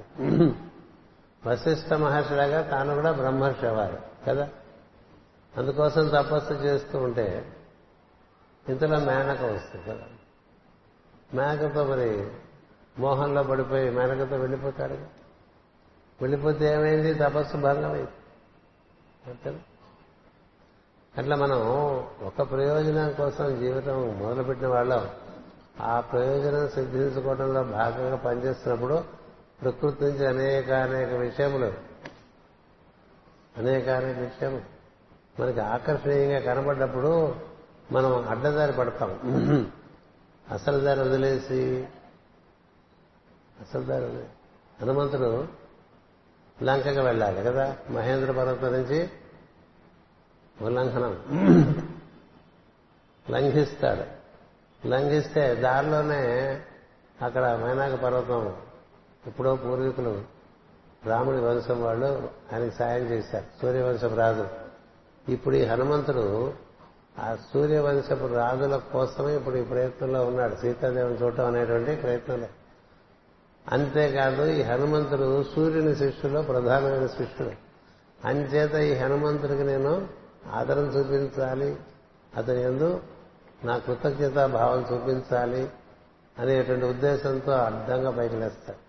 వశిష్ఠ 1.46 1.94
మహర్షిలాగా 1.94 2.62
తాను 2.62 2.96
కూడా 2.96 3.12
బ్రహ్మర్షి 3.12 3.68
అవ్వాలి 3.68 3.98
కదా? 4.28 4.50
అందుకోసం 5.58 6.08
తపస్సు 6.08 6.54
చేస్తూ 6.54 6.98
ఉంటే 6.98 7.56
ఇంతలో 8.70 9.00
మేనక 9.00 9.42
వస్తుంది 9.42 9.86
కదా? 9.86 10.06
మేనకతో 11.34 11.84
మరి 11.84 12.28
మోహంలో 13.00 13.44
పడిపోయి 13.44 13.90
మేనకతో 13.90 14.36
వెళ్ళిపోతాడు 14.36 14.94
వెళ్ళిపోతే 16.22 16.74
ఏమైంది? 16.74 17.14
తపస్సు 17.14 17.58
భంగమైంది. 17.58 18.10
అట్లా 21.18 21.36
మనం 21.36 21.60
ఒక 22.22 22.52
ప్రయోజనం 22.52 23.12
కోసం 23.12 23.60
జీవితం 23.60 24.20
మొదలుపెట్టిన 24.20 24.68
వాళ్ళం 24.68 25.10
ఆ 25.82 26.00
ప్రయోజనం 26.00 26.68
సిద్ధించుకోవడంలో 26.68 27.64
భాగంగా 27.64 28.16
పనిచేస్తున్నప్పుడు 28.16 29.17
ప్రకృతి 29.62 30.04
నుంచి 30.04 30.28
అనేక 30.28 30.72
అనేక 30.72 31.10
విషయములు. 31.10 31.74
అనేక 33.58 33.90
అనేక 33.90 34.18
విషయములు. 34.18 34.78
మనకి 35.42 35.60
ఆకర్షణీయంగా 35.60 36.40
కనబడ్డప్పుడు 36.40 37.36
మనం 37.92 38.30
అడ్డదారి 38.30 38.74
పడతాం. 38.74 39.12
అసలు 40.52 40.80
దారి 40.80 41.00
వదిలేసి 41.00 41.88
అసలు 43.62 43.84
దారి 43.84 44.06
వదిలేసి. 44.06 44.30
హనుమంతుడు 44.82 45.48
లంకగా 46.64 47.04
వెళ్ళాలి 47.04 47.44
కదా 47.44 47.78
మహేంద్ర 47.90 48.32
పర్వతం 48.32 48.74
నుంచి 48.74 49.10
ఉల్లంఘనం. 50.62 51.14
లంఘిస్తాడు. 53.30 54.18
లంఘిస్తే 54.88 55.56
దారిలోనే 55.56 56.62
అక్కడ 57.22 57.60
మైనాక 57.64 57.94
పర్వతం 57.94 58.56
ఎప్పుడో 59.28 59.56
పూర్వీకులు 59.56 60.22
రాముడి 61.06 61.38
వంశం 61.38 61.84
వాళ్ళు 61.84 62.30
ఆయనకి 62.54 62.76
సాయం 62.76 63.04
చేశారు 63.04 63.62
సూర్యవంశపు 63.62 64.16
రాజు. 64.16 64.48
ఇప్పుడు 65.30 65.56
ఈ 65.56 65.64
హనుమంతుడు 65.64 66.54
ఆ 67.20 67.38
సూర్యవంశపు 67.54 68.34
రాజుల 68.34 68.76
కోసమే 68.76 69.36
ఇప్పుడు 69.36 69.56
ఈ 69.56 69.62
ప్రయత్నంలో 69.62 70.26
ఉన్నాడు. 70.26 70.56
సీతాదేవిని 70.56 71.24
చూడటం 71.24 71.46
అనేటువంటి 71.46 71.96
ప్రయత్నంలో. 71.96 72.48
అంతేకాదు 73.72 74.44
ఈ 74.44 74.62
హనుమంతుడు 74.62 75.44
సూర్యుని 75.56 75.96
శిష్యులో 75.96 76.42
ప్రధానమైన 76.42 77.06
శిష్యుడు 77.06 77.52
అంచేత 78.28 78.74
ఈ 78.74 78.94
హనుమంతుడికి 78.94 79.64
నేను 79.64 80.08
ఆదరం 80.52 80.86
చూపించాలి 80.86 81.78
అతని 82.38 82.62
ఎందు 82.62 83.00
నా 83.66 83.78
కృతజ్ఞతా 83.78 84.46
భావం 84.46 84.86
చూపించాలి 84.94 85.70
అనేటువంటి 86.40 86.86
ఉద్దేశంతో 86.86 87.52
అర్థంగా 87.52 88.12
పైకి 88.12 88.36
లేస్తాడు. 88.36 88.87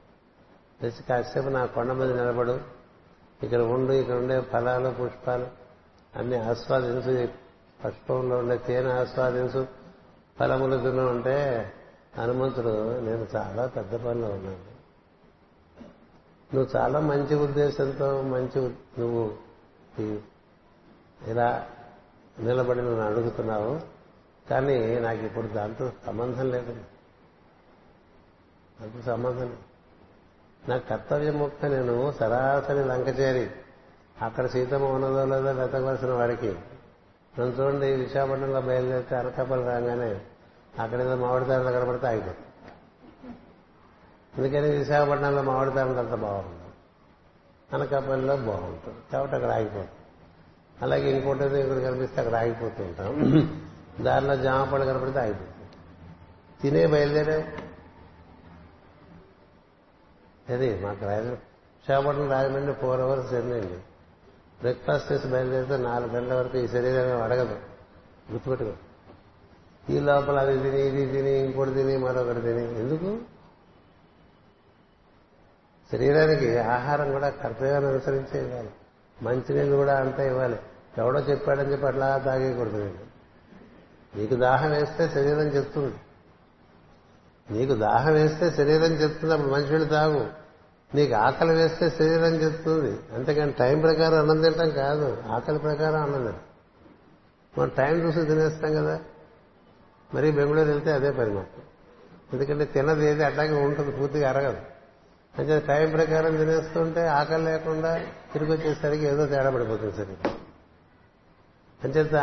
లేచి 0.83 1.03
కాసేపు 1.09 1.49
నా 1.49 1.67
కొండ 1.67 1.93
మీద 1.93 2.21
నిలబడు. 2.21 2.61
ఇక్కడ 3.43 3.59
ఉండు 3.59 3.93
ఇక్కడ 3.93 4.15
ఉండే 4.15 4.41
ఫలాలు 4.41 4.89
పుష్పాలు 4.89 5.47
అన్ని 6.17 6.37
ఆస్వాదించు. 6.37 7.29
పుష్పంలో 7.87 8.39
ఉండే 8.39 8.57
తేనె 8.57 8.91
ఆస్వాదించు. 8.91 9.67
ఫలములు 10.41 10.77
తిను 10.77 11.07
ఉంటే 11.07 11.73
హనుమంతుడు 12.19 13.01
నేను 13.01 13.27
చాలా 13.37 13.67
పెద్ద 13.67 13.95
పనిలో 13.95 14.29
ఉన్నాను. 14.29 14.79
నువ్వు 16.55 16.77
చాలా 16.77 17.01
మంచి 17.01 17.35
ఉద్దేశంతో 17.35 18.23
మంచి 18.23 18.75
నువ్వు 18.99 19.39
ఇలా 21.27 21.69
నిలబడి 22.39 22.79
నన్ను 22.79 23.01
అడుగుతున్నావు. 23.01 23.81
కానీ 24.51 24.99
నాకు 24.99 25.19
ఇప్పుడు 25.19 25.47
దాంతో 25.47 25.93
సంబంధం 26.07 26.51
లేదు. 26.51 26.73
అంత 28.81 29.07
సంబంధం 29.07 29.41
లేదు. 29.41 29.68
నా 30.69 30.79
కర్తవ్యముక్త 30.79 31.65
నేను 31.65 32.13
సరాసరి 32.19 32.85
లంక 32.85 33.21
చేరి 33.21 33.51
అక్కడ 34.23 34.47
సీతమ్మ 34.47 34.87
ఉన్నదో 34.87 35.25
లేదో 35.25 35.53
వెతకవలసిన 35.53 36.11
వాడికి. 36.11 36.55
నన్ను 37.39 37.55
చూడండి 37.55 37.93
విశాఖపట్నంలో 37.93 38.61
బయలుదేరితే 38.61 39.17
అనకాపల్లి 39.17 39.67
రాగానే 39.67 40.21
అక్కడ 40.83 41.01
ఏదో 41.01 41.17
మామిడితారు 41.17 41.63
దగ్గర 41.63 41.89
పడితే 41.89 42.07
ఆగిపోతుంది. 42.07 42.73
అందుకని 44.37 44.77
విశాఖపట్నంలో 44.77 45.43
మామిడితారు 45.43 45.89
అంత 45.89 46.15
బాగుంది 46.15 46.67
అనకాపల్లిలో 47.77 48.37
బాగుంటుంది. 48.37 48.97
కాబట్టి 49.13 49.37
అక్కడ 49.37 49.51
ఆగిపోతుంది. 49.51 49.89
అలాగే 50.83 51.11
ఇంకోటి 51.11 51.45
ఇక్కడ 51.45 51.79
కనిపిస్తే 51.79 52.21
అక్కడ 52.21 52.35
ఆగిపోతూ 52.35 52.83
ఉంటాం. 52.83 53.13
దారిలో 54.01 54.37
జామ 54.37 54.71
పళ్ళు 54.73 54.87
కనపడితే 54.87 55.19
ఆగిపోతుంది. 55.19 55.69
తినే 56.61 56.87
బయలుదేరే. 56.87 57.55
అది 60.53 60.81
మాకు 60.81 61.05
రాజ 61.05 61.27
Visakhapatnam 61.27 62.31
Rajahmundry 62.31 62.73
four 62.73 63.01
hours 63.01 63.31
journey 63.31 63.53
అండి. 63.53 63.79
బ్రేక్ఫాస్ట్ 64.59 65.13
చేసి 65.13 65.29
బయలుదేరితే 65.29 65.77
నాలుగు 65.77 66.11
గంటల 66.11 66.35
వరకు 66.35 66.59
ఈ 66.59 66.69
శరీరం 66.69 67.23
అడగదు. 67.23 67.57
గుర్తుపెట్టుకో. 68.33 68.73
ఈ 69.93 70.01
లోపల 70.01 70.39
అది 70.39 70.59
తిని 70.59 70.87
ఇది 70.87 71.13
తిని 71.13 71.31
ఇంకోటి 71.31 71.75
తిని 71.75 71.97
మరొకటి 71.97 72.41
తిని. 72.41 72.79
ఎందుకు? 72.79 73.19
శరీరానికి 75.93 76.59
ఆహారం 76.59 77.13
కూడా 77.13 77.31
కర్తవ్యాన్ని 77.31 77.91
అనుసరించే 77.91 78.41
ఇవ్వాలి. 78.41 78.71
మంచినీళ్ళు 79.23 79.77
కూడా 79.77 79.97
అంతా 79.97 80.25
ఇవ్వాలి. 80.25 80.57
ఎవడో 80.99 81.21
చెప్పాడని 81.21 81.73
చెప్పి 81.73 81.87
అట్లా 81.87 82.19
తాగేయకూడదు. 82.19 82.77
నేను 82.77 83.09
నీకు 84.17 84.35
దాహం 84.35 84.71
వేస్తే 84.71 85.09
శరీరం 85.09 85.49
చెప్తుంది. 85.49 85.95
నీకు 87.51 87.75
దాహం 87.75 88.13
వేస్తే 88.13 88.51
శరీరం 88.51 88.93
చెప్తుంది 88.93 89.35
అప్పుడు 89.35 89.51
మంచినీళ్ళు 89.51 89.89
తాగు. 89.89 90.27
నీకు 90.95 91.15
ఆకలి 91.15 91.53
వేస్తే 91.53 91.91
శరీరం 91.91 92.35
చెప్తుంది. 92.35 93.15
అంతేకాని 93.15 93.53
టైం 93.53 93.81
ప్రకారం 93.81 94.19
అన్నం 94.19 94.43
తింటాం 94.43 94.71
కాదు. 94.71 95.23
ఆకలి 95.29 95.59
ప్రకారం 95.59 96.03
అన్నం 96.03 96.23
తింటాం 96.23 96.41
మనం 97.59 97.69
టైం 97.69 97.95
చూసి 98.07 98.23
తినేస్తాం 98.27 98.75
కదా. 98.75 99.01
మరి 100.15 100.31
బెంగళూరు 100.31 100.69
వెళ్తే 100.69 100.93
అదే 100.93 101.11
పని 101.11 101.31
మాకు 101.31 101.61
ఎందుకంటే 102.33 102.65
తినది 102.65 103.07
ఏది 103.07 103.25
అట్లాగే 103.25 103.55
ఉంటుంది 103.65 103.91
పూర్తిగా 103.91 104.29
అరగదు. 104.29 104.61
అంటే 105.39 105.61
టైం 105.61 105.91
ప్రకారం 105.91 106.37
తినేస్తుంటే 106.37 107.07
ఆకలి 107.07 107.45
లేకుండా 107.45 108.01
తిరిగి 108.33 108.53
వచ్చేసరికి 108.53 109.05
ఏదో 109.05 109.27
తేడా 109.27 109.51
పడిపోతుంది 109.51 109.93
సరే 109.97 110.17
అంచేత 111.85 112.15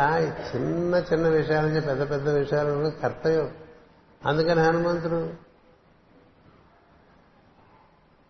చిన్న 0.56 0.94
చిన్న 1.12 1.28
విషయాల 1.28 1.64
నుంచి 1.64 1.80
పెద్ద 1.80 2.10
పెద్ద 2.10 2.28
విషయాలను 2.28 2.90
కర్తవ్యం. 3.02 3.50
అందుకని 4.26 4.60
హనుమంతుడు 4.60 5.32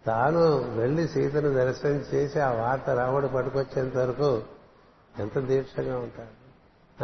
తాను 0.07 0.41
వెళ్ళి 0.77 1.09
సీతను 1.09 1.53
దర్శనం 1.53 2.05
చేసి 2.15 2.41
ఆ 2.41 2.53
వార్త 2.53 2.91
రాముడు 2.91 3.27
పట్టుకొచ్చేంత 3.27 3.97
వరకు 3.97 4.43
ఎంత 5.19 5.39
దీక్షగా 5.39 5.99
ఉంటాడు? 5.99 6.47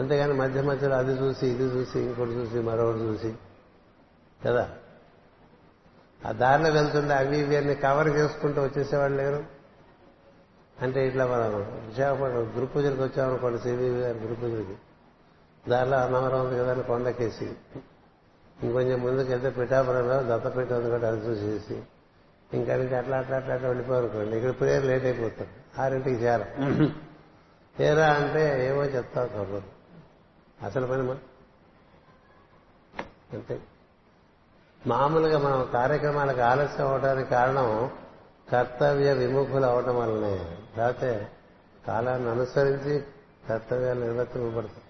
అంతేగాని 0.00 0.32
మధ్య 0.32 0.62
మధ్యలో 0.62 0.96
అది 0.96 1.12
చూసి 1.12 1.46
ఇది 1.46 1.62
చూసి 1.62 2.00
ఇంకోటి 2.00 2.30
చూసి 2.30 2.58
మరొకటి 2.60 2.98
చూసి 2.98 3.34
కదా? 4.46 4.68
ఆ 6.26 6.32
దారిలో 6.32 6.70
వెళ్తుంటే 6.70 7.14
అవి 7.14 7.38
ఇవి 7.38 7.56
అన్ని 7.56 7.74
కవర్ 7.74 8.08
చేసుకుంటూ 8.08 8.62
వచ్చేసేవాళ్ళు 8.62 9.16
లేరు 9.16 9.44
అంటే 10.82 11.06
ఇట్లా 11.08 11.26
మనం 11.26 11.54
విశాఖపట్నం 11.86 12.52
గురు 12.56 12.66
పూజలకు 12.66 13.02
వచ్చామనుకోండి 13.02 13.58
సివి 13.58 13.88
గారి 13.88 14.18
గురు 14.18 14.34
పూజలకి 14.34 14.76
దారిలో 15.68 15.96
అన్నవరం 15.96 16.46
ఉంది 16.46 16.58
కదా 16.58 16.72
అని 16.72 16.82
కొండకేసి. 16.82 17.56
ఇంకొంచెం 18.62 19.00
ముందుకెళ్తే 19.00 19.50
పిఠాపురంలో 19.50 20.22
దత్తపీఠ 20.22 20.72
ఉంది 20.72 20.90
కూడా 20.90 21.08
అది 21.08 21.20
చూసేసి. 21.20 21.82
ఇంకా 22.52 22.76
నుంచి 22.76 22.96
అట్లా 22.96 23.18
అట్లా 23.18 23.36
అట్లా 23.36 23.54
అట్లా 23.54 23.68
వెళ్ళిపోవాలనుకోండి 23.68 24.36
ఇక్కడ 24.36 24.50
ప్రేయర్ 24.50 24.84
లేట్ 24.84 25.04
అయిపోతుంది 25.04 25.50
ఆరింటికి 25.78 26.16
చేరం. 26.16 26.94
ఏరా 27.80 28.06
అంటే 28.10 28.68
ఏమో 28.68 28.84
చెప్తావు 28.84 29.26
కబుర్లు 29.26 29.62
అసలు 30.64 30.86
పని 30.86 31.10
అంతే. 33.32 33.60
మామూలుగా 34.86 35.38
మనం 35.38 35.68
కార్యక్రమాలకు 35.72 36.40
ఆలస్యం 36.40 36.88
అవడానికి 36.88 37.30
కారణం 37.30 37.90
కర్తవ్య 38.52 39.12
విముఖులు 39.12 39.66
అవటం 39.66 39.96
వల్లనే. 39.96 40.58
లేకపోతే 40.78 41.28
కాలాన్ని 41.86 42.30
అనుసరించి 42.30 43.02
కర్తవ్యాలు 43.48 44.00
నిర్వర్తింపబడతాయి. 44.00 44.82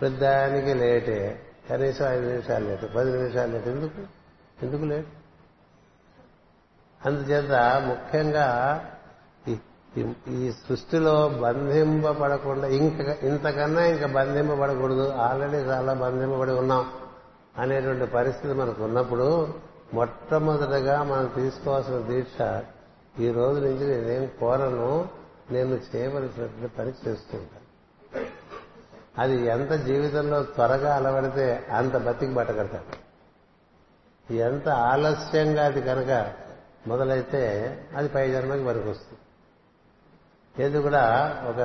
ప్రతిదానికి 0.00 0.74
లేటే. 0.74 1.45
కనీసం 1.68 2.04
ఐదు 2.06 2.26
నిమిషాలు 2.30 2.64
లేటు 2.64 2.86
పది 2.86 3.10
నిమిషాలు 3.12 3.50
లేటు 3.52 3.68
ఎందుకు? 3.68 4.02
ఎందుకు 4.62 4.84
లేటు 4.84 5.12
అందుచేత 7.00 7.54
ముఖ్యంగా 7.86 8.46
ఈ 10.28 10.52
సృష్టిలో 10.66 11.28
బంధింపబడకుండా 11.28 12.66
ఇంక 12.78 13.00
ఇంతకన్నా 13.22 13.82
ఇంకా 13.86 14.06
బంధింపబడకూడదు. 14.06 15.06
ఆల్రెడీ 15.26 15.60
చాలా 15.70 15.92
బంధింపబడి 15.94 16.54
ఉన్నాం 16.62 16.84
అనేటువంటి 17.58 18.06
పరిస్థితి 18.06 18.54
మనకు 18.54 18.84
ఉన్నప్పుడు 18.84 19.28
మొట్టమొదటగా 19.94 20.96
మనం 21.02 21.26
తీసుకోవాల్సిన 21.34 21.98
దీక్ష 22.10 22.38
ఈ 23.20 23.28
రోజు 23.32 23.58
నుంచి 23.60 23.84
నేనేం 23.92 24.24
కోరను 24.40 24.88
నేను 25.50 25.74
చేయవలసినటువంటి 25.90 26.70
పని 26.78 26.92
చేస్తూ 27.04 27.34
ఉంటాను. 27.38 27.66
అది 29.18 29.46
ఎంత 29.46 29.70
జీవితంలో 29.70 30.42
త్వరగా 30.42 30.96
అలవడితే 30.96 31.66
అంత 31.70 31.96
బతికి 31.96 32.34
బట్టగడతాడు 32.34 33.06
ఎంత 34.32 34.68
ఆలస్యంగా 34.68 35.64
అది 35.64 35.82
కనుక 35.82 36.32
మొదలైతే 36.86 37.42
అది 37.96 38.08
పై 38.08 38.30
జన్మకి 38.30 38.62
వరకు 38.62 38.90
వస్తుంది 38.90 40.82
కూడా 40.82 41.34
ఒక 41.48 41.60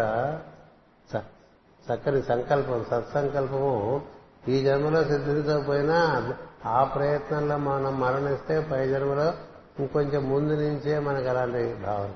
చక్కని 1.92 2.24
సంకల్పం 2.24 2.86
సత్సంకల్పము 2.92 4.02
ఈ 4.48 4.64
జన్మలో 4.64 5.04
సిద్ధించకపోయినా 5.04 6.34
ఆ 6.66 6.84
ప్రయత్నంలో 6.84 7.58
మనం 7.58 8.00
మరణిస్తే 8.00 8.62
పై 8.62 8.88
జన్మలో 8.88 9.34
ఇంకొంచెం 9.80 10.30
ముందు 10.30 10.54
నుంచే 10.54 11.00
మనకు 11.00 11.28
అలాంటి 11.28 11.74
భావన. 11.74 12.12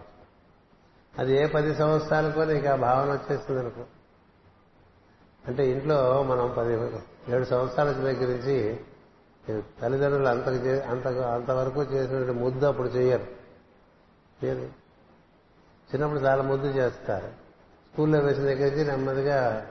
అది 1.19 1.37
ఏ 1.37 1.45
పది 1.45 1.75
సంవత్సరాలకో 1.75 2.45
నీకు 2.45 2.67
ఆ 2.67 2.75
భావన 2.75 3.11
వచ్చేస్తుంది 3.11 3.59
అనుకో 3.59 3.81
అంటే 5.47 5.71
ఇంట్లో 5.71 6.23
మనం 6.23 6.53
పది 6.57 6.73
ఏడు 7.35 7.45
సంవత్సరాల 7.45 7.91
దగ్గర 7.91 8.27
నుంచి 8.27 8.79
తల్లిదండ్రులు 9.81 10.27
అంత 10.27 10.47
అంత 10.89 11.07
అంతవరకు 11.07 11.83
చేసినటువంటి 11.83 12.43
ముద్దు 12.43 12.65
అప్పుడు 12.65 12.87
చేయరు 12.87 13.25
చిన్నప్పుడు 15.91 16.19
చాలా 16.19 16.43
ముద్దు 16.43 16.67
చేస్తారు. 16.67 17.27
స్కూల్లో 17.91 18.19
వేసిన 18.19 18.43
దగ్గర 18.43 18.69
నుంచి 18.69 18.85
నెమ్మదిగా 18.85 19.67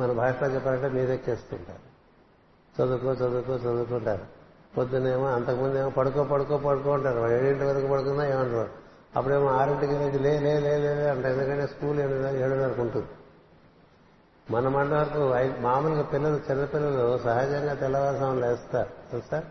మన 0.00 0.12
భాషలో 0.12 0.48
చెప్పాలంటే 0.48 0.88
మీదెక్కేస్తుంటారు 0.88 1.84
చదువుకో 2.76 3.12
చదువుకో 3.12 3.54
చదువుకుంటారు 3.54 4.24
పొద్దునేమో 4.76 5.26
అంతకుముందు 5.26 5.78
ఏమో 5.78 5.90
పడుకో 5.90 6.24
పడుకో 6.24 6.58
పడుకో 6.58 6.90
అంటారు. 6.92 7.32
ఏడింటి 7.32 7.64
వరకు 7.64 7.86
పడుకున్నా 7.86 8.24
ఏమంటారు? 8.26 8.70
అప్పుడేమో 9.16 9.46
ఆరింటికి 9.46 9.92
నుంచి 9.92 10.18
లే 10.18 10.38
లే 10.40 10.60
లే 10.60 10.78
లే 10.78 11.08
అంటే 11.10 11.28
ఎందుకంటే 11.32 11.66
స్కూల్ 11.66 12.00
ఏడున్నరకు 12.00 12.82
ఉంటుంది. 12.82 13.08
మన 14.50 14.68
మండ 14.68 14.94
వరకు 14.94 15.22
మామూలుగా 15.60 16.02
పిల్లలు 16.02 16.40
చిన్నపిల్లలు 16.50 17.18
సహజంగా 17.18 17.74
తెల్లవారుసం 17.74 18.40
లేస్తారు. 18.40 18.88
తెలుసా? 19.10 19.42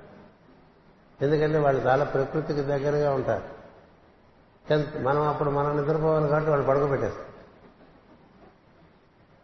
ఎందుకంటే 1.22 1.58
వాళ్ళు 1.58 1.82
చాలా 1.88 2.04
ప్రకృతికి 2.06 2.62
దగ్గరగా 2.62 3.14
ఉంటారు. 3.14 3.58
మనం 5.02 5.22
అప్పుడు 5.22 5.50
మనం 5.50 5.82
నిద్రపోవాలి 5.82 6.28
కాబట్టి 6.28 6.50
వాళ్ళు 6.50 6.68
పడుకోబెట్టేస్తారు. 6.68 7.28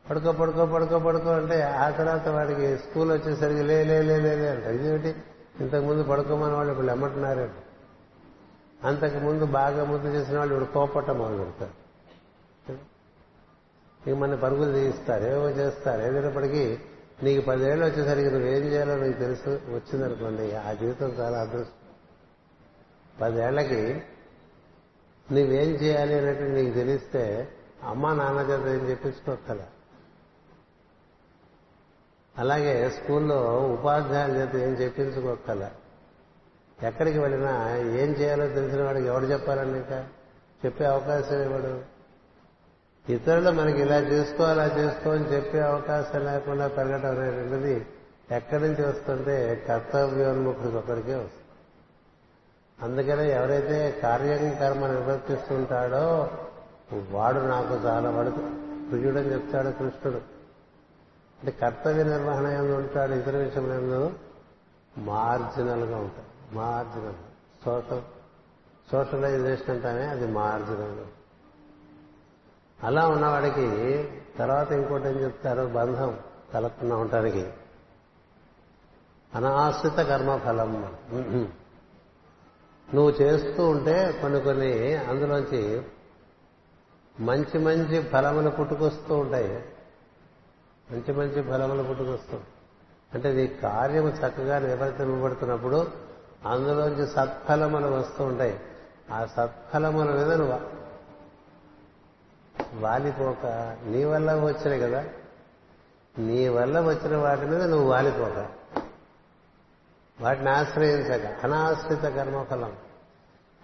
పడుకో 0.09 0.31
పడుకో 0.31 0.65
పడుకో 0.65 0.99
పడుకో 0.99 1.29
అంటే 1.29 1.61
ఆ 1.61 1.89
తర్వాత 1.89 2.27
వాడికి 2.27 2.77
స్కూల్ 2.77 3.11
వచ్చేసరికి 3.11 3.63
లే 3.63 3.83
లే 3.83 4.01
లే 4.01 4.17
లే 4.19 4.71
ఇదేమిటి? 4.75 5.15
ఇంతకుముందు 5.59 6.03
పడుకోమని 6.03 6.53
వాళ్ళు 6.53 6.71
ఇప్పుడు 6.71 6.87
ఎమ్మంటున్నారు 6.87 7.49
అంతకు 8.83 9.19
ముందు 9.19 9.45
బాగా 9.45 9.83
ముద్దు 9.83 10.07
చేసిన 10.07 10.37
వాళ్ళు 10.37 10.53
ఇప్పుడు 10.55 10.73
కోపట్ట 10.73 11.09
మొదలు 11.09 11.37
పెడతారు 11.37 11.82
ఇక 14.07 14.15
మన 14.15 14.35
పరుగులు 14.35 14.73
తీయిస్తారు. 14.73 15.23
ఏవో 15.23 15.49
చేస్తారు. 15.49 16.01
ఏదైనప్పటికీ 16.01 16.77
నీకు 17.23 17.45
పదేళ్ళు 17.45 17.85
వచ్చేసరికి 17.85 18.31
నువ్వేం 18.31 18.63
చేయాలో 18.63 18.95
నీకు 18.95 19.19
తెలుసు. 19.19 19.49
వచ్చిందనుకోండి 19.49 20.55
ఆ 20.55 20.73
జీవితం 20.73 21.09
చాలా 21.09 21.37
అదృష్టం. 21.37 21.83
పదేళ్ళకి 23.21 24.03
నువ్వేం 25.31 25.69
చేయాలి 25.69 26.13
అన్నట్టు 26.13 26.43
నీకు 26.43 26.73
తెలిస్తే 26.73 27.47
అమ్మ 27.83 28.13
నాన్న 28.13 28.39
చేత 28.39 28.81
ఏం 28.81 28.89
చెప్పించుకోక్కల. 28.89 29.59
అలాగే 32.37 32.89
స్కూల్లో 32.89 33.67
ఉపాధ్యాయుల 33.73 34.31
చేత 34.31 34.55
ఏం 34.55 34.69
చెప్పించుకోక్కల. 34.69 35.69
ఎక్కడికి 36.83 37.19
వెళ్ళినా 37.19 37.77
ఏం 37.77 38.09
చేయాలో 38.11 38.47
తెలిసిన 38.47 38.83
వాడికి 38.83 39.07
ఎవడు 39.07 39.25
చెప్పాలండి 39.25 39.77
ఇంకా? 39.79 40.07
చెప్పే 40.65 40.85
అవకాశం 40.85 41.41
ఇవ్వడు 41.41 41.92
ఇతరులు 43.09 43.51
మనకి 43.51 43.81
ఇలా 43.81 43.97
చేసుకో 43.97 44.43
అలా 44.43 44.65
చేసుకో 44.65 45.09
అని 45.09 45.25
చెప్పే 45.25 45.59
అవకాశం 45.59 46.25
లేకుండా 46.25 46.67
పెరగటం 46.67 47.19
అనేటువంటిది 47.19 47.85
ఎక్కడి 48.31 48.63
నుంచి 48.63 48.85
వస్తుంటే 48.85 49.65
కర్తవ్యోన్ముఖుడికి 49.67 50.77
ఒకరికే 50.77 51.15
వస్తుంది. 51.15 51.43
అందుకనే 52.81 53.29
ఎవరైతే 53.29 53.99
కార్యం 54.03 54.55
కర్మ 54.59 54.87
నిర్వర్తిస్తుంటాడో 54.87 56.29
వాడు 57.11 57.39
నాకు 57.39 57.73
చాలా 57.73 58.09
వాడు 58.09 58.29
ప్రియుడని 58.89 59.33
చెప్తాడు 59.33 59.69
కృష్ణుడు. 59.69 60.17
అంటే 61.39 61.51
కర్తవ్య 61.51 62.03
నిర్వహణ 62.03 62.45
ఎందు 62.45 62.73
ఉంటాడు 62.73 63.11
ఇతర 63.11 63.37
విషయంలో 63.37 63.75
ఎందు 63.75 64.11
మార్జినల్గా 64.97 65.97
ఉంటాడు. 65.97 66.55
మార్జినల్. 66.55 67.15
సోషల్. 67.65 68.01
సోషలైజేషన్ 68.91 69.69
అంటానే 69.69 70.05
అది 70.05 70.27
మార్జినల్. 70.27 71.22
అలా 72.83 73.07
ఉన్నవాడికి 73.07 74.07
తర్వాత 74.39 74.71
ఇంకోటి 74.71 75.07
ఏం 75.07 75.15
చెప్తారు? 75.15 75.67
బంధం 75.67 76.19
తలకుండా 76.53 76.95
ఉండటానికి 76.95 77.49
అనాశ్రిత 79.35 79.93
కర్మఫలం. 79.93 80.93
నువ్వు 82.93 83.09
చేస్తూ 83.09 83.67
ఉంటే 83.67 84.19
కొన్ని 84.21 84.41
కొన్ని 84.41 84.95
అందులోంచి 84.95 85.81
మంచి 87.19 87.59
మంచి 87.59 88.01
ఫలములు 88.03 88.49
పుట్టుకొస్తూ 88.49 89.15
ఉంటాయి. 89.15 89.65
మంచి 90.91 91.13
మంచి 91.13 91.43
ఫలములు 91.43 91.83
పుట్టుకొస్తూ. 91.83 92.37
అంటే 93.13 93.33
నీ 93.33 93.47
కార్యము 93.47 94.09
చక్కగా 94.09 94.59
నిర్వర్తింపబడుతున్నప్పుడు 94.59 95.87
అందులోంచి 96.47 97.07
సత్ఫలములు 97.07 97.87
వస్తూ 97.87 98.23
ఉంటాయి. 98.23 98.59
ఆ 99.11 99.25
సత్ఫలముల 99.25 100.11
మీద 100.11 100.31
నువ్వు 100.31 100.82
వాలిపోక. 102.79 103.45
నీ 103.85 104.03
వల్ల 104.03 104.33
వచ్చినాయి 104.33 104.81
కదా. 104.81 105.05
నీ 106.19 106.47
వల్ల 106.47 106.79
వచ్చిన 106.79 107.17
వాటి 107.17 107.45
మీద 107.45 107.61
నువ్వు 107.63 107.89
వాలిపోక. 107.89 108.45
వాటిని 110.21 110.49
ఆశ్రయించక. 110.49 111.45
అనాశ్రిత 111.45 112.01
కర్మఫలం. 112.01 112.73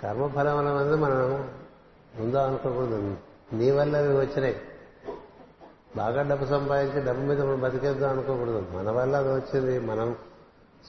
కర్మఫలం 0.03 0.57
అనేది 0.57 0.95
మనం 0.95 1.49
ఉందా 2.19 2.47
అనుకోకూడదు. 2.47 3.17
నీ 3.53 3.71
వల్ల 3.71 3.97
అవి 3.97 4.17
వచ్చినాయి. 4.17 4.61
బాగా 5.97 6.21
డబ్బు 6.21 6.45
సంపాదించి 6.45 7.05
డబ్బు 7.05 7.21
మీద 7.21 7.41
మనం 7.41 7.61
బతికేద్దాం 7.61 8.09
అనుకోకూడదు. 8.09 8.65
మన 8.73 8.91
వల్ల 8.91 9.17
అది 9.17 9.29
వచ్చింది. 9.29 9.79
మనం 9.79 10.15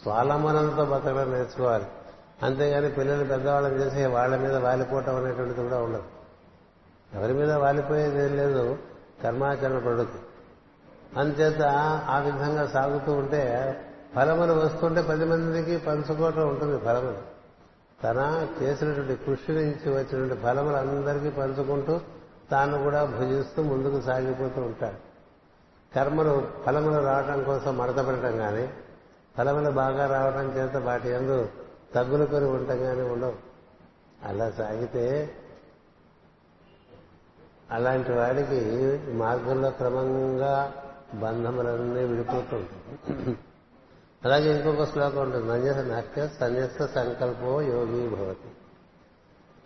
స్వాలంబనంతో 0.03 0.85
బతకడం 0.85 1.33
నేర్చుకోవాలి. 1.33 1.85
అంతేగాని 2.43 2.91
పిల్లలు 2.91 3.25
పెద్దవాళ్ళని 3.25 3.75
చేసి 3.75 4.07
వాళ్ళ 4.07 4.37
మీద 4.37 4.57
వాలిపోవటం 4.57 5.17
అనేటువంటిది 5.17 5.63
కూడా 5.63 5.79
ఉండదు. 5.79 6.20
ఎవరి 7.15 7.33
మీద 7.33 7.53
వాలిపోయేది 7.53 8.19
ఏం 8.25 8.37
లేదు 8.37 8.77
కర్మాచరణ 9.23 9.79
పడుతుంది 9.79 10.27
అంచేత 11.19 11.63
ఆ 12.09 12.19
విధంగా 12.19 12.67
సాగుతూ 12.67 13.13
ఉంటే 13.13 13.43
ఫలములు 14.15 14.53
వస్తుంటే 14.53 15.03
పది 15.03 15.25
మందికి 15.25 15.77
పంచుకోవటం 15.77 16.49
ఉంటుంది 16.49 16.79
ఫలములు 16.79 17.23
తన 18.03 18.49
చేసినటువంటి 18.63 19.25
కృషి 19.25 19.53
నుంచి 19.53 19.89
వచ్చినటువంటి 19.95 20.35
ఫలములు 20.35 20.77
అందరికీ 20.77 21.31
పంచుకుంటూ 21.31 22.01
తాను 22.51 22.83
కూడా 22.83 23.05
భుజిస్తూ 23.05 23.63
ముందుకు 23.63 24.01
సాగిపోతూ 24.01 24.61
ఉంటాడు. 24.63 24.99
కర్మలు 25.95 26.49
ఫలములు 26.67 27.05
రావటం 27.05 27.45
కోసం 27.45 27.79
మడతపడటం 27.79 28.39
కానీ 28.39 28.69
ఫలములు 29.39 29.71
బాగా 29.71 30.07
రావడం 30.07 30.47
చేత 30.51 30.77
వాటి 30.77 31.09
ఎందు 31.09 31.49
తగ్గులు 31.95 32.25
కొని 32.25 32.45
ఉండటం 32.45 32.79
కానీ 32.79 33.03
ఉండవు. 33.03 33.35
అలా 34.29 34.51
సాగితే 34.51 35.35
అలాంటి 37.71 38.13
వాడికి 38.13 38.61
మార్గంలో 39.13 39.71
క్రమంగా 39.71 40.73
బంధములన్నీ 41.15 42.05
విడిపోతుంటాయి 42.05 43.37
అలాగే 44.25 44.57
ఇంకొక 44.57 44.85
శ్లోకం 44.93 45.21
ఉంటుంది. 45.23 45.47
మంజస 45.47 45.77
నక్య 45.77 46.29
సన్యస్త 46.41 46.87
సంకల్పో 46.87 47.61
యోగి 47.61 48.09
భవతి. 48.09 48.51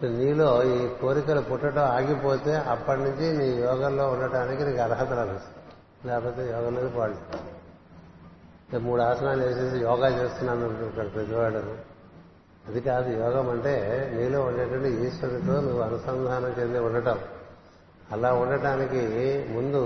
నీలో 0.08 0.62
ఈ 0.64 0.88
కోరికలు 1.00 1.40
పుట్టడం 1.40 1.82
ఆగిపోతే 1.82 2.54
అప్పటి 2.54 3.00
నుంచి 3.00 3.38
నీ 3.38 3.62
యోగంలో 3.62 4.10
ఉండటానికి 4.10 4.64
నీకు 4.64 4.82
అర్హత 4.82 5.12
లభిస్తుంది 5.12 6.08
లేకపోతే 6.08 6.50
యోగంలో 6.50 6.88
పాడు 6.88 8.78
మూడు 8.78 9.02
ఆసనాలు 9.02 9.42
వేసేసి 9.42 9.76
యోగా 9.84 10.08
చేస్తున్నాను 10.08 10.68
అంటుంటాడు 10.68 11.08
ప్రతివాడు. 11.08 11.58
అది 12.68 12.80
కాదు 12.80 13.10
యోగం 13.10 13.50
అంటే 13.50 13.74
నీలో 14.14 14.40
ఉండేటువంటి 14.42 14.88
ఈశ్వరుడితో 15.06 15.60
నువ్వు 15.60 15.80
అనుసంధానం 15.80 16.48
చెంది 16.48 16.78
ఉండటం. 16.78 17.18
అలా 18.14 18.34
ఉండటానికి 18.34 19.02
ముందు 19.52 19.82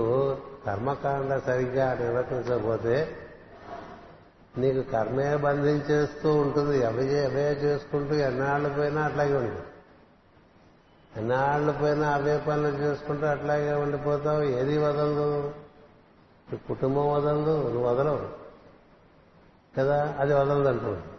కర్మకాండ 0.65 1.41
సరిగ్గా 1.45 1.93
నిర్వర్తించకపోతే 1.93 3.15
నీకు 4.57 4.91
కర్మే 4.91 5.35
బంధించేస్తూ 5.35 6.33
ఉంటుంది 6.33 6.85
అవే 6.85 7.25
అవే 7.25 7.53
చేసుకుంటూ 7.53 8.15
ఎన్నాళ్ళు 8.15 8.69
పోయినా 8.69 9.01
అట్లాగే 9.01 9.37
ఉంటుంది 9.37 9.65
ఎన్నాళ్ళు 11.17 11.71
పోయినా 11.71 12.13
అవే 12.13 12.37
పనులు 12.37 12.67
చేసుకుంటూ 12.67 13.25
అట్లాగే 13.25 13.73
ఉండిపోతావు 13.73 14.41
ఏది 14.41 14.77
వదలదు? 14.77 15.53
కుటుంబం 16.67 17.13
వదలదు 17.13 17.69
నువ్వు 17.69 17.85
వదలవు. 17.85 18.19
కదా? 19.77 20.15
అది 20.19 20.33
వదలదు 20.33 20.69
అంటుంది 20.69 21.18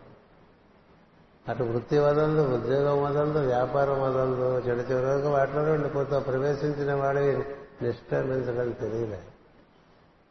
అటు 1.50 1.62
వృత్తి 1.62 1.98
వదలదు 1.98 2.54
ఉద్యోగం 2.54 3.02
వదలదు 3.02 3.38
వ్యాపారం 3.38 4.02
వదలదు. 4.02 4.62
చెడు 4.68 4.92
చివరకు 4.92 5.28
వాటిలో 5.28 5.62
ఉండిపోతావు 5.62 6.22
ప్రవేశించిన 6.22 6.94
వాడివి 6.94 7.44
నిష్క్రమించడం 7.82 8.70
తెలియలే. 8.70 9.18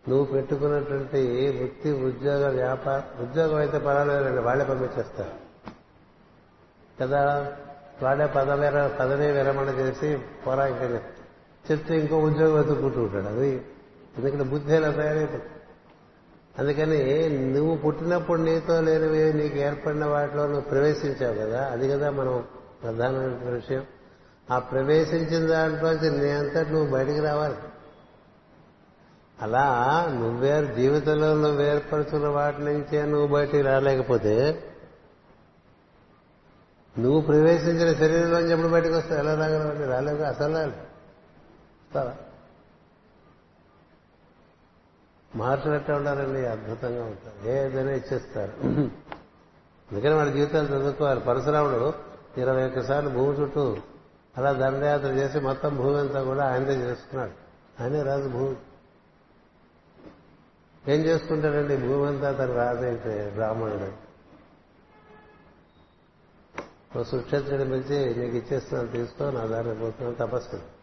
నువ్వు 0.09 0.25
పెట్టుకున్నటువంటి 0.25 1.49
వృత్తి 1.61 1.91
ఉద్యోగ 1.91 2.49
వ్యాపార 2.49 3.01
ఉద్యోగం 3.23 3.55
అయితే 3.55 3.77
పర్వాలేదండి 3.77 4.41
వాళ్ళే 4.41 4.65
పంపించేస్తారు. 4.65 5.31
కదా? 7.01 7.51
వాడే 8.03 8.25
పదవేర 8.25 8.87
పదవి 8.99 9.31
విరమణ 9.31 9.69
చేసి 9.69 10.19
పోరా 10.47 10.67
చెప్తే 11.71 11.99
ఇంకో 11.99 12.17
ఉద్యోగం 12.17 12.55
వెతుక్కుంటూ 12.55 13.01
ఉంటాడు. 13.01 13.27
అది 13.27 13.65
ఎందుకంటే 14.17 14.43
బుద్ధి 14.43 14.75
ఎలా 14.75 14.91
తయారైపోతుంది 14.91 15.58
అందుకని 16.57 17.29
నువ్వు 17.29 17.75
పుట్టినప్పుడు 17.75 18.41
నీతో 18.41 18.81
లేనివి 18.81 19.33
నీకు 19.33 19.57
ఏర్పడిన 19.57 20.05
వాటిలో 20.05 20.45
నువ్వు 20.45 20.61
ప్రవేశించావు 20.61 21.33
కదా 21.33 21.65
అది 21.65 21.89
కదా 21.89 22.11
మనం 22.11 22.43
ప్రధానమైన 22.83 23.53
విషయం. 23.53 23.85
ఆ 24.51 24.59
ప్రవేశించిన 24.59 25.47
దాంట్లోంచి 25.47 26.11
నీ 26.11 26.29
అంతటి 26.29 26.69
నువ్వు 26.69 26.91
బయటికి 26.91 27.19
రావాలి. 27.19 27.55
అలా 29.41 29.65
నువ్వేరు 30.13 30.65
జీవితంలో 30.65 31.33
నువ్వు 31.33 31.61
ఏర్పరుచున్న 31.61 32.27
వాటి 32.27 32.61
నుంచే 32.61 33.05
నువ్వు 33.05 33.27
బయటికి 33.27 33.61
రాలేకపోతే 33.61 34.63
నువ్వు 36.99 37.21
ప్రవేశించిన 37.21 37.93
శరీరంలోంచి 37.93 38.51
ఎప్పుడు 38.51 38.67
బయటకు 38.67 38.93
వస్తావు? 38.93 39.19
ఎలా 39.19 39.33
రాగలవండి 39.35 39.83
రాలేదు 39.83 40.23
అసలు 40.23 40.53
రాలేదు 40.53 42.28
మార్చినట్టే 45.35 45.93
ఉండాలండి? 45.93 46.45
అద్భుతంగా 46.45 47.03
ఉంటారు. 47.03 47.49
ఏదైనా 47.49 47.91
ఇచ్చేస్తారు. 47.91 48.53
అందుకని 49.91 50.13
వాళ్ళ 50.13 50.31
జీవితాలు 50.31 50.67
చదువుకోవాలి. 50.67 51.19
పరశురాముడు 51.19 51.93
ఇరవై 52.37 52.65
ఒక్కసార్లు 52.65 53.09
భూమి 53.09 53.37
చుట్టూ 53.37 53.77
అలా 54.37 54.51
దండయాత్ర 54.51 55.07
చేసి 55.07 55.39
మొత్తం 55.39 55.75
భూమి 55.77 55.99
అంతా 55.99 56.23
కూడా 56.23 56.51
ఆయనదే 56.51 56.75
చేసుకున్నాడు. 56.75 57.31
ఆయనే 57.83 58.03
రాజు 58.03 58.29
భూమి. 58.29 58.55
ఏం 60.87 61.01
చేసుకుంటాడండి? 61.01 61.77
భూమి 61.77 62.07
అంతా 62.07 62.29
అతను 62.29 62.53
రాజైతే 62.53 63.31
బ్రాహ్మణుడు. 63.33 64.09
ఓ 66.99 67.03
సుక్షత్రుడు 67.03 67.63
పిలిచి 67.63 68.15
నీకు 68.19 68.35
ఇచ్చేస్తున్నాను 68.37 68.87
తీసుకో 68.87 69.29
నా 69.29 69.45
దారి 69.45 69.75
పోతున్నాను 69.75 70.15
తపస్సు 70.15 70.78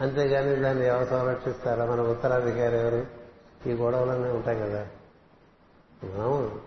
అంతేగాని 0.00 0.56
దాన్ని 0.56 0.86
ఎవరు 0.86 1.04
సంరక్షిస్తారా? 1.04 1.84
మన 1.84 2.00
ఉత్తరాధికారి 2.00 2.78
ఎవరు? 2.78 3.06
ఈ 3.68 3.72
గొడవలన్నీ 3.72 4.30
ఉంటాయి 4.30 4.60
కదా. 4.60 4.86
మనం 6.04 6.60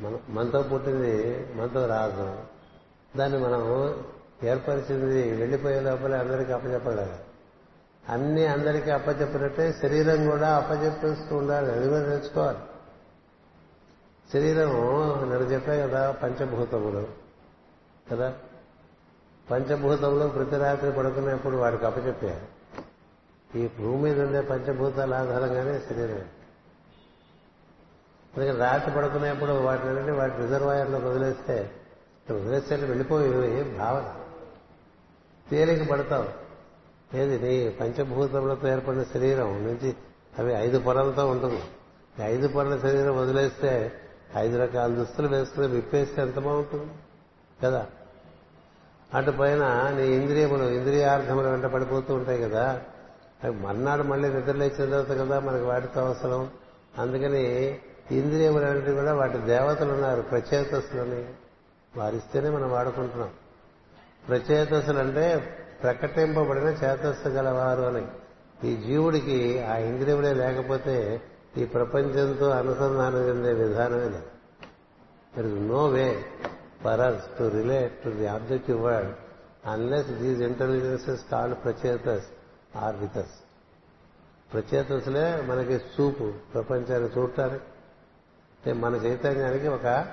మన 0.00 0.18
మనతో 0.28 0.62
పుట్టింది 0.62 1.46
మనతో 1.54 1.86
రాదు 1.86 2.40
దాన్ని 3.16 3.38
మనం 3.38 3.94
ఏర్పరిచింది 4.44 5.36
వెళ్ళిపోయే 5.36 5.80
లోపల 5.80 6.18
అందరికీ 6.18 6.52
అప్పచెప్పలేదు 6.52 7.16
అన్ని 8.08 8.46
అందరికీ 8.46 8.90
అప్పచెప్పినట్టే 8.90 9.72
శరీరం 9.72 10.30
కూడా 10.30 10.56
అప్పచెప్పేస్తూ 10.56 11.36
ఉండాలి. 11.36 11.72
అది 11.72 11.88
కూడా 11.88 12.06
నేర్చుకోవాలి. 12.06 12.58
శరీరం 14.32 14.68
నేను 15.30 15.42
చెప్పా 15.42 15.76
కదా 15.76 16.10
పంచభూతములు. 16.10 17.06
కదా? 18.12 18.34
పంచభూతంలో 19.50 20.28
ప్రతి 20.28 20.56
రాత్రి 20.56 20.92
పడుకునేప్పుడు 20.92 21.56
వాడికి 21.56 21.86
అప్పచెప్పారు 21.86 22.57
ఈ 23.56 23.68
భూమి 23.78 24.02
మీద 24.02 24.20
ఉండే 24.20 24.40
పంచభూతాల 24.40 25.14
ఆధారంగానే 25.14 25.78
శరీరం. 25.78 26.24
అందుకని 28.36 28.58
రాత్రి 28.58 28.94
పడుకునేప్పుడు 28.94 29.50
వాటిని 29.50 30.10
వాటి 30.10 30.36
రిజర్వాయర్లో 30.36 30.98
వదిలేస్తే 30.98 31.70
వదిలేస్తే 32.30 32.76
వెళ్ళిపోయి 32.76 33.62
భావన? 33.78 34.14
తేలిక 35.50 35.90
పడతావు. 35.90 36.48
ఏది? 37.16 37.38
నీ 37.38 37.70
పంచభూతములతో 37.70 38.68
ఏర్పడిన 38.68 39.02
శరీరం 39.02 39.66
నుంచి 39.66 39.96
అవి 40.38 40.52
ఐదు 40.52 40.78
పొరలతో 40.78 41.26
ఉంటుంది. 41.26 41.62
ఈ 42.20 42.22
ఐదు 42.22 42.48
పొరల 42.48 42.78
శరీరం 42.78 43.16
వదిలేస్తే 43.16 43.92
ఐదు 44.36 44.58
రకాల 44.58 44.94
దుస్తులు 44.94 45.28
వేసుకుని 45.28 45.66
విప్పేస్తే 45.66 46.22
ఎంత 46.22 46.38
బాగుంటుంది? 46.38 46.92
కదా? 47.64 47.86
అటు 49.14 49.30
పైన 49.30 49.94
నీ 49.96 50.08
ఇంద్రియములు 50.08 50.64
ఇంద్రియార్థముల 50.64 51.48
వెంట 51.48 51.64
పడిపోతూ 51.64 52.14
ఉంటాయి 52.14 52.42
కదా. 52.42 52.82
మర్నాడు 53.46 54.02
మళ్ళీ 54.02 54.28
నిద్రలేచిన 54.28 54.90
తర్వాత 54.90 55.08
కదా 55.08 55.40
మనకి 55.40 55.64
వాటితో 55.64 56.00
అవసరం. 56.00 56.50
అందుకని 56.98 57.78
ఇంద్రియములన్నిటి 58.10 58.92
కూడా 58.92 59.14
వాటి 59.14 59.38
దేవతలు 59.38 59.92
ఉన్నారు 59.92 60.22
ప్రచేతసులని 60.22 61.24
వారిస్తేనే 61.96 62.50
మనం 62.50 62.70
వాడుకుంటున్నాం. 62.70 63.30
ప్రచేతసులు 64.28 64.98
అంటే 64.98 65.56
ప్రకటింపబడిన 65.82 66.68
చేతస్సు 66.68 67.28
గలవారు 67.28 67.82
అని. 67.82 68.06
ఈ 68.64 68.76
జీవుడికి 68.76 69.62
ఆ 69.62 69.76
ఇంద్రియములే 69.76 70.34
లేకపోతే 70.34 71.22
ఈ 71.56 71.64
ప్రపంచంతో 71.64 72.50
అనుసంధానం 72.50 73.28
చెందే 73.28 73.52
విధానమే 73.52 74.08
లేదు. 74.08 74.22
There 75.36 75.46
is 75.46 75.54
no 75.54 75.86
way 75.86 76.24
for 76.84 77.00
us 77.00 77.38
to 77.38 77.48
relate 77.48 77.92
to 77.92 78.10
the 78.10 78.26
objective 78.26 78.82
world 78.82 79.14
unless 79.66 80.08
these 80.08 80.40
intelligences 80.40 81.20
called 81.30 81.56
Prachetas 81.64 82.24
are 82.78 82.96
వితస్ 82.96 83.44
ప్రచేతసులే 84.52 85.40
మనకి 85.40 85.74
చూపు 85.74 86.32
ప్రపంచాన్ని 86.54 87.08
చూడటానికి. 87.18 87.64
అంటే 88.58 88.72
మన 88.72 88.94
చైతన్యానికి 88.94 89.68
ఒక 89.68 90.06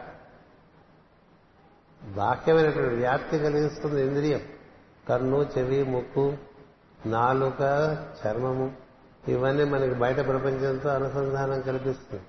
బాహ్యమైనటువంటి 2.03 2.95
వ్యాప్తి 2.95 3.39
కలిగిస్తుంది 3.39 4.07
ఇంద్రియం. 4.07 4.41
కన్ను 5.09 5.49
చెవి 5.57 5.83
ముక్కు 5.83 6.37
నాలుక 7.05 7.61
చర్మము 8.27 8.73
ఇవన్నీ 9.27 9.63
మనకి 9.63 9.93
బయట 9.93 10.15
ప్రపంచంతో 10.15 10.89
అనుసంధానం 10.89 11.61
కల్పిస్తుంది. 11.61 12.23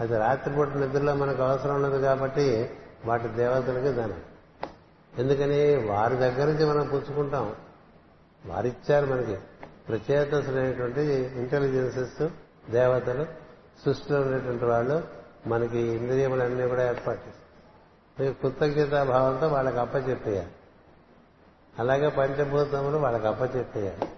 అది 0.00 0.18
రాత్రిపూట 0.18 0.68
నిద్రలో 0.68 1.14
మనకు 1.14 1.42
అవసరం 1.42 1.74
ఉన్నది 1.74 2.02
కాబట్టి 2.02 2.70
వాటి 3.04 3.28
దేవతలకి 3.28 3.92
దానం. 3.92 4.22
ఎందుకని 5.18 5.88
వారి 5.90 6.16
దగ్గర 6.16 6.44
నుంచి 6.46 6.64
మనం 6.64 6.86
పుచ్చుకుంటాం. 6.86 7.54
వారిచ్చారు 8.46 9.06
మనకి. 9.06 9.38
ప్రచేతసులైనటువంటి 9.88 11.00
ఇంటెలిజెన్సెస్ 11.36 12.28
దేవతలు 12.70 13.26
సృష్టిలో 13.84 14.20
ఉండేటువంటి 14.20 14.64
వాళ్ళు 14.64 15.02
మనకి 15.46 15.78
ఇంద్రియములన్నీ 15.78 16.68
కూడా 16.68 16.88
ఏర్పాటు 16.88 17.18
చేస్తారు. 17.18 18.32
కృతజ్ఞతా 18.32 19.02
భావంతో 19.02 19.48
వాళ్ళకి 19.48 19.78
అప్పచెప్పేయాలి. 19.78 20.50
అలాగే 21.78 22.08
పంచభూతములు 22.08 22.96
వాళ్ళకి 22.98 23.26
అప్పచెప్పేయాలి. 23.26 24.08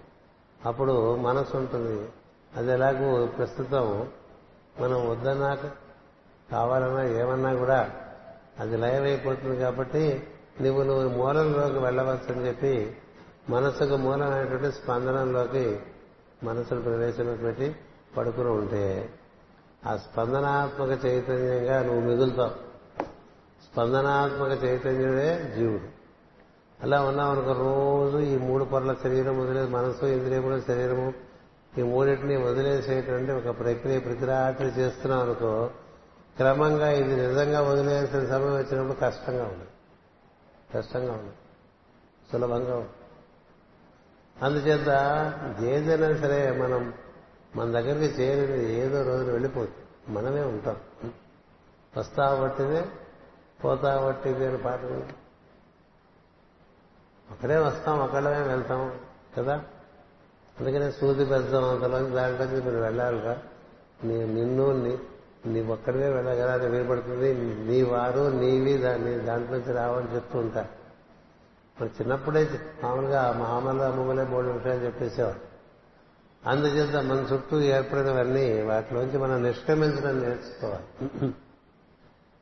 అప్పుడు 0.65 1.15
మనసు 1.15 1.57
ఉంటుంది. 1.57 2.09
అది 2.57 2.71
ఎలాగూ 2.71 3.25
ప్రస్తుతం 3.25 4.07
మనం 4.79 5.09
వద్దన్నా 5.09 5.57
కావాలన్నా 6.51 7.03
ఏమన్నా 7.03 7.55
కూడా 7.55 7.91
అది 8.59 8.77
లయమైపోతుంది 8.77 9.59
కాబట్టి 9.59 10.27
నువ్వు 10.61 10.83
నువ్వు 10.83 11.09
మూలంలోకి 11.09 11.79
వెళ్ళవచ్చని 11.79 12.47
చెప్పి 12.47 12.97
మనసుకు 13.49 13.95
మూలమైనటువంటి 13.95 14.71
స్పందనంలోకి 14.71 15.79
మనసును 16.43 16.81
ప్రవేశపెట్టి 16.81 17.75
పడుకుని 18.17 18.49
ఉంటే 18.49 19.09
ఆ 19.85 19.97
స్పందనాత్మక 19.97 21.05
చైతన్యంగా 21.05 21.83
నువ్వు 21.83 22.01
మిగులుతావు. 22.01 22.51
స్పందనాత్మక 23.71 24.63
చైతన్యుడే 24.63 25.53
జీవుడు. 25.57 26.01
అలా 26.83 27.01
ఉన్నామనుకో 27.01 27.53
రోజు 27.53 28.17
ఈ 28.17 28.37
మూడు 28.37 28.63
పొరల 28.63 28.95
శరీరం 29.03 29.39
వదిలే 29.39 29.65
మనసు 29.65 30.05
ఇంద్రియములు 30.05 30.61
శరీరము 30.61 31.13
ఈ 31.77 31.81
మూడింటిని 31.81 32.43
వదిలేసేటువంటి 32.43 33.31
ఒక 33.31 33.59
ప్రక్రియ 33.59 33.99
ప్రతిరాత్రి 33.99 34.67
చేస్తున్నాం 34.67 35.21
అనుకో 35.21 35.69
క్రమంగా 36.37 36.91
ఇది 36.91 37.27
నిజంగా 37.27 37.61
వదిలేసిన 37.61 38.19
సమయం 38.19 38.55
వచ్చినప్పుడు 38.55 38.97
కష్టంగా 39.01 39.43
ఉంది. 39.43 39.67
కష్టంగా 40.75 41.13
ఉంది. 41.13 41.31
సులభంగా 42.31 42.75
ఉంది. 42.75 42.89
అందుచేత 44.41 44.89
ఏదైనా 45.63 46.17
సరే 46.17 46.51
మనం 46.51 46.93
మన 47.55 47.71
దగ్గరికి 47.71 48.21
చేరినది 48.21 48.73
ఏదో 48.73 49.03
రోజున 49.03 49.31
వెళ్ళిపోతుంది 49.31 50.17
మనమే 50.17 50.41
ఉంటాం. 50.41 50.77
వస్తా 51.97 52.41
బట్టిదే 52.41 52.85
పోతా 53.63 54.05
పట్టిదే 54.07 54.47
అని 54.47 54.57
పాట 54.57 54.79
ఒకడే 57.31 57.57
వస్తాం 57.57 57.99
ఒకళ్ళమే 57.99 58.41
వెళ్తాం 58.41 58.99
కదా? 59.37 59.63
అందుకనే 60.59 60.91
సూది 60.91 61.25
పెద్దాం 61.25 61.69
అంతలోంచి 61.69 62.11
దాంట్లోంచి 62.11 62.65
మీరు 62.65 62.77
వెళ్ళాలిరా. 62.77 63.37
నీ 64.03 64.25
నిన్ను 64.25 64.83
నీ 64.83 64.97
నీ 65.45 65.61
ఒక్కడివే 65.61 66.09
వెళ్ళగలరా? 66.09 66.53
అని 66.53 66.77
వినపడుతుంది. 66.77 67.33
నీ 67.71 67.81
వారు 67.81 68.19
నీవి 68.19 68.77
దాన్ని 68.77 69.19
దాంట్లోంచి 69.19 69.73
రావని 69.73 70.15
చెప్తూ 70.15 70.39
ఉంటా 70.39 70.65
మరి 71.81 71.89
చిన్నప్పుడే 72.01 72.49
మామూలుగా 72.83 73.31
మామూలుగా 73.31 73.89
అమ్మమ్మలే 73.89 74.23
బోర్డు 74.23 74.49
ఉంటాయని 74.49 74.85
చెప్పేసేవారు. 74.85 75.39
అందుచేత 76.45 77.03
మన 77.03 77.27
చుట్టూ 77.33 77.61
ఏర్పడినవన్నీ 77.61 78.61
వాటిలోంచి 78.61 79.17
మనం 79.17 79.43
నిష్క్రమించడం 79.43 80.19
నేర్చుకోవాలి. 80.19 81.27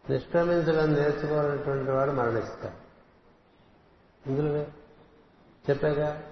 నిష్క్రమించడం 0.10 0.94
నేర్చుకోవాలనేటువంటి 0.94 1.92
వాడు 1.92 2.12
మరణిస్తాడు. 2.12 2.90
ఇందులో 4.30 4.66
చెప్పాగా 5.70 6.24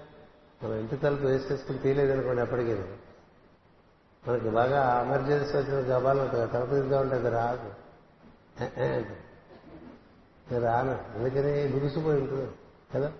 మనం 0.64 0.74
ఇంటి 0.74 0.96
తలుపు 0.96 1.22
వేసేసుకుని 1.22 1.78
తీయలేదనుకోండి 1.78 2.42
ఎప్పటికీ 2.42 2.74
మనకి 4.28 4.48
బాగా 4.48 5.04
ఎమర్జెన్సీ 5.06 5.58
వచ్చిన 5.58 5.96
గబాలు 5.96 6.46
తలుపు 6.46 6.74
తీద్దామంటే 6.74 7.14
అది 7.14 7.30
రాదు. 7.30 7.72
రాను. 10.58 10.98
అందుకని 11.16 11.66
బిగుసిపోయి 11.66 12.20
ఉంటుంది. 12.20 12.50
కదా? 12.94 13.12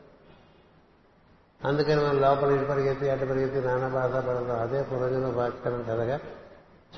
అందుకని 1.65 1.97
మనం 1.97 2.21
లోపల 2.21 2.51
ఇటు 2.51 2.65
పరిగెత్తి 2.65 3.11
అటు 3.11 3.25
పరిగెత్తి 3.25 3.61
నానా 3.61 3.89
బాధపడతాం 3.89 4.61
అదే 4.61 4.83
పురంజన 4.83 5.31
భాస్కరం 5.31 5.83
కథగా 5.83 6.21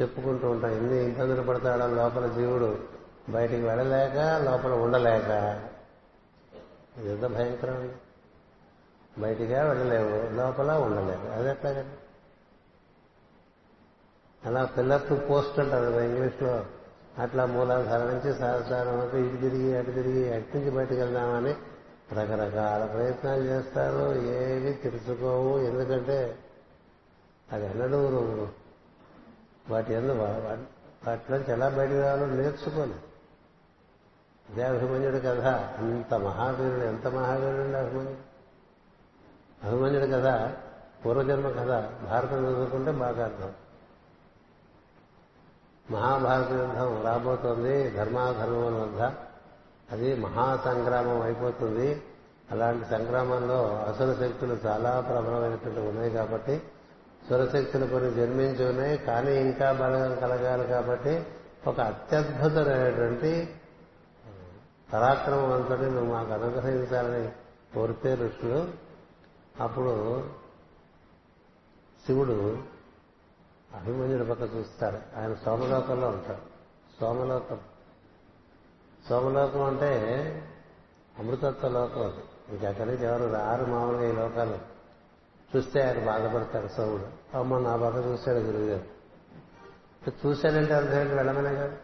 చెప్పుకుంటూ 0.02 0.50
ఉంటాం. 0.50 0.70
ఎన్ని 0.70 1.04
ఇబ్బందులు 1.04 1.42
పడతాడో 1.42 1.86
లోపల 1.86 2.26
జీవుడు 2.26 2.78
బయటికి 3.28 3.62
వెళ్ళలేక 3.62 4.18
లోపల 4.50 4.72
ఉండలేక. 4.72 5.30
ఎంత 6.98 7.26
భయంకరం. 7.26 7.94
బయటిగా 9.18 9.62
వెళ్ళలేవు 9.62 10.36
లోపల 10.36 10.72
ఉండలేవు. 10.72 11.38
అది 11.38 11.50
ఎట్లాగండి 11.50 11.96
అలా 14.48 14.64
పిల్లర్ 14.64 15.08
టు 15.08 15.14
పోస్ట్ 15.14 15.58
అంటారు 15.58 15.92
కదా 15.92 16.02
ఇంగ్లీష్లో. 16.02 16.64
అట్లా 17.18 17.46
మూలాధార 17.46 17.98
నుంచి 17.98 18.38
సహస్రారం 18.38 19.26
ఇటు 19.26 19.36
తిరిగి 19.40 19.76
అటు 19.76 19.90
తిరిగి 19.90 20.34
అటు 20.34 20.56
నుంచి 20.56 20.70
బయటకు 20.70 20.94
వెళ్దామని 20.94 21.54
రకరకాల 22.12 22.84
ప్రయత్నాలు 22.84 23.42
చేస్తారు 23.42 24.18
ఏవి 24.18 24.72
తెలుసుకోవు. 24.72 25.58
ఎందుకంటే 25.58 26.38
అది 27.52 27.66
ఎన్నడూ 27.66 28.08
నువ్వు 28.08 28.48
వాటి 29.70 29.92
ఎందు 29.92 30.12
వాటిలోంచి 30.12 31.52
ఎలా 31.52 31.68
బయటకు 31.68 32.00
రావాలో 32.00 32.26
నేర్చుకోను. 32.26 33.10
అదే 34.50 34.62
అభిమన్యుడు 34.64 35.16
కథ 35.16 35.46
అంత 35.78 36.14
మహావీరుడు 36.14 36.80
ఎంత 36.80 37.06
మహావీరుడు 37.06 37.76
అభిమన్యుడు? 37.76 38.30
అభిమన్యుడు 39.66 40.06
కథ 40.06 40.54
పూర్వజన్మ 41.06 41.48
కథ 41.48 41.72
భారతం 42.08 42.46
చదువుకుంటే 42.46 42.90
బాగా 42.90 43.24
అర్థం. 43.24 43.52
మహాభారత 45.90 46.52
యుద్ధం 46.52 47.02
రాబోతోంది 47.04 47.90
ధర్మాధర్మం 47.90 48.80
వద్ద. 48.82 49.29
అది 49.92 50.16
మహాసంగ్రామం 50.16 51.20
అయిపోతుంది. 51.20 52.02
అలాంటి 52.50 52.84
సంగ్రామంలో 52.90 53.76
అసుర 53.76 54.12
శక్తులు 54.20 54.54
చాలా 54.66 55.00
ప్రబలమైనటువంటి 55.00 55.80
ఉన్నాయి 55.80 56.10
కాబట్టి 56.10 56.62
సురశక్తులు 57.28 57.86
కొన్ని 57.86 58.10
జన్మించి 58.10 58.68
ఉన్నాయి 58.68 58.98
కానీ 58.98 59.36
ఇంకా 59.36 59.72
బలం 59.72 60.14
కలగాలి 60.14 60.66
కాబట్టి 60.66 61.26
ఒక 61.66 61.80
అత్యద్భుతమైనటువంటి 61.80 63.54
పరాక్రమవంతుని 64.92 65.90
నువ్వు 65.90 66.12
మాకు 66.12 66.32
అనుగ్రహించాలని 66.32 67.28
కోరితే 67.74 68.14
ఋషులు 68.14 68.68
అప్పుడు 69.62 70.24
శివుడు 72.06 72.58
అభిమన్యుడి 73.74 74.30
పక్క 74.30 74.42
చూస్తాడు 74.56 75.20
ఆయన 75.20 75.34
సోమలోకంలో 75.34 76.08
ఉంటాడు. 76.08 76.40
సోమలోకం 77.00 77.58
సోమలోకం 79.08 79.62
అంటే 79.62 79.92
అమృతత్వ 81.18 81.68
లోకం 81.68 82.00
అది. 82.00 82.22
ఇంక 82.48 82.64
అక్కడి 82.64 82.90
నుంచి 82.90 83.04
ఎవరు 83.04 83.32
రారు 83.32 83.64
మామూలుగా 83.64 84.08
ఈ 84.08 84.12
లోకాలు. 84.12 84.58
చూస్తే 85.56 85.82
ఆయన 85.82 86.06
బాధపడతాడు 86.06 86.66
సోముడు. 86.66 87.36
అమ్మ 87.36 87.58
నా 87.58 87.76
బాధ 87.76 87.96
చూశాడు 87.96 88.38
గురువుగారు 88.38 89.00
చూశాడంటే 90.26 90.74
అర్థం 90.74 91.16
వెళ్ళమనే 91.16 91.54
కాదు. 91.54 91.76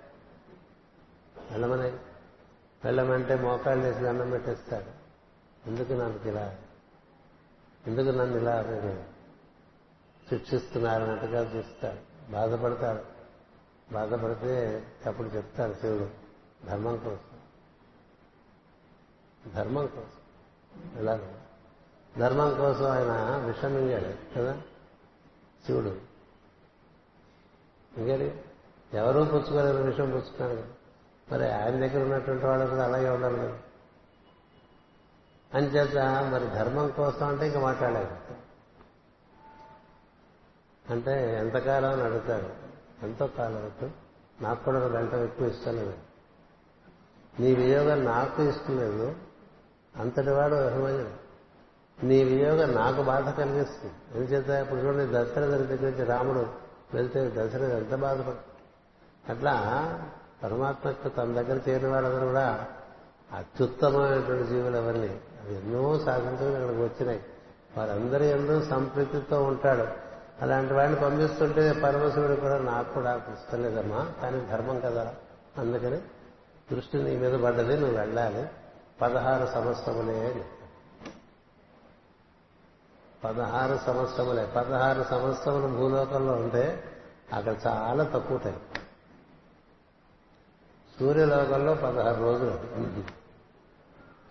వెళ్ళమనే. 1.51 1.93
వెళ్ళమంటే 2.85 3.35
మోకాళ్ళు 3.35 3.87
వేసి 3.87 4.01
దండం 4.01 4.31
పెట్టేస్తాడు 4.31 5.07
ఎందుకు 5.69 5.93
నాకు 5.93 6.29
ఇలా? 6.29 6.57
ఎందుకు 7.87 8.07
నన్ను 8.07 8.37
ఇలా 8.37 8.63
మీరు 8.63 9.05
శిక్షిస్తున్నారన్నట్టుగా 10.29 11.41
చూస్తాడు 11.57 12.33
బాధపడతాడు 12.33 13.01
బాధపడితే 13.93 14.83
అప్పుడు 15.07 15.29
చెప్తాడు 15.29 15.73
శివుడు. 15.73 16.26
ధర్మం 16.65 16.97
కోసం. 16.97 17.39
ధర్మం 19.53 19.87
కోసం. 19.87 20.21
ఎలా 20.99 21.21
ధర్మం 22.19 22.55
కోసం 22.55 22.91
ఆయన 22.91 23.37
విషమించాడు 23.47 24.39
కదా? 24.39 24.63
శివుడు. 25.67 26.01
ఇంకేది 27.99 28.45
ఎవరూ 28.93 29.25
పుచ్చుకోలేరు 29.25 29.77
విషయం 29.77 30.11
పుచ్చుకున్నాడు 30.11 30.65
మరి 31.33 31.51
ఆయన 31.53 31.71
దగ్గర 31.71 32.03
ఉన్నటువంటి 32.03 32.47
వాళ్ళు 32.47 32.67
కూడా 32.67 32.85
అలాగే 32.85 33.11
ఉండాలి 33.11 33.39
కదా? 33.39 33.59
అంచేత 35.55 35.99
మరి 36.33 36.47
ధర్మం 36.47 36.89
కోసం 36.89 37.29
అంటే 37.29 37.47
ఇంకా 37.47 37.61
మాట్లాడలేదు. 37.61 38.17
అంటే 40.91 41.39
ఎంతకాలం 41.39 41.93
అని 41.93 42.03
అడుగుతారు? 42.03 42.57
ఎంతో 43.03 43.27
కాలం 43.27 43.93
నాకు 44.41 44.65
కూడా 44.65 44.79
గంట 44.79 45.15
ఎక్కువ 45.15 45.49
ఇష్టం 45.49 45.77
లేదు 45.77 46.06
నీ 47.41 47.55
వియోగం 47.55 48.05
నాకు 48.05 48.43
ఇష్టం 48.43 48.79
లేదు 48.79 49.15
అంతటి 49.97 50.31
వాడు 50.31 50.55
అభిమన్యుడు 50.55 51.27
నీ 52.07 52.25
వియోగం 52.25 52.75
నాకు 52.75 53.03
బాధ 53.03 53.29
కలిగిస్తుంది. 53.29 53.95
ఎందుచేత 54.15 54.49
ఇప్పుడు 54.49 54.81
చూడండి 54.81 55.07
దశరథుడి 55.07 55.67
దగ్గర 55.69 55.91
నుంచి 55.91 56.05
రాముడు 56.05 56.47
వెళ్తే 56.95 57.33
దశరథ 57.37 57.71
ఎంత 57.71 57.95
బాధపడు? 57.95 58.57
అట్లా 59.33 59.55
పరమాత్మకు 60.43 61.09
తన 61.09 61.25
దగ్గర 61.25 61.71
చేరిన 61.71 61.89
వాళ్ళందరూ 61.89 62.27
కూడా 62.27 62.67
అత్యుత్తమమైనటువంటి 63.37 64.49
జీవులు 64.49 64.77
అవన్నీ 64.77 65.21
అవి 65.43 65.55
ఎన్నో 65.55 65.99
సాధించుకుని 65.99 66.57
అక్కడికి 66.57 66.83
వచ్చినాయి. 66.83 67.21
వారందరూ 67.77 68.25
ఎందు 68.25 68.65
సంప్రీతితో 68.71 69.43
ఉంటాడు. 69.43 69.87
అలాంటి 70.43 70.75
వాడిని 70.75 70.97
పంపిస్తుంటే 70.97 71.73
పరమశివుడు 71.73 72.35
కూడా 72.35 72.59
నాకు 72.59 72.95
కూడా 72.95 73.15
ఇష్టం 73.15 73.63
లేదమ్మా 73.63 74.09
కానీ 74.23 74.47
ధర్మం 74.53 74.81
కదా 74.81 75.15
అందుకని 75.59 75.99
దృష్టి 76.73 77.03
నీ 77.03 77.17
మీద 77.17 77.41
పడ్డది 77.41 77.77
నువ్వు 77.77 77.97
వెళ్ళాలి. 77.97 78.49
పదహారు 79.03 79.53
సంవత్సరములే 79.53 80.33
అని 80.33 80.45
పదహారు 83.25 83.79
సంవత్సరములే 83.87 84.47
పదహారు 84.57 85.03
సంవత్సరములు 85.03 85.75
భూలోకంలో 85.77 86.33
ఉంటే 86.33 86.85
అక్కడ 87.33 87.57
చాలా 87.67 88.05
తక్కువ 88.05 88.37
టైం. 88.37 88.61
సూర్యలోకంలో 90.99 91.75
పదహారు 91.75 92.21
రోజులు 92.21 92.59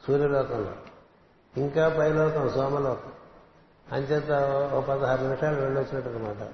సూర్యలోకంలో. 0.07 0.75
ఇంకా 1.57 1.95
పైలోకం 1.97 2.49
సోమలోకం. 2.49 3.11
అంచేత 3.91 4.31
ఓ 4.73 4.81
పదహారు 4.81 5.21
నిమిషాలు 5.21 5.61
వెళ్ళొచ్చినట్టు 5.61 6.09
అనమాట 6.09 6.53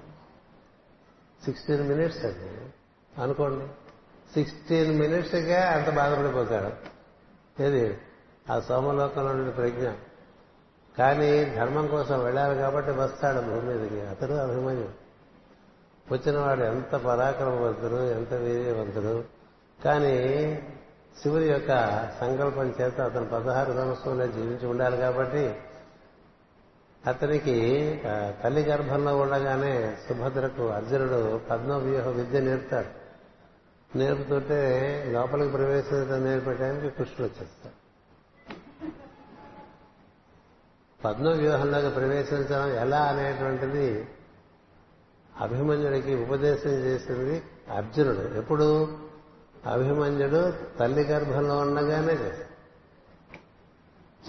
సిక్స్టీన్ 1.46 1.88
మినిట్స్ 1.90 2.26
అది 2.26 2.74
అనుకోండి. 3.22 3.68
సిక్స్టీన్ 4.34 5.00
మినిట్స్కే 5.00 5.56
అంత 5.56 5.90
బాధపడిపోతాడు. 5.90 6.92
ఏది? 7.64 7.98
ఆ 8.52 8.60
సోమలోకంలో 8.60 9.52
ప్రజ్ఞ. 9.52 9.88
కానీ 10.98 11.46
ధర్మం 11.46 11.88
కోసం 11.88 12.24
వెళ్ళాలి 12.24 12.60
కాబట్టి 12.60 12.92
వస్తాడు 12.92 13.42
భూమి 13.42 13.62
మీదకి. 13.62 14.02
అతడు 14.02 14.34
అభిమన్యుడు 14.34 15.02
వచ్చినవాడు 16.14 16.62
ఎంత 16.62 16.96
పరాక్రమవంతుడు 16.96 17.96
ఎంత 17.96 18.34
వీర్యవంతుడు. 18.34 19.24
కానీ 19.86 20.18
శివుడి 21.24 21.46
యొక్క 21.46 21.70
సంకల్పం 22.20 22.74
చేత 22.82 23.02
అతను 23.02 23.26
పదహారు 23.26 23.74
సంవత్సరంలో 23.74 24.28
జీవించి 24.28 24.68
ఉండాలి 24.68 24.98
కాబట్టి 24.98 25.56
అతనికి 27.08 27.56
తల్లి 28.44 28.64
గర్భంలో 28.64 29.18
ఉండగానే 29.18 29.98
సుభద్రకు 30.10 30.68
అర్జునుడు 30.68 31.42
పద్మవ్యూహ 31.50 32.08
విద్య 32.08 32.40
నేర్పుతాడు. 32.40 33.01
నేర్పుతుంటే 33.96 34.60
లోపలికి 35.12 35.52
ప్రవేశించడం 35.52 36.26
నేర్పడానికి 36.26 36.90
కృష్ణుడు 36.96 37.24
వచ్చేస్తాడు. 37.24 37.82
పద్మ 41.04 41.30
వ్యూహంలోకి 41.30 41.90
ప్రవేశించడం 41.90 42.68
ఎలా 42.68 43.00
అనేటువంటిది 43.00 44.08
అభిమన్యుడికి 45.40 46.16
ఉపదేశం 46.16 46.70
చేసింది 46.70 47.44
అర్జునుడు. 47.76 48.38
ఎప్పుడు? 48.38 48.98
అభిమన్యుడు 49.66 50.54
తల్లి 50.80 51.04
గర్భంలో 51.04 51.58
ఉండగానే 51.58 52.14
చేస్తాడు 52.14 52.52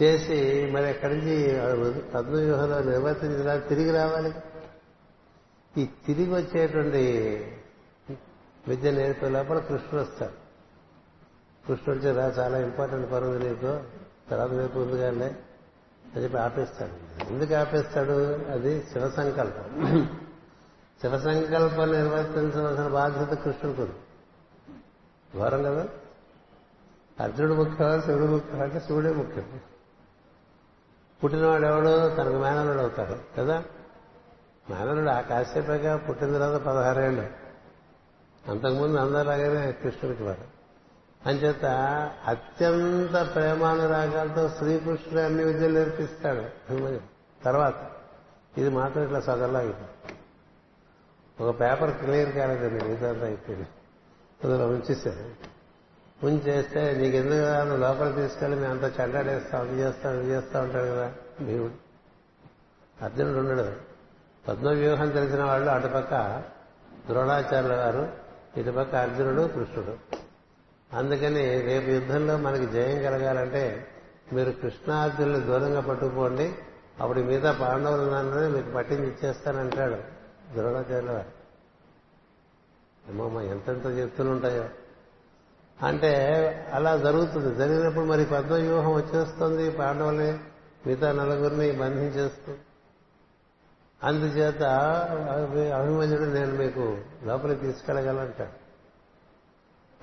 చేసి 0.03 0.71
మరి 0.73 0.85
ఎక్కడి 0.85 1.15
నుంచి 1.17 1.37
పద్మవ్యూహంలో 2.15 2.79
నిర్వర్తించడా 2.81 3.57
తిరిగి 3.57 3.91
రావాలి? 3.91 4.35
ఈ 5.77 5.89
తిరిగి 6.07 6.35
వచ్చేటువంటి 6.35 7.03
విద్య 8.69 8.91
నేర్పే 8.91 9.29
లోపల 9.29 9.59
కృష్ణుడు 9.59 9.97
వస్తాడు. 9.97 10.43
కృష్ణుడు 11.67 12.01
చేత 12.01 12.39
చాలా 12.39 12.59
ఇంపార్టెంట్ 12.59 13.13
పనులు 13.13 13.39
నీకు. 13.39 13.81
తర్వాత 14.31 14.51
రేపు 14.51 14.79
ఉందిగానే 14.79 15.27
అని 16.15 16.23
చెప్పి 16.23 16.39
ఆపేస్తాడు. 16.39 17.25
ఎందుకు 17.33 17.55
ఆపేస్తాడు? 17.55 18.13
అది 18.51 18.87
శివ 18.93 19.11
సంకల్పం. 19.11 19.89
శివ 21.01 21.19
సంకల్పం 21.19 21.93
నిర్వర్తించవలసిన 21.93 22.89
బాధ్యత 22.89 23.39
కృష్ణుడికి 23.39 23.83
ఉంది 23.83 23.95
ఘోరం 25.39 25.63
కదా? 25.63 25.89
అర్జునుడు 27.21 27.55
ముఖ్యమా? 27.55 28.01
శివుడు 28.01 28.25
ముఖ్యం 28.25 28.61
అంటే 28.61 28.81
శివుడే 28.81 29.13
ముఖ్యం. 29.13 29.61
పుట్టినవాడు 31.25 31.67
ఎవడు? 31.67 32.17
తనకు 32.17 32.37
మేనలుడు 32.37 32.79
అవుతాడు. 32.79 33.41
కదా? 33.41 33.65
మేనలుడు 34.71 35.09
ఆ 35.09 35.21
కాశ్యపగా 35.21 35.97
పుట్టిన 35.97 36.33
తర్వాత 36.33 36.61
పదహారేళ్ళు. 36.61 37.41
అంతకుముందు 38.49 38.97
అందరిలాగానే 38.97 39.72
కృష్ణుడికి 39.72 40.22
వారు. 40.22 40.62
అంచేత 41.28 41.64
అత్యంత 42.26 43.34
ప్రేమానురాగాలతో 43.34 44.49
శ్రీకృష్ణుడు 44.49 45.20
అన్ని 45.20 45.45
విద్యలు 45.45 45.78
నేర్పిస్తాడు. 45.78 46.43
తర్వాత 47.45 47.74
ఇది 48.59 48.68
మాత్రం 48.68 49.05
ఇట్లా 49.05 49.20
సదల్లా 49.20 49.59
అయిపోయింది. 49.59 50.14
ఒక 51.43 51.61
పేపర్ 51.61 51.90
క్లియర్ 51.90 52.36
కాలేదండి 52.36 52.84
మిగతా 52.84 53.26
అయిపోయింది. 53.26 53.66
అందులో 54.45 54.66
ఉంచేసాడు 54.66 55.53
ఉంచేస్తే 56.26 56.95
నీకెందుకు 56.95 57.64
నువ్వు 57.64 57.76
లోపలికి 57.76 58.16
తీసుకెళ్ళి 58.16 58.59
మేము 58.59 58.72
అంత 58.72 59.01
చెడ్డాడేస్తాం 59.01 59.61
అది 59.61 59.80
చేస్తాం 59.80 60.20
ఇది 60.20 60.30
చేస్తా 60.30 60.61
ఉంటాడు 60.61 60.84
కదా 60.84 61.12
భీముడు. 61.40 61.72
అర్జునుడు 63.05 63.38
ఉండడు. 63.38 63.72
పద్మవ్యూహం 64.49 65.09
తెలిసిన 65.09 65.45
వాళ్ళు 65.45 65.70
అటుపక్క 65.70 66.43
ద్రోణాచార్యుల 67.07 67.74
గారు 67.74 68.22
ఇటుపక్క 68.57 68.95
అర్జునుడు 68.95 69.43
కృష్ణుడు. 69.43 69.95
అందుకని 70.97 71.61
రేపు 71.63 71.91
యుద్ధంలో 71.91 72.37
మనకి 72.37 72.67
జయం 72.67 73.03
కలగాలంటే 73.03 73.87
మీరు 74.33 74.51
కృష్ణార్జునులు 74.51 75.39
దూరంగా 75.39 75.81
పట్టుకోండి 75.81 76.55
అప్పుడు 77.01 77.21
మిగతా 77.21 77.53
పాండవులు 77.53 78.11
నన్ను 78.11 78.51
మీకు 78.51 78.71
పట్టించి 78.71 79.09
ఇచ్చేస్తానంటాడు 79.09 79.97
ద్రోణాచార్యుల 80.55 81.25
అమ్మమ్మ 83.09 83.41
ఎంతెంత 83.41 83.87
చెప్తుంటాయో 83.87 84.65
అంటే 85.87 86.13
అలా 86.75 86.97
జరుగుతుంది. 86.97 87.55
జరిగినప్పుడు 87.55 88.05
మరి 88.05 88.25
పద్మవ్యూహం 88.25 88.93
వచ్చేస్తుంది 88.95 89.71
పాండవులే 89.71 90.39
మిగతా 90.87 91.13
నలుగురిని 91.13 91.73
బంధించేస్తుంది 91.73 92.59
అందుచేత 94.03 94.63
అభిమన్యుడు 95.79 96.25
నేను 96.25 96.55
మీకు 96.55 96.85
లోపలికి 97.25 97.61
తీసుకెళ్ళగలంటాడు 97.61 98.63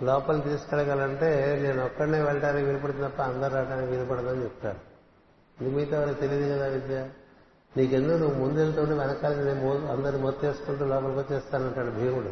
లోపలికి 0.04 0.50
తీసుకెళ్ళగలంటే 0.50 1.30
నేను 1.62 1.86
ఒక్కడనే 1.86 2.22
వెళ్ళడానికి 2.22 2.66
వీలుపడుతుంది 2.66 3.08
తప్ప 3.08 3.22
అందరు 3.22 3.54
రావడానికి 3.54 3.91
వినపడదని 3.91 4.43
చెప్తాడు 4.43 4.80
ఇది 5.62 5.76
మిగతా 5.76 6.00
వాళ్ళకి 6.00 6.20
తెలియదు 6.20 6.54
కదా 6.54 6.68
విద్య? 6.68 7.10
నీకెందుకు 7.78 8.18
నువ్వు 8.18 8.39
ముందు 8.39 8.60
వెళ్తుంటే 8.60 8.93
వెనకాల 8.93 9.36
నేను 9.43 9.88
అందరిని 9.88 10.24
మొత్తేసుకుంటూ 10.24 10.86
లోపలికి 10.86 11.20
వచ్చేస్తానంటాడు 11.20 11.91
భీముడు. 11.91 12.32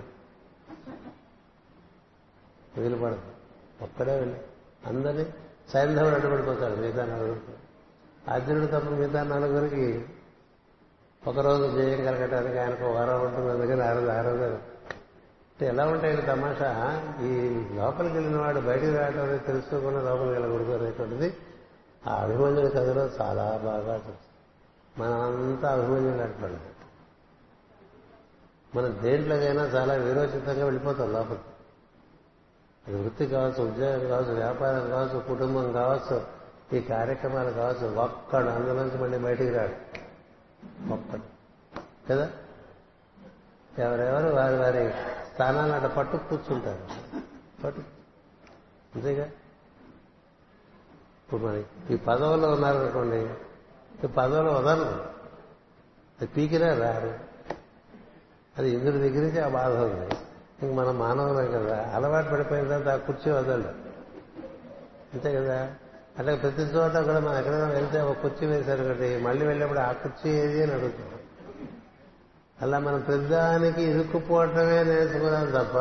వినపడదు 2.79 3.21
ఒక్కడే 3.81 4.19
వెళ్ళి 4.19 4.37
అందరినీ 4.85 5.25
సైంధవుడు 5.73 6.15
అడ్డుపడిపోతాడు 6.15 6.75
మిగతా 6.75 7.05
నలుగురు 7.05 7.39
అర్జునుడు 8.31 8.65
తప్ప 8.65 8.89
మిగతా 8.89 9.23
నలుగురికి 9.23 9.85
ఒకరోజు 11.27 11.63
జయం 11.77 12.05
కలగటానికి 12.05 12.57
ఆయనకు 12.59 12.85
వారం 12.85 13.21
ఉంటుంది. 13.21 13.49
అందుకని 13.51 13.81
ఆ 13.81 13.93
రోజు 13.93 14.07
ఆ 14.07 14.21
రోజు 14.21 14.43
అంటే 14.43 15.67
ఎలా 15.67 15.85
ఉంటాయి 15.85 16.21
తమాషా? 16.21 16.69
ఈ 17.21 17.31
లోపలికి 17.75 18.13
వెళ్ళిన 18.13 18.37
వాడు 18.37 18.59
బయటికి 18.59 18.93
రావడం 18.97 19.23
అనేది 19.23 19.43
తెలుసుకోకుండా 19.47 20.01
లోపలికి 20.01 20.33
వెళ్ళకూడదు 20.33 20.71
అనేటువంటిది 20.71 21.37
ఆ 22.07 22.15
అభిమన్యుడి 22.15 22.69
కథలో 22.69 23.03
చాలా 23.21 23.45
బాగా 23.63 23.99
మనమంతా 24.99 25.67
అభిమన్యులు 25.69 26.21
అంటున్నాడు 26.21 26.59
మనం 28.77 28.99
దేంట్లోకైనా 29.03 29.63
చాలా 29.63 29.93
విరోచితంగా 29.93 30.63
వెళ్ళిపోతాం 30.65 31.13
లోపలికి. 31.13 31.51
అది 32.87 33.03
వృత్తి 33.03 33.25
కావచ్చు 33.27 33.61
ఉద్యోగం 33.69 34.07
కావచ్చు 34.07 34.33
వ్యాపారం 34.33 34.89
కావచ్చు 34.89 35.19
కుటుంబం 35.19 35.71
కావచ్చు 35.71 36.21
ఈ 36.77 36.81
కార్యక్రమాలు 36.81 37.51
కావచ్చు 37.51 37.85
ఒక్కడు 37.95 38.49
అందులోంచి 38.49 38.97
మళ్ళీ 39.01 39.17
బయటికి 39.17 39.51
రాడు. 39.51 40.06
ఒక్కడు 40.91 41.21
కదా? 42.09 42.31
ఎవరెవరు 43.79 44.35
వారి 44.35 44.57
వారి 44.57 44.93
స్థానాన్ని 45.33 45.73
అట్లా 45.73 45.89
పట్టు 45.89 46.17
కూర్చుంటారు. 46.17 46.83
పట్టు. 47.63 47.81
అంతేగా? 48.95 49.25
ఇప్పుడు 51.25 51.41
మరి 51.41 51.65
ఈ 51.89 51.97
పదవుల్లో 51.97 52.51
ఉన్నారనుకోండి 52.51 53.35
ఈ 54.03 54.07
పదవులు 54.07 54.49
వదలరు. 54.49 55.17
అది 56.21 56.27
పీకినా 56.27 56.77
రారు 56.77 57.19
అది 58.57 58.69
ఇంద్రుడి 58.69 58.97
దగ్గర 58.97 59.21
నుంచి 59.21 59.39
ఆ 59.39 59.49
బాధ 59.49 59.71
ఉంది. 59.71 60.15
ఇంక 60.63 60.73
మనం 60.73 60.99
మానవులే 60.99 61.51
కదా 61.51 61.91
అలవాటు 61.93 62.29
పడిపోయిన 62.29 62.67
తర్వాత 62.67 63.01
ఆ 63.01 63.05
కుర్చీ 63.05 63.31
వదలడు 63.31 63.67
అంతే 65.13 65.35
కదా? 65.35 65.75
అట్లా 66.17 66.35
ప్రతి 66.35 66.61
చోట 66.61 66.91
కూడా 66.91 67.19
మనం 67.19 67.37
ఎక్కడైనా 67.37 67.67
వెళ్తే 67.67 68.01
ఒక 68.01 68.17
కుర్చీ 68.21 68.47
వేశారు 68.47 68.83
కాబట్టి 68.83 69.17
మళ్ళీ 69.17 69.45
వెళ్ళినప్పుడు 69.45 69.79
ఆ 69.79 69.91
కుర్చీ 69.91 70.31
ఏది 70.31 70.63
అని 70.63 70.71
అడుగుతాం 70.71 71.13
అలా 72.61 72.79
మనం 72.79 73.01
పెద్దానికి 73.01 73.81
ఇరుక్కుపోవటమే 73.81 74.83
నేర్చుకున్నాం 74.83 75.45
తప్ప 75.45 75.77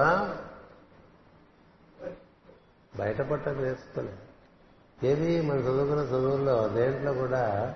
బయటపడటం 2.98 3.62
నేర్చుకోలేదు. 3.62 4.18
ఏది 5.06 5.40
మనం 5.40 5.60
చదువుకున్న 5.60 6.00
చదువుల్లో 6.00 6.68
దేంట్లో 6.68 7.12
కూడా 7.12 7.74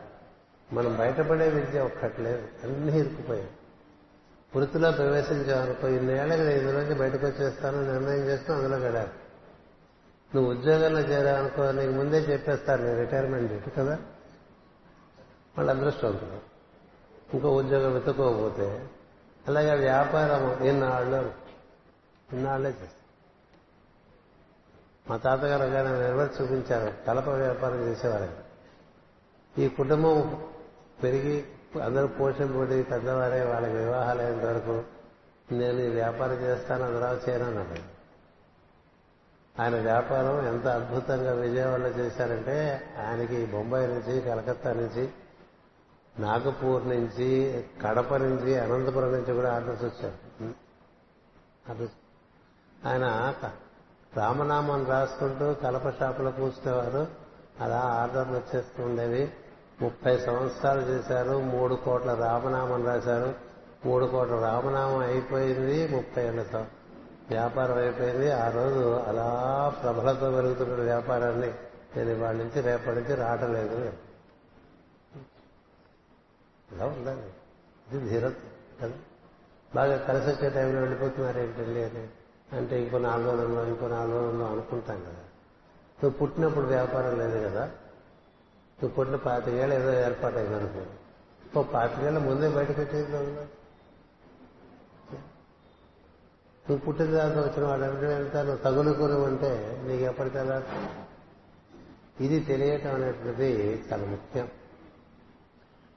మనం 0.72 0.96
బయటపడే 0.96 1.48
విద్య 1.48 1.80
ఒక్కట్లేదు. 1.80 2.48
అన్నీ 2.64 2.98
ఇరుక్కుపోయాయి. 2.98 3.50
వృత్తిలో 4.56 4.92
ప్రవేశించామనుకో 4.92 5.88
ఇన్నేళ్ళకి 5.88 6.40
నేను 6.40 6.50
ఇందులోంచి 6.50 6.94
బయటకు 6.94 7.26
వచ్చేస్తాను 7.26 7.92
నిర్ణయం 7.92 8.24
చేస్తూ 8.26 8.54
అందులో 8.54 8.76
గడారు 8.76 9.19
నువ్వు 10.34 10.50
ఉద్యోగంలో 10.50 11.00
చేరావనుకో 11.00 11.72
నీకు 11.72 11.92
ముందే 11.92 12.18
చెప్పేస్తారు 12.18 12.82
నేను 12.82 12.98
రిటైర్మెంట్ 12.98 13.52
డేట్ 13.52 13.76
కదా? 13.76 13.98
వాళ్ళు 15.58 15.72
అదృష్టవంతులు 15.72 16.38
ఇంకో 17.34 17.56
ఉద్యోగం 17.56 17.92
వెతుక్కోకపోతే 17.94 18.88
అలాగే 19.48 19.74
వ్యాపారం 19.74 20.66
ఇన్నాళ్ళు 20.66 21.32
ఇన్నాళ్ళే 22.32 22.70
చేస్తారు. 22.70 23.00
మా 25.10 25.16
తాతగారు 25.16 25.62
గారు 25.62 25.88
ఆయన 25.88 25.98
నిర్వహి 25.98 26.42
చూపించారు. 26.42 27.06
కలప 27.06 27.28
వ్యాపారం 27.28 27.88
చేసేవారు 27.88 28.50
ఈ 29.60 29.68
కుటుంబం 29.68 30.46
పెరిగి 31.02 31.46
అందరూ 31.84 32.06
పోషింపబడి 32.06 32.82
పెద్దవారే 32.82 33.42
వాళ్ళకి 33.44 33.72
వివాహాలు 33.72 34.22
అయినంత 34.22 34.44
వరకు 34.44 34.84
నేను 35.52 35.78
ఈ 35.78 35.88
వ్యాపారం 35.88 36.34
చేస్తాను 36.34 36.84
అందులో 36.84 37.14
చేయనన్నాడు 37.28 37.89
ఆయన 39.60 39.74
వ్యాపారం 39.74 40.46
ఎంత 40.46 40.66
అద్భుతంగా 40.66 41.32
విజయవాడలో 41.32 41.88
చేశారంటే 41.88 42.82
ఆయనకి 43.06 43.46
బొంబాయి 43.46 43.86
నుంచి 43.86 44.20
కలకత్తా 44.20 44.72
నుంచి 44.72 45.08
నాగపూర్ 46.18 46.88
నుంచి 46.88 47.64
కడప 47.82 48.14
నుంచి 48.14 48.58
అనంతపురం 48.58 49.12
నుంచి 49.12 49.34
కూడా 49.34 49.54
ఆర్డర్స్ 49.54 49.84
వచ్చారు. 49.84 51.88
ఆయన 52.88 53.34
రామనామం 54.16 54.86
రాసుకుంటూ 54.86 55.54
కలప 55.54 55.98
షాపులో 55.98 56.30
కూర్చునేవారు. 56.30 57.06
అలా 57.60 57.76
ఆర్డర్లు 57.76 58.32
వచ్చేస్తూ 58.32 58.82
ఉండేవి 58.82 59.32
ముప్పై 59.82 60.18
సంవత్సరాలు 60.18 60.80
చేశారు. 60.80 61.40
మూడు 61.40 61.74
కోట్ల 61.74 62.14
రామనామం 62.14 62.86
రాశారు. 62.86 63.34
మూడు 63.86 64.06
కోట్ల 64.06 64.34
రామనామం 64.34 64.98
అయిపోయింది 64.98 65.88
ముప్పై 65.88 66.26
ఏళ్ళ 66.26 66.64
వ్యాపారం 67.30 67.78
అయిపోయింది. 67.78 68.30
ఆ 68.32 68.50
రోజు 68.50 68.94
అలా 68.94 69.26
ప్రబలతో 69.82 70.30
పెరుగుతున్న 70.30 70.82
వ్యాపారాన్ని 70.82 71.50
నేను 71.96 72.10
ఇవాళ 72.10 72.36
నుంచి 72.36 72.60
రేపటి 72.60 72.96
నుంచి 72.96 73.14
రావటం 73.14 73.54
లేదు 73.54 73.92
ఇలా 76.68 76.86
ఉండాలి. 76.86 77.30
ఇది 77.92 78.08
ధీరత్వం 78.08 78.50
కదా? 78.80 78.98
బాగా 79.74 79.96
కలిసి 79.96 80.30
వచ్చే 80.30 80.50
టైంలో 80.50 80.80
వెళ్ళిపోతున్నారు 80.80 81.38
ఏంటండి 81.38 81.82
అని. 81.84 82.08
అంటే 82.56 82.82
ఇంకో 82.82 82.98
నాలుగు 82.98 83.30
రోజుల్లో 83.30 83.66
ఇంకో 83.66 83.88
నాలుగు 83.88 84.18
రోజుల్లో 84.18 84.46
అనుకుంటాం 84.46 85.00
కదా. 85.00 85.24
నువ్వు 85.98 86.10
పుట్టినప్పుడు 86.10 86.66
వ్యాపారం 86.66 87.18
లేదు 87.18 87.48
కదా? 87.48 87.64
నువ్వు 88.78 88.88
పుట్టిన 88.88 89.16
పాతికేళ్ళు 89.16 89.74
ఏదో 89.74 89.92
ఏర్పాటు 89.92 90.36
అయిందనుకో 90.36 90.84
ఓ 91.60 91.62
పాతికేళ్ళ 91.62 92.18
ముందే 92.18 92.48
బయటకు 92.48 92.80
వచ్చేది 92.80 93.12
కదా 93.12 93.46
నువ్వు 96.70 96.86
పుట్టిన 96.86 97.06
తర్వాత 97.06 97.48
వచ్చిన 97.48 97.66
వాళ్ళంటే 97.66 98.14
ఎంత 98.14 98.36
నువ్వు 98.36 98.56
తగులుకుని 98.56 99.14
ఉంటే 99.14 99.82
నీకు 99.86 100.02
ఎప్పటికల్లా 100.02 100.62
ఇది 102.20 102.40
తెలియటం 102.40 102.94
అనేటువంటిది 102.94 103.84
చాలా 103.92 104.04
ముఖ్యం. 104.04 104.48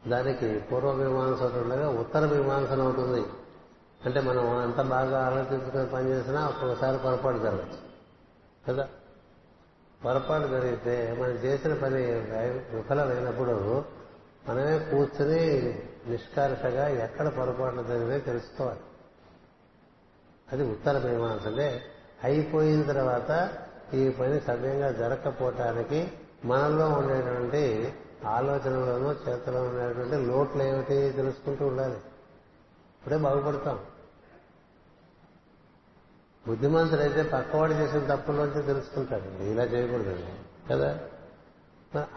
దానికి 0.07 0.59
పూర్వ 0.59 0.93
మీమాంస 0.93 1.41
ఉండగా 1.41 1.89
ఉత్తర 1.89 2.25
మీమాంసన 2.25 2.81
ఉంటుంది 2.81 3.25
అంటే 4.05 4.21
మనం 4.21 4.63
ఎంత 4.63 4.81
బాగా 4.81 5.25
ఆలోచించుకొని 5.25 5.87
పనిచేసినా 5.87 6.47
ఒక్కొక్కసారి 6.47 6.97
పొరపాటు 6.97 7.37
జరగచ్చు. 7.37 7.77
కదా? 8.67 8.87
పొరపాటు 10.05 10.47
జరిగితే 10.47 11.17
మనం 11.19 11.31
చేసిన 11.31 11.73
పని 11.73 12.01
విఫలమైనప్పుడు 12.75 13.83
మనమే 14.49 14.79
కూర్చుని 14.79 15.73
నిష్కర్షగా 16.07 16.87
ఎక్కడ 16.87 17.27
పొరపాట్లు 17.27 17.83
జరిగితే 17.83 18.19
తెలుసుకోవాలి. 18.19 18.79
అది 20.51 20.63
ఉత్తర 20.63 21.11
మీమాంస 21.11 21.47
అంటే 21.47 21.81
అయిపోయిన 22.23 22.83
తర్వాత 22.83 23.49
ఈ 23.93 24.09
పని 24.09 24.41
సవ్యంగా 24.41 24.91
జరగకపోవటానికి 24.91 26.11
మనలో 26.45 26.89
ఉండేటువంటి 26.89 27.93
ఆలోచనలోనూ 28.25 29.11
చేతలో 29.11 29.63
ఉండేటువంటి 29.63 30.27
లోట్లు 30.27 30.63
ఏమిటి 30.63 31.11
తెలుసుకుంటూ 31.11 31.67
ఉండాలి. 31.67 31.93
ఇప్పుడే 31.93 33.17
బాగుపడతాం. 33.17 33.79
బుద్ధిమంతుడైతే 36.47 37.23
పక్కవాడు 37.23 37.73
చేసిన 37.73 38.15
తప్పులోంచి 38.15 38.63
తెలుసుకుంటాడు. 38.63 39.43
ఇలా 39.43 39.63
చేయకూడదు 39.63 40.19
కదా? 40.71 40.99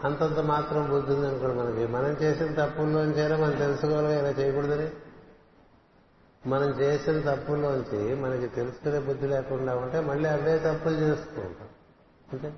అంతంత 0.03 0.39
మాత్రం 0.39 0.89
బుద్ధి 0.89 1.13
ఉందనుకోండి 1.13 1.55
మనకి. 1.55 1.87
మనం 1.87 2.09
చేసిన 2.09 2.65
తప్పుల్లోంచైనా 2.65 3.37
మనం 3.37 3.57
తెలుసుకోవాలి 3.57 4.19
ఇలా 4.19 4.29
చేయకూడదని. 4.29 4.89
మనం 6.45 6.81
చేసిన 6.81 7.35
తప్పుల్లోంచి 7.35 8.15
మనకి 8.15 8.47
తెలుసుకునే 8.47 8.99
బుద్ధి 8.99 9.27
లేకుండా 9.27 9.75
ఉంటే 9.75 9.99
మళ్ళీ 9.99 10.29
అవే 10.29 10.59
తప్పులు 10.59 10.93
చేస్తూ 10.93 11.41
ఉంటాం 11.41 11.69
అంటే 12.33 12.53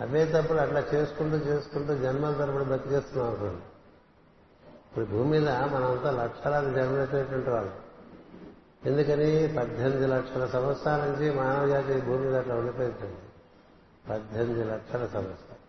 అవే 0.00 0.26
తప్పులు 0.26 0.60
అట్లా 0.60 0.84
చేసుకుంటూ 0.94 1.36
చేసుకుంటూ 1.36 1.94
జన్మల 1.94 2.32
తరపుడు 2.32 2.64
బతికేస్తున్నాం 2.64 3.28
అనుకోండి. 3.28 3.62
ఇప్పుడు 4.90 5.04
భూమి 5.04 5.30
మీద 5.30 5.48
మనంతా 5.48 6.10
లక్షలాది 6.10 6.74
జన్మలైనటువంటి 6.74 7.50
వాళ్ళు. 7.50 7.72
ఎందుకని? 8.86 9.54
పద్దెనిమిది 9.58 10.06
లక్షల 10.06 10.46
సంవత్సరాల 10.46 11.00
నుంచి 11.00 11.34
మానవ 11.34 11.68
జాతి 11.68 12.00
భూమి 12.00 12.24
మీద 12.24 12.36
అట్లా 12.36 12.54
ఉండిపోయింది. 12.54 13.16
పద్దెనిమిది 14.10 14.64
లక్షల 14.64 14.98
సంవత్సరాలు. 14.98 15.60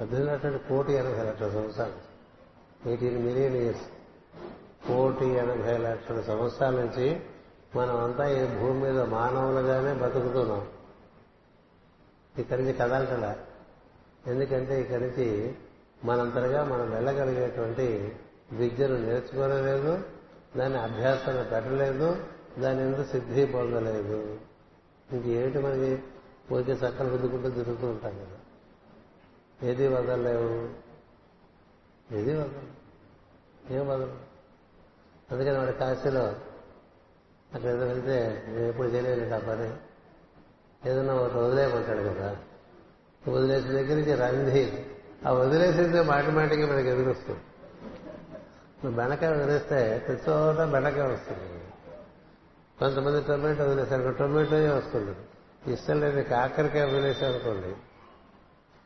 పద్దెనిమిది 0.00 0.32
లక్షల 0.32 0.56
కోటి 0.56 0.92
ఎనభై 0.92 1.22
లక్షల 1.22 1.50
సంవత్సరాలు. 1.50 2.10
Eighteen 2.88 3.26
million 3.26 3.56
years. 3.56 3.99
కోటి 4.86 5.26
ఎనభై 5.26 5.76
లక్షల 5.78 6.20
సంవత్సరాల 6.20 6.80
నుంచి 6.80 7.20
మనం 7.76 8.04
అంతా 8.04 8.28
ఈ 8.28 8.58
భూమి 8.58 8.80
మీద 8.80 9.00
మానవులుగానే 9.00 9.94
బతుకుతున్నాం. 9.94 10.68
ఇక్కడి 12.38 12.62
నుంచి 12.62 12.74
కదలటలా 12.74 13.36
ఎందుకంటే 14.26 14.80
ఇక్కడి 14.80 15.04
నుంచి 15.04 15.56
మనంతరగా 16.04 16.64
మనం 16.64 16.90
వెళ్ళగలిగేటువంటి 16.90 18.12
విద్యను 18.52 18.98
నేర్చుకోలేదు 18.98 20.04
దాన్ని 20.56 20.78
అభ్యాసంగా 20.78 21.42
పెట్టలేదు 21.42 22.24
దాని 22.58 22.80
ఎందుకు 22.82 23.02
సిద్ధి 23.02 23.46
పొందలేదు. 23.46 24.38
ఇంకేమిటి 25.12 25.58
మనకి 25.58 26.02
ఊరికే 26.54 26.72
చక్కలు 26.72 27.10
రుద్దుకుంటూ 27.10 27.50
తిరుగుతూ 27.50 27.86
ఉంటాం 27.86 28.12
కదా? 28.12 28.38
ఏది 29.68 29.88
వదలలేవు? 29.88 30.68
ఏది 32.14 32.34
వదలవు 32.34 32.80
ఏం 33.72 33.88
వదలవు 33.88 34.29
అందుకని 35.30 35.58
వాడు 35.58 35.70
కాశీలో 35.70 36.24
అక్కడ 37.54 37.70
ఏదో 37.70 37.86
వెళ్తే 37.86 38.44
నేను 38.48 38.66
ఎప్పుడు 38.66 38.86
చేయలేదు 38.86 39.34
ఆ 39.34 39.38
పని. 39.38 39.72
ఏదన్నా 40.90 41.14
ఒకటి 41.14 41.38
వదిలేయమంటాడు 41.38 41.98
కదా. 41.98 42.36
వదిలేసిన 43.28 43.72
దగ్గర 43.72 43.94
నుంచి 43.94 44.14
రంది 44.14 44.86
ఆ 45.26 45.32
వదిలేసిందే 45.32 46.02
మాటి 46.02 46.30
మాటికి 46.30 46.64
మనకి 46.64 46.88
ఎదురొస్తుంది 46.88 47.40
నువ్వు 48.84 49.00
బెండకాయ 49.00 49.30
వదిలేస్తే 49.30 50.04
ప్రతి 50.06 50.30
చోట 50.30 50.56
బెండకాయ 50.56 51.02
వస్తుంది. 51.02 51.62
కొంతమంది 52.78 53.22
టొమాటో 53.22 53.64
వదిలేశారు 53.64 54.12
టొమాటోనే 54.12 54.68
వస్తుంది. 54.68 55.16
ఇష్టం 55.72 56.00
లేదు 56.00 56.20
కాకరకాయ 56.20 56.84
వదిలేసాం 56.84 57.30
అనుకోండి. 57.30 57.76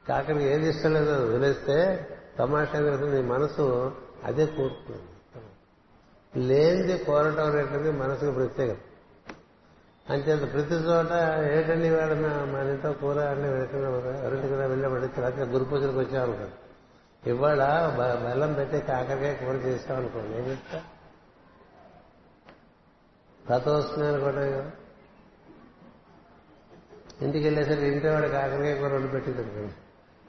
కాకరకి 0.09 0.45
ఏది 0.45 0.69
ఇష్టం 0.69 0.93
లేదో 0.95 1.13
వదిలేస్తే 1.13 2.09
టమాటా 2.39 2.79
వెళ్తుంది 2.79 3.23
మనసు 3.23 3.93
అదే 4.25 4.47
కోరుతుంది 4.47 5.14
లేనిది 6.37 6.99
కోరటం 6.99 7.47
అనేటువంటిది 7.47 7.91
మనసుకు 7.91 8.33
ప్రత్యేకం. 8.33 8.77
అంచేత 10.11 10.53
ప్రతి 10.53 10.75
చోట 10.75 11.13
ఏటండి 11.53 11.91
వాడు 11.91 12.15
మన 12.53 12.71
ఇంట్లో 12.71 12.93
కూర 12.93 13.19
అన్ని 13.21 13.49
ఎవరింటి 13.49 14.49
కూడా 14.49 14.67
వెళ్ళబడి 14.67 15.21
రాత్రి 15.21 15.45
గురు 15.45 15.65
పూజలకు 15.65 15.99
వచ్చామనుకోండి 15.99 17.31
ఇవాళ 17.31 17.63
బెల్లం 18.25 18.53
పెట్టి 18.53 18.81
కాకరకాయ 18.81 19.35
కూర 19.35 19.55
చేసామనుకోండి 19.55 20.39
ఏం 20.39 20.45
చెప్తా 20.51 20.83
కథ 23.51 23.69
వస్తుంది 23.69 24.09
అనుకోండి 24.09 24.45
ఇంటికి 27.25 27.45
వెళ్ళేసరికి 27.45 27.87
ఇంటి 27.87 28.09
వాడు 28.09 28.29
కాకరకాయ 28.29 28.75
కూర 28.75 28.95
వండి 28.95 29.09
పెట్టింది 29.09 29.43
అనుకోండి. 29.43 29.75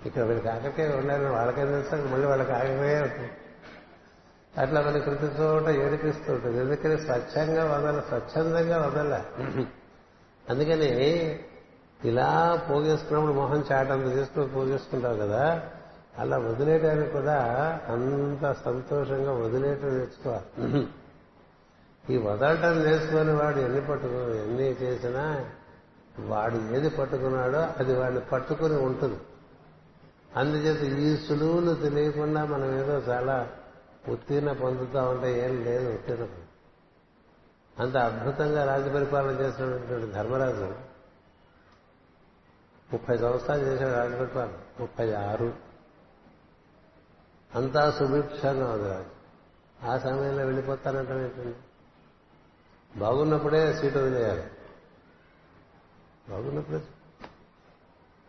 ఇక్కడ 0.07 0.21
వీళ్ళు 0.21 0.43
కాకరకాయ 0.43 0.87
ఉండాలని 0.87 1.29
వాళ్ళకే 1.29 1.65
తెలుసు? 1.65 1.95
మళ్ళీ 1.95 2.27
వాళ్ళ 2.27 2.43
కాకరకాయ 2.43 2.99
అవుతుంది 2.99 3.31
అట్లా 4.61 4.81
మన 4.81 4.97
కృతి 4.97 5.25
చోట 5.25 5.67
ఏడిపిస్తూ 5.67 6.33
ఉంటుంది 6.33 6.57
ఎందుకని 6.59 6.97
స్వచ్ఛంగా 6.97 7.65
వదల 7.65 7.99
స్వచ్ఛందంగా 7.99 8.77
వదల. 8.77 9.23
అందుకని 10.49 10.91
ఇలా 12.05 12.61
పోగేసుకున్నప్పుడు 12.69 13.33
మొహం 13.33 13.63
చాటంత 13.71 14.05
చేసుకుని 14.05 14.47
పోగేసుకుంటావు 14.47 15.17
కదా 15.17 15.63
అలా 16.19 16.37
వదిలేయడానికి 16.37 17.11
కూడా 17.11 17.37
అంత 17.89 18.55
సంతోషంగా 18.65 19.31
వదిలేయటం 19.31 19.97
నేర్చుకోవాలి 19.97 20.87
ఈ 22.09 22.17
వదలటం 22.17 22.83
నేర్చుకుని 22.83 23.31
వాడు 23.31 23.59
ఎన్ని 23.59 23.81
పట్టుకు 23.81 24.35
ఎన్ని 24.35 24.67
చేసినా 24.71 25.45
వాడు 26.19 26.75
ఏది 26.75 26.89
పట్టుకున్నాడో 26.89 27.67
అది 27.79 27.95
వాడిని 27.95 28.19
పట్టుకుని 28.19 28.75
ఉంటుంది. 28.75 29.17
అందుచేత 30.35 30.83
ఈ 30.83 31.17
సులువులు 31.17 31.73
తెలియకుండా 31.73 32.45
మనం 32.45 32.79
ఏదో 32.79 32.93
చాలా 32.97 33.47
ఉత్తీర్ణ 34.09 34.51
పొందుతా 34.51 35.09
ఉంటే 35.09 35.45
ఏం 35.45 35.63
లేదు 35.63 35.93
ఉత్తీర్ణ. 35.93 36.27
అంత 37.79 37.97
అద్భుతంగా 37.97 38.65
రాజ్య 38.65 38.93
పరిపాలన 38.93 39.29
చేసినటువంటి 39.29 40.11
ధర్మరాజు 40.11 40.75
ముప్పై 42.93 43.17
సంవత్సరాలు 43.17 43.61
చేశాడు 43.61 43.93
రాజ్య 43.93 44.17
పరిపాలన. 44.17 44.53
ముప్పై 44.79 45.13
ఆరు. 45.13 45.53
అంతా 47.55 47.91
సుభిక్షంగా 47.91 48.71
ఉంది 48.71 48.89
రాజు. 48.89 49.15
ఆ 49.85 49.97
సమయంలో 49.97 50.45
వెళ్ళిపోతానంటే 50.45 51.13
ఏంటండి 51.13 51.55
బాగున్నప్పుడే 52.99 53.73
సీటు 53.73 53.99
వదిలేయాలి. 53.99 54.43
బాగున్నప్పుడే. 56.29 56.81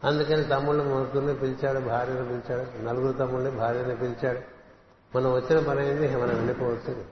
అందుకని 0.04 0.44
తమ్ముళ్ళు 0.44 0.82
ముగ్గురిని 0.84 1.34
పిలిచాడు 1.34 1.78
భార్యను 1.78 2.24
పిలిచాడు 2.24 2.82
నలుగురు 2.82 3.12
తమ్ముళ్ళని 3.12 3.56
భార్యని 3.56 3.96
పిలిచాడు. 3.96 4.55
మనం 5.16 5.32
వచ్చిన 5.32 5.68
పని 5.68 5.80
అయింది 5.80 6.16
మనం 6.16 6.34
వెళ్ళిపోవచ్చు. 6.34 7.04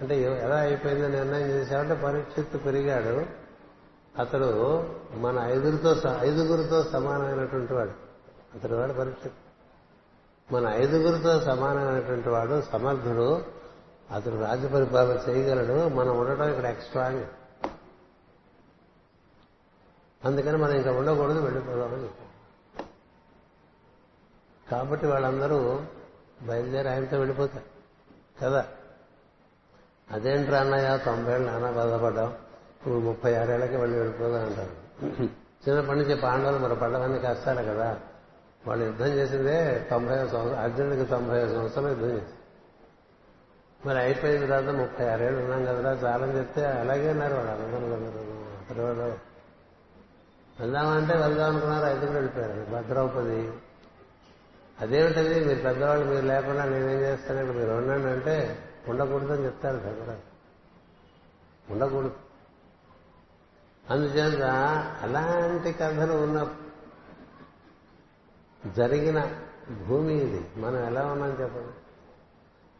అంటే 0.00 0.22
ఎలా 0.22 0.56
అయిపోయిందో 0.56 1.08
నిర్ణయం 1.08 1.46
చేశామంటే 1.46 1.94
పరీక్షిత్తు 1.94 2.58
పెరిగాడు. 2.58 3.26
అతడు 4.20 4.80
మన 5.14 5.38
ఐదుగురితో 5.38 5.96
ఐదుగురితో 6.18 6.82
సమానమైనటువంటి 6.82 7.74
వాడు. 7.74 7.90
అతడు 8.54 8.74
వాడు 8.74 8.92
పరీక్షిత్ 8.92 9.34
మన 10.52 10.66
ఐదుగురితో 10.66 11.40
సమానమైనటువంటి 11.40 12.28
వాడు 12.28 12.62
సమర్థుడు. 12.72 13.44
అతడు 14.10 14.36
రాజ్య 14.36 14.68
పరిపాలన 14.68 15.30
చేయగలడు. 15.30 15.88
మనం 15.88 16.18
ఉండటం 16.18 16.50
ఇక్కడ 16.50 16.64
ఎక్స్ట్రా 16.64 17.26
అందుకని 20.24 20.56
మనం 20.56 20.72
ఇంకా 20.72 20.92
ఉండకూడదు 20.92 21.40
వెళ్ళిపోదామని 21.40 22.02
చెప్పాం 22.02 22.28
కాబట్టి 24.70 25.06
వాళ్ళందరూ 25.06 25.82
బయలుదేరి 26.42 26.88
ఆయనతో 26.88 27.18
వెళ్ళిపోతారు 27.18 27.64
కదా? 28.42 28.66
అదేంట్రా 30.10 30.58
అన్నయ్య 30.58 30.98
తొంభై 31.04 31.38
నాన్న 31.38 31.50
నానా 31.50 31.70
బాధపడ్డాం 31.70 32.26
ఇప్పుడు 32.26 32.94
ముప్పై 32.94 33.34
ఆరేళ్ళకి 33.34 33.76
వెళ్ళి 33.76 33.98
వెళ్ళిపోదాం 33.98 34.46
అంటారు. 34.46 34.96
చిన్నప్పటి 35.68 35.98
నుంచి 35.98 36.16
పాండవులు 36.16 36.58
మరి 36.58 36.76
పడ్డవన్నీ 36.76 37.18
కష్టాలు 37.18 37.62
కదా. 37.62 37.98
వాళ్ళు 38.66 38.84
యుద్ధం 38.84 39.06
చేసిందే 39.06 39.86
తొంభై 39.90 40.16
సంవత్సరం 40.16 40.58
అర్జునుడికి 40.58 41.04
తొంభై 41.04 41.48
సంవత్సరాలు 41.48 41.88
యుద్ధం 41.88 42.06
చేసింది. 42.06 42.32
మరి 43.86 43.98
అయిపోయిన 43.98 44.46
తర్వాత 44.46 44.74
ముప్పై 44.74 45.08
ఆరేళ్ళు 45.08 45.40
ఉన్నాం 45.40 45.64
కదరా 45.64 45.90
చాలని 45.90 46.38
చెప్తే 46.38 46.66
అలాగే 46.66 47.10
ఉన్నారు 47.10 47.34
వాళ్ళు. 47.34 47.50
అందరూ 47.50 47.94
అతడు 48.60 48.82
వాళ్ళు 48.82 49.18
వెళ్దామంటే 50.60 51.16
వెళ్దాం 51.16 51.50
అనుకున్నారు 51.50 51.84
ఐదుగురు 51.86 52.12
వెళ్ళిపోయారు. 52.12 52.66
భద్రౌపది 52.70 53.52
అదేమిటది? 54.80 55.44
మీరు 55.44 55.60
పెద్దవాళ్ళు 55.60 56.04
మీరు 56.04 56.26
లేకుండా 56.26 56.64
నేనేం 56.64 57.00
చేస్తాను? 57.00 57.40
ఇక్కడ 57.40 57.56
మీరు 57.56 57.70
ఉండండి 57.70 58.08
అంటే 58.08 58.58
ఉండకూడదని 58.88 59.44
చెప్తారు 59.44 59.76
ధర్మరాజు 59.76 60.36
ఉండకూడదు. 61.72 62.14
అందుచేత 63.90 64.42
అలాంటి 65.02 65.72
కథలు 65.72 66.12
ఉన్న 66.12 66.56
జరిగిన 68.76 69.40
భూమి 69.86 70.14
ఇది. 70.14 70.48
మనం 70.56 70.86
ఎలా 70.86 71.06
ఉన్నాం 71.06 71.30
చెప్పండి? 71.30 71.72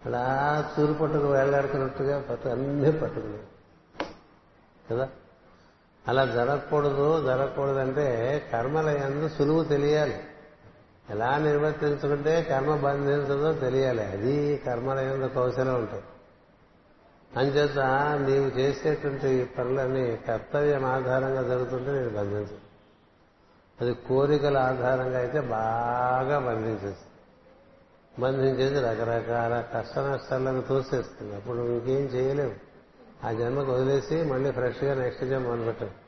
అలా 0.08 0.74
చూరు 0.80 0.92
పట్టుకు 0.92 1.26
వేలాడుతున్నట్టుగా 1.26 2.20
పట్టు 2.20 2.48
అన్నీ 2.48 2.90
పట్టుకున్నాయి. 2.92 3.46
కదా? 4.90 5.08
అలా 6.08 6.24
జరగకూడదు 6.24 7.26
జరగకూడదంటే 7.26 8.40
కర్మల 8.52 8.88
ఎందు 8.88 9.28
సులువు 9.28 9.64
తెలియాలి. 9.64 10.24
ఎలా 11.10 11.38
నిర్వర్తించుకుంటే 11.38 12.42
కర్మ 12.42 12.76
బంధించదో 12.76 13.52
తెలియాలి. 13.52 14.04
అది 14.04 14.56
కర్మల 14.56 14.98
ఎందు 14.98 15.26
కౌశలం 15.26 15.74
ఉంటుంది. 15.74 16.04
అంచేత 17.36 17.78
నీవు 18.28 18.58
చేసేటువంటి 18.58 19.50
పనులన్నీ 19.58 20.16
కర్తవ్యం 20.16 20.84
ఆధారంగా 20.84 21.42
జరుగుతుంటే 21.42 21.92
నేను 21.92 22.10
బంధించదు 22.10 22.58
అది 23.80 23.92
కోరికల 23.94 24.58
ఆధారంగా 24.58 25.18
అయితే 25.18 25.40
బాగా 25.40 26.38
బంధించేస్తుంది 26.38 27.12
బంధించేది 28.22 28.80
రకరకాల 28.80 29.64
కష్ట 29.74 29.98
నష్టాలను 29.98 30.62
తోసేస్తుంది. 30.62 31.36
అప్పుడు 31.36 31.56
ఇంకేం 31.56 32.04
చేయలేవు. 32.04 32.54
ఆ 33.26 33.32
జన్మకు 33.32 33.72
వదిలేసి 33.72 34.22
మళ్ళీ 34.22 34.50
ఫ్రెష్గా 34.50 34.94
నెక్స్ట్ 34.94 35.24
జన్మ 35.24 35.48
మొదలుపెట్టావు. 35.48 36.05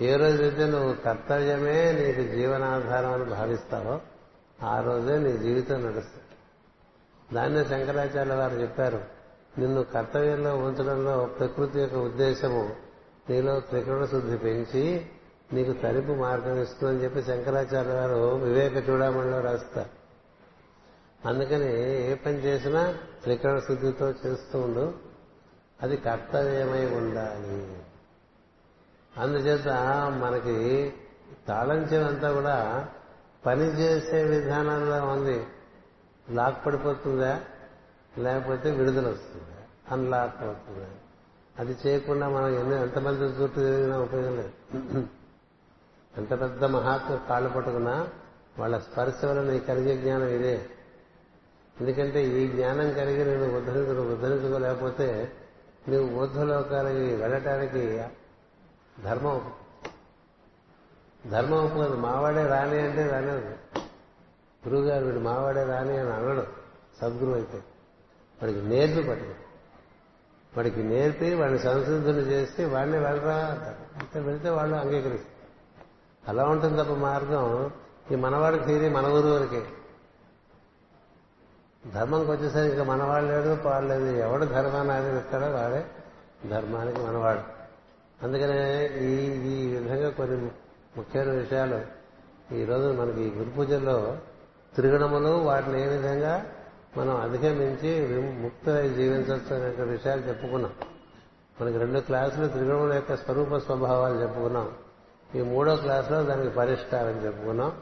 ఏ 0.00 0.16
రోజైతే 0.16 0.66
నువ్వు 0.66 0.94
కర్తవ్యమే 0.94 1.92
నీకు 1.92 2.22
జీవనాధారం 2.36 3.12
అని 3.12 3.24
భావిస్తావో 3.24 4.00
ఆ 4.62 4.80
రోజే 4.80 5.18
నీ 5.18 5.32
జీవితం 5.32 5.86
నడుస్తుంది. 5.86 6.24
దాన్నే 7.34 7.64
శంకరాచార్య 7.64 8.34
వారు 8.34 8.54
చెప్పారు 8.54 9.04
నిన్ను 9.58 9.82
కర్తవ్యంలో 9.82 10.56
ఉంచడంలో 10.56 11.24
ప్రకృతి 11.24 11.80
యొక్క 11.80 11.96
ఉద్దేశము 11.96 12.76
నీలో 13.30 13.60
త్రికరణ 13.60 14.04
శుద్ధి 14.04 14.38
పెంచి 14.38 15.06
నీకు 15.52 15.72
తరిపు 15.72 16.12
మార్గం 16.12 16.62
ఇస్తుందని 16.62 17.04
చెప్పి 17.04 17.22
శంకరాచార్య 17.22 17.92
వారు 17.92 18.34
వివేక 18.34 18.88
చూడమణిలో 18.90 19.40
రాస్తారు. 19.40 20.04
అందుకని 21.28 21.82
ఏ 22.10 22.14
పని 22.14 22.34
చేసినా 22.34 22.98
త్రికరణ 23.22 23.58
శుద్ధితో 23.58 24.10
చేస్తూ 24.10 24.58
ఉండు 24.58 24.94
అది 25.82 25.96
కర్తవ్యమై 25.96 26.86
ఉండాలి. 26.86 27.83
అందుచేత 29.18 29.68
మనకి 30.22 30.92
తాళంచెవంతా 31.48 32.32
కూడా 32.32 32.88
పనిచేసే 33.46 34.22
విధానంలో 34.22 35.06
ఉంది. 35.06 35.46
లాక్ 36.30 36.66
పడిపోతుందా? 36.66 37.40
లేకపోతే 38.18 38.70
విడుదల 38.70 39.08
వస్తుందా? 39.08 39.62
అన్లాక్ 39.90 40.42
అవుతుందా? 40.42 40.86
అది 41.58 41.76
చేయకుండా 41.86 42.28
మనం 42.28 42.48
ఎన్ని 42.48 42.82
ఎంతమంది 42.82 43.20
చుట్టూ 43.20 43.60
తిరిగినా 43.60 43.98
ఉపయోగం 43.98 44.36
లేదు. 44.36 44.52
ఎంత 46.18 46.40
పెద్ద 46.40 46.64
మహాత్మ 46.64 47.20
కాళ్ళు 47.28 47.48
పట్టుకున్నా 47.48 48.08
వాళ్ళ 48.58 48.78
స్పర్శ 48.78 49.24
వల్ల 49.24 49.50
నీకు 49.50 49.66
కలిగే 49.66 49.96
జ్ఞానం 49.96 50.28
ఇదే. 50.28 50.66
ఎందుకంటే 51.80 52.24
ఈ 52.24 52.48
జ్ఞానం 52.48 52.92
కలిగి 52.92 53.24
నేను 53.24 53.56
ఉద్ధరించు 53.56 54.12
ఉద్ధరించుకోలేకపోతే 54.12 55.32
నువ్వు 55.88 56.22
ఊర్ధ్వలోకాలకి 56.22 57.14
వెళ్ళటానికి 57.14 58.02
ధర్మం. 59.02 59.52
ధర్మం 61.30 61.64
ఒప్పుకోదు 61.64 61.96
మావాడే 61.96 62.46
రాని 62.46 62.80
అంటే 62.80 63.06
రానేది 63.06 63.78
గురువు 64.68 64.82
గారు 64.82 65.04
వీడు 65.04 65.18
మావాడే 65.18 65.64
రాని 65.64 65.98
అని 65.98 66.12
అనడు. 66.12 66.46
సద్గురువు 67.00 67.34
అయితే. 67.34 67.56
వాడికి 68.42 68.62
నేర్పి 68.62 69.10
పట్టుకు. 69.10 69.30
వాడికి 70.56 70.82
నేర్పి 70.82 71.34
వాడిని 71.34 71.58
సంసిద్ధుని 71.58 72.18
చేసి 72.18 72.64
వాడిని 72.64 72.98
వెళ్ళరా 72.98 73.36
అంటే 73.98 74.20
వెళితే 74.20 74.50
వాళ్ళు 74.50 74.76
అంగీకరిస్తారు. 74.76 75.48
అలా 76.30 76.44
ఉంటుంది 76.44 76.82
తప్ప 76.82 76.92
మార్గం. 76.92 77.70
ఈ 78.12 78.14
మనవాడి 78.14 78.58
తీరి 78.58 78.90
మన 78.90 79.06
ఊరు 79.06 79.84
ధర్మంకి 81.90 82.30
వచ్చేసరికి 82.30 82.76
ఇంకా 82.76 82.84
మనవాడు 82.84 83.24
లేడు 83.24 83.62
పాడలేదు 83.62 84.16
ఎవడు 84.16 84.44
ధర్మాన్ని 84.44 84.94
ఆచరిస్తాడో 84.94 85.46
వాడే 85.46 85.86
ధర్మానికి 86.48 87.00
మనవాడు. 87.00 87.53
అందుకనే 88.24 88.86
ఈ 88.86 89.08
ఈ 89.52 89.76
విధంగా 89.76 90.10
కొన్ని 90.10 90.50
ముఖ్యమైన 90.96 91.30
విషయాలు 91.30 91.80
ఈరోజు 92.54 93.00
మనకి 93.00 93.22
ఈ 93.22 93.30
గురు 93.30 93.50
పూజల్లో 93.50 94.16
త్రిగుణములు 94.74 95.28
వాటిని 95.28 95.82
ఏ 95.82 95.86
విధంగా 95.86 96.46
మనం 96.96 97.16
అధిగమించి 97.16 97.90
ముక్తులై 98.42 98.88
జీవించవచ్చు 98.88 99.56
అనే 99.56 99.84
విషయాలు 99.84 100.20
చెప్పుకున్నాం. 100.20 100.72
మనకి 101.60 101.78
రెండు 101.78 102.00
క్లాసులు 102.00 102.46
త్రిగుణముల 102.46 102.92
యొక్క 102.92 103.16
స్వరూప 103.16 103.56
స్వభావాలు 103.56 104.22
చెప్పుకున్నాం. 104.22 104.70
ఈ 105.36 105.42
మూడో 105.42 105.76
క్లాసులో 105.76 106.22
దానికి 106.22 106.50
పరిష్కారం 106.50 107.26
చెప్పుకున్నాం. 107.26 107.72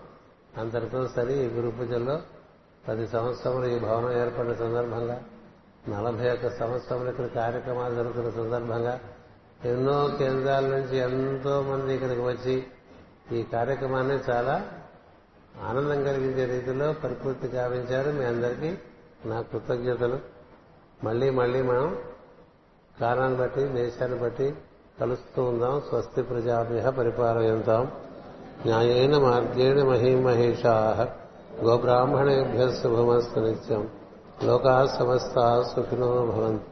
అంతటితో 0.58 1.08
సరి 1.16 1.34
ఈ 1.34 1.46
గురు 1.46 1.76
పూజల్లో 1.76 2.20
పది 2.88 3.06
సంవత్సరములు 3.06 3.66
ఈ 3.66 3.78
భవనం 3.78 4.22
ఏర్పడిన 4.22 4.52
సందర్భంగా 4.52 5.22
నలభై 5.88 6.30
ఒక్క 6.30 6.48
సంవత్సరములు 6.58 7.10
ఇక్కడ 7.10 7.26
కార్యక్రమాలు 7.26 7.94
జరుగుతున్న 7.94 8.30
సందర్భంగా 8.30 9.00
ఎన్నో 9.64 10.08
కేంద్రాల 10.18 10.64
నుంచి 10.64 10.98
ఎంతో 10.98 11.62
మంది 11.62 11.94
ఇక్కడికి 11.94 12.20
వచ్చి 12.20 12.64
ఈ 13.32 13.42
కార్యక్రమాన్ని 13.42 14.14
చాలా 14.30 14.68
ఆనందం 15.62 16.04
కలిగించే 16.04 16.44
రీతిలో 16.44 16.92
పరిపూర్తి 16.92 17.46
గావించారు. 17.46 18.10
మీ 18.10 18.24
అందరికీ 18.24 18.78
నా 19.28 19.40
కృతజ్ఞతలు. 19.40 20.18
మళ్ళీ 21.04 21.30
మళ్ళీ 21.30 21.62
మనం 21.62 21.98
కాలాన్ని 23.00 23.38
బట్టి 23.38 23.64
దేశాన్ని 23.64 24.18
బట్టి 24.18 24.54
కలుస్తూ 25.00 25.44
ఉందాం. 25.44 25.80
స్వస్తి 25.80 26.22
ప్రజాభ్య 26.22 26.90
పరిపాలయంతాం. 26.90 27.92
న్యాయేన 28.66 29.18
మార్గేణ 29.18 29.84
మహీమహేషా. 29.84 31.08
గోబ్రాహ్మణేభ్య 31.64 32.72
శుభమస్తు 32.72 33.40
నిత్యం. 33.40 33.88
లోకా 34.44 34.96
సమస్తా 34.98 35.72
సుఖినో 35.76 36.06
భవంతు. 36.06 36.71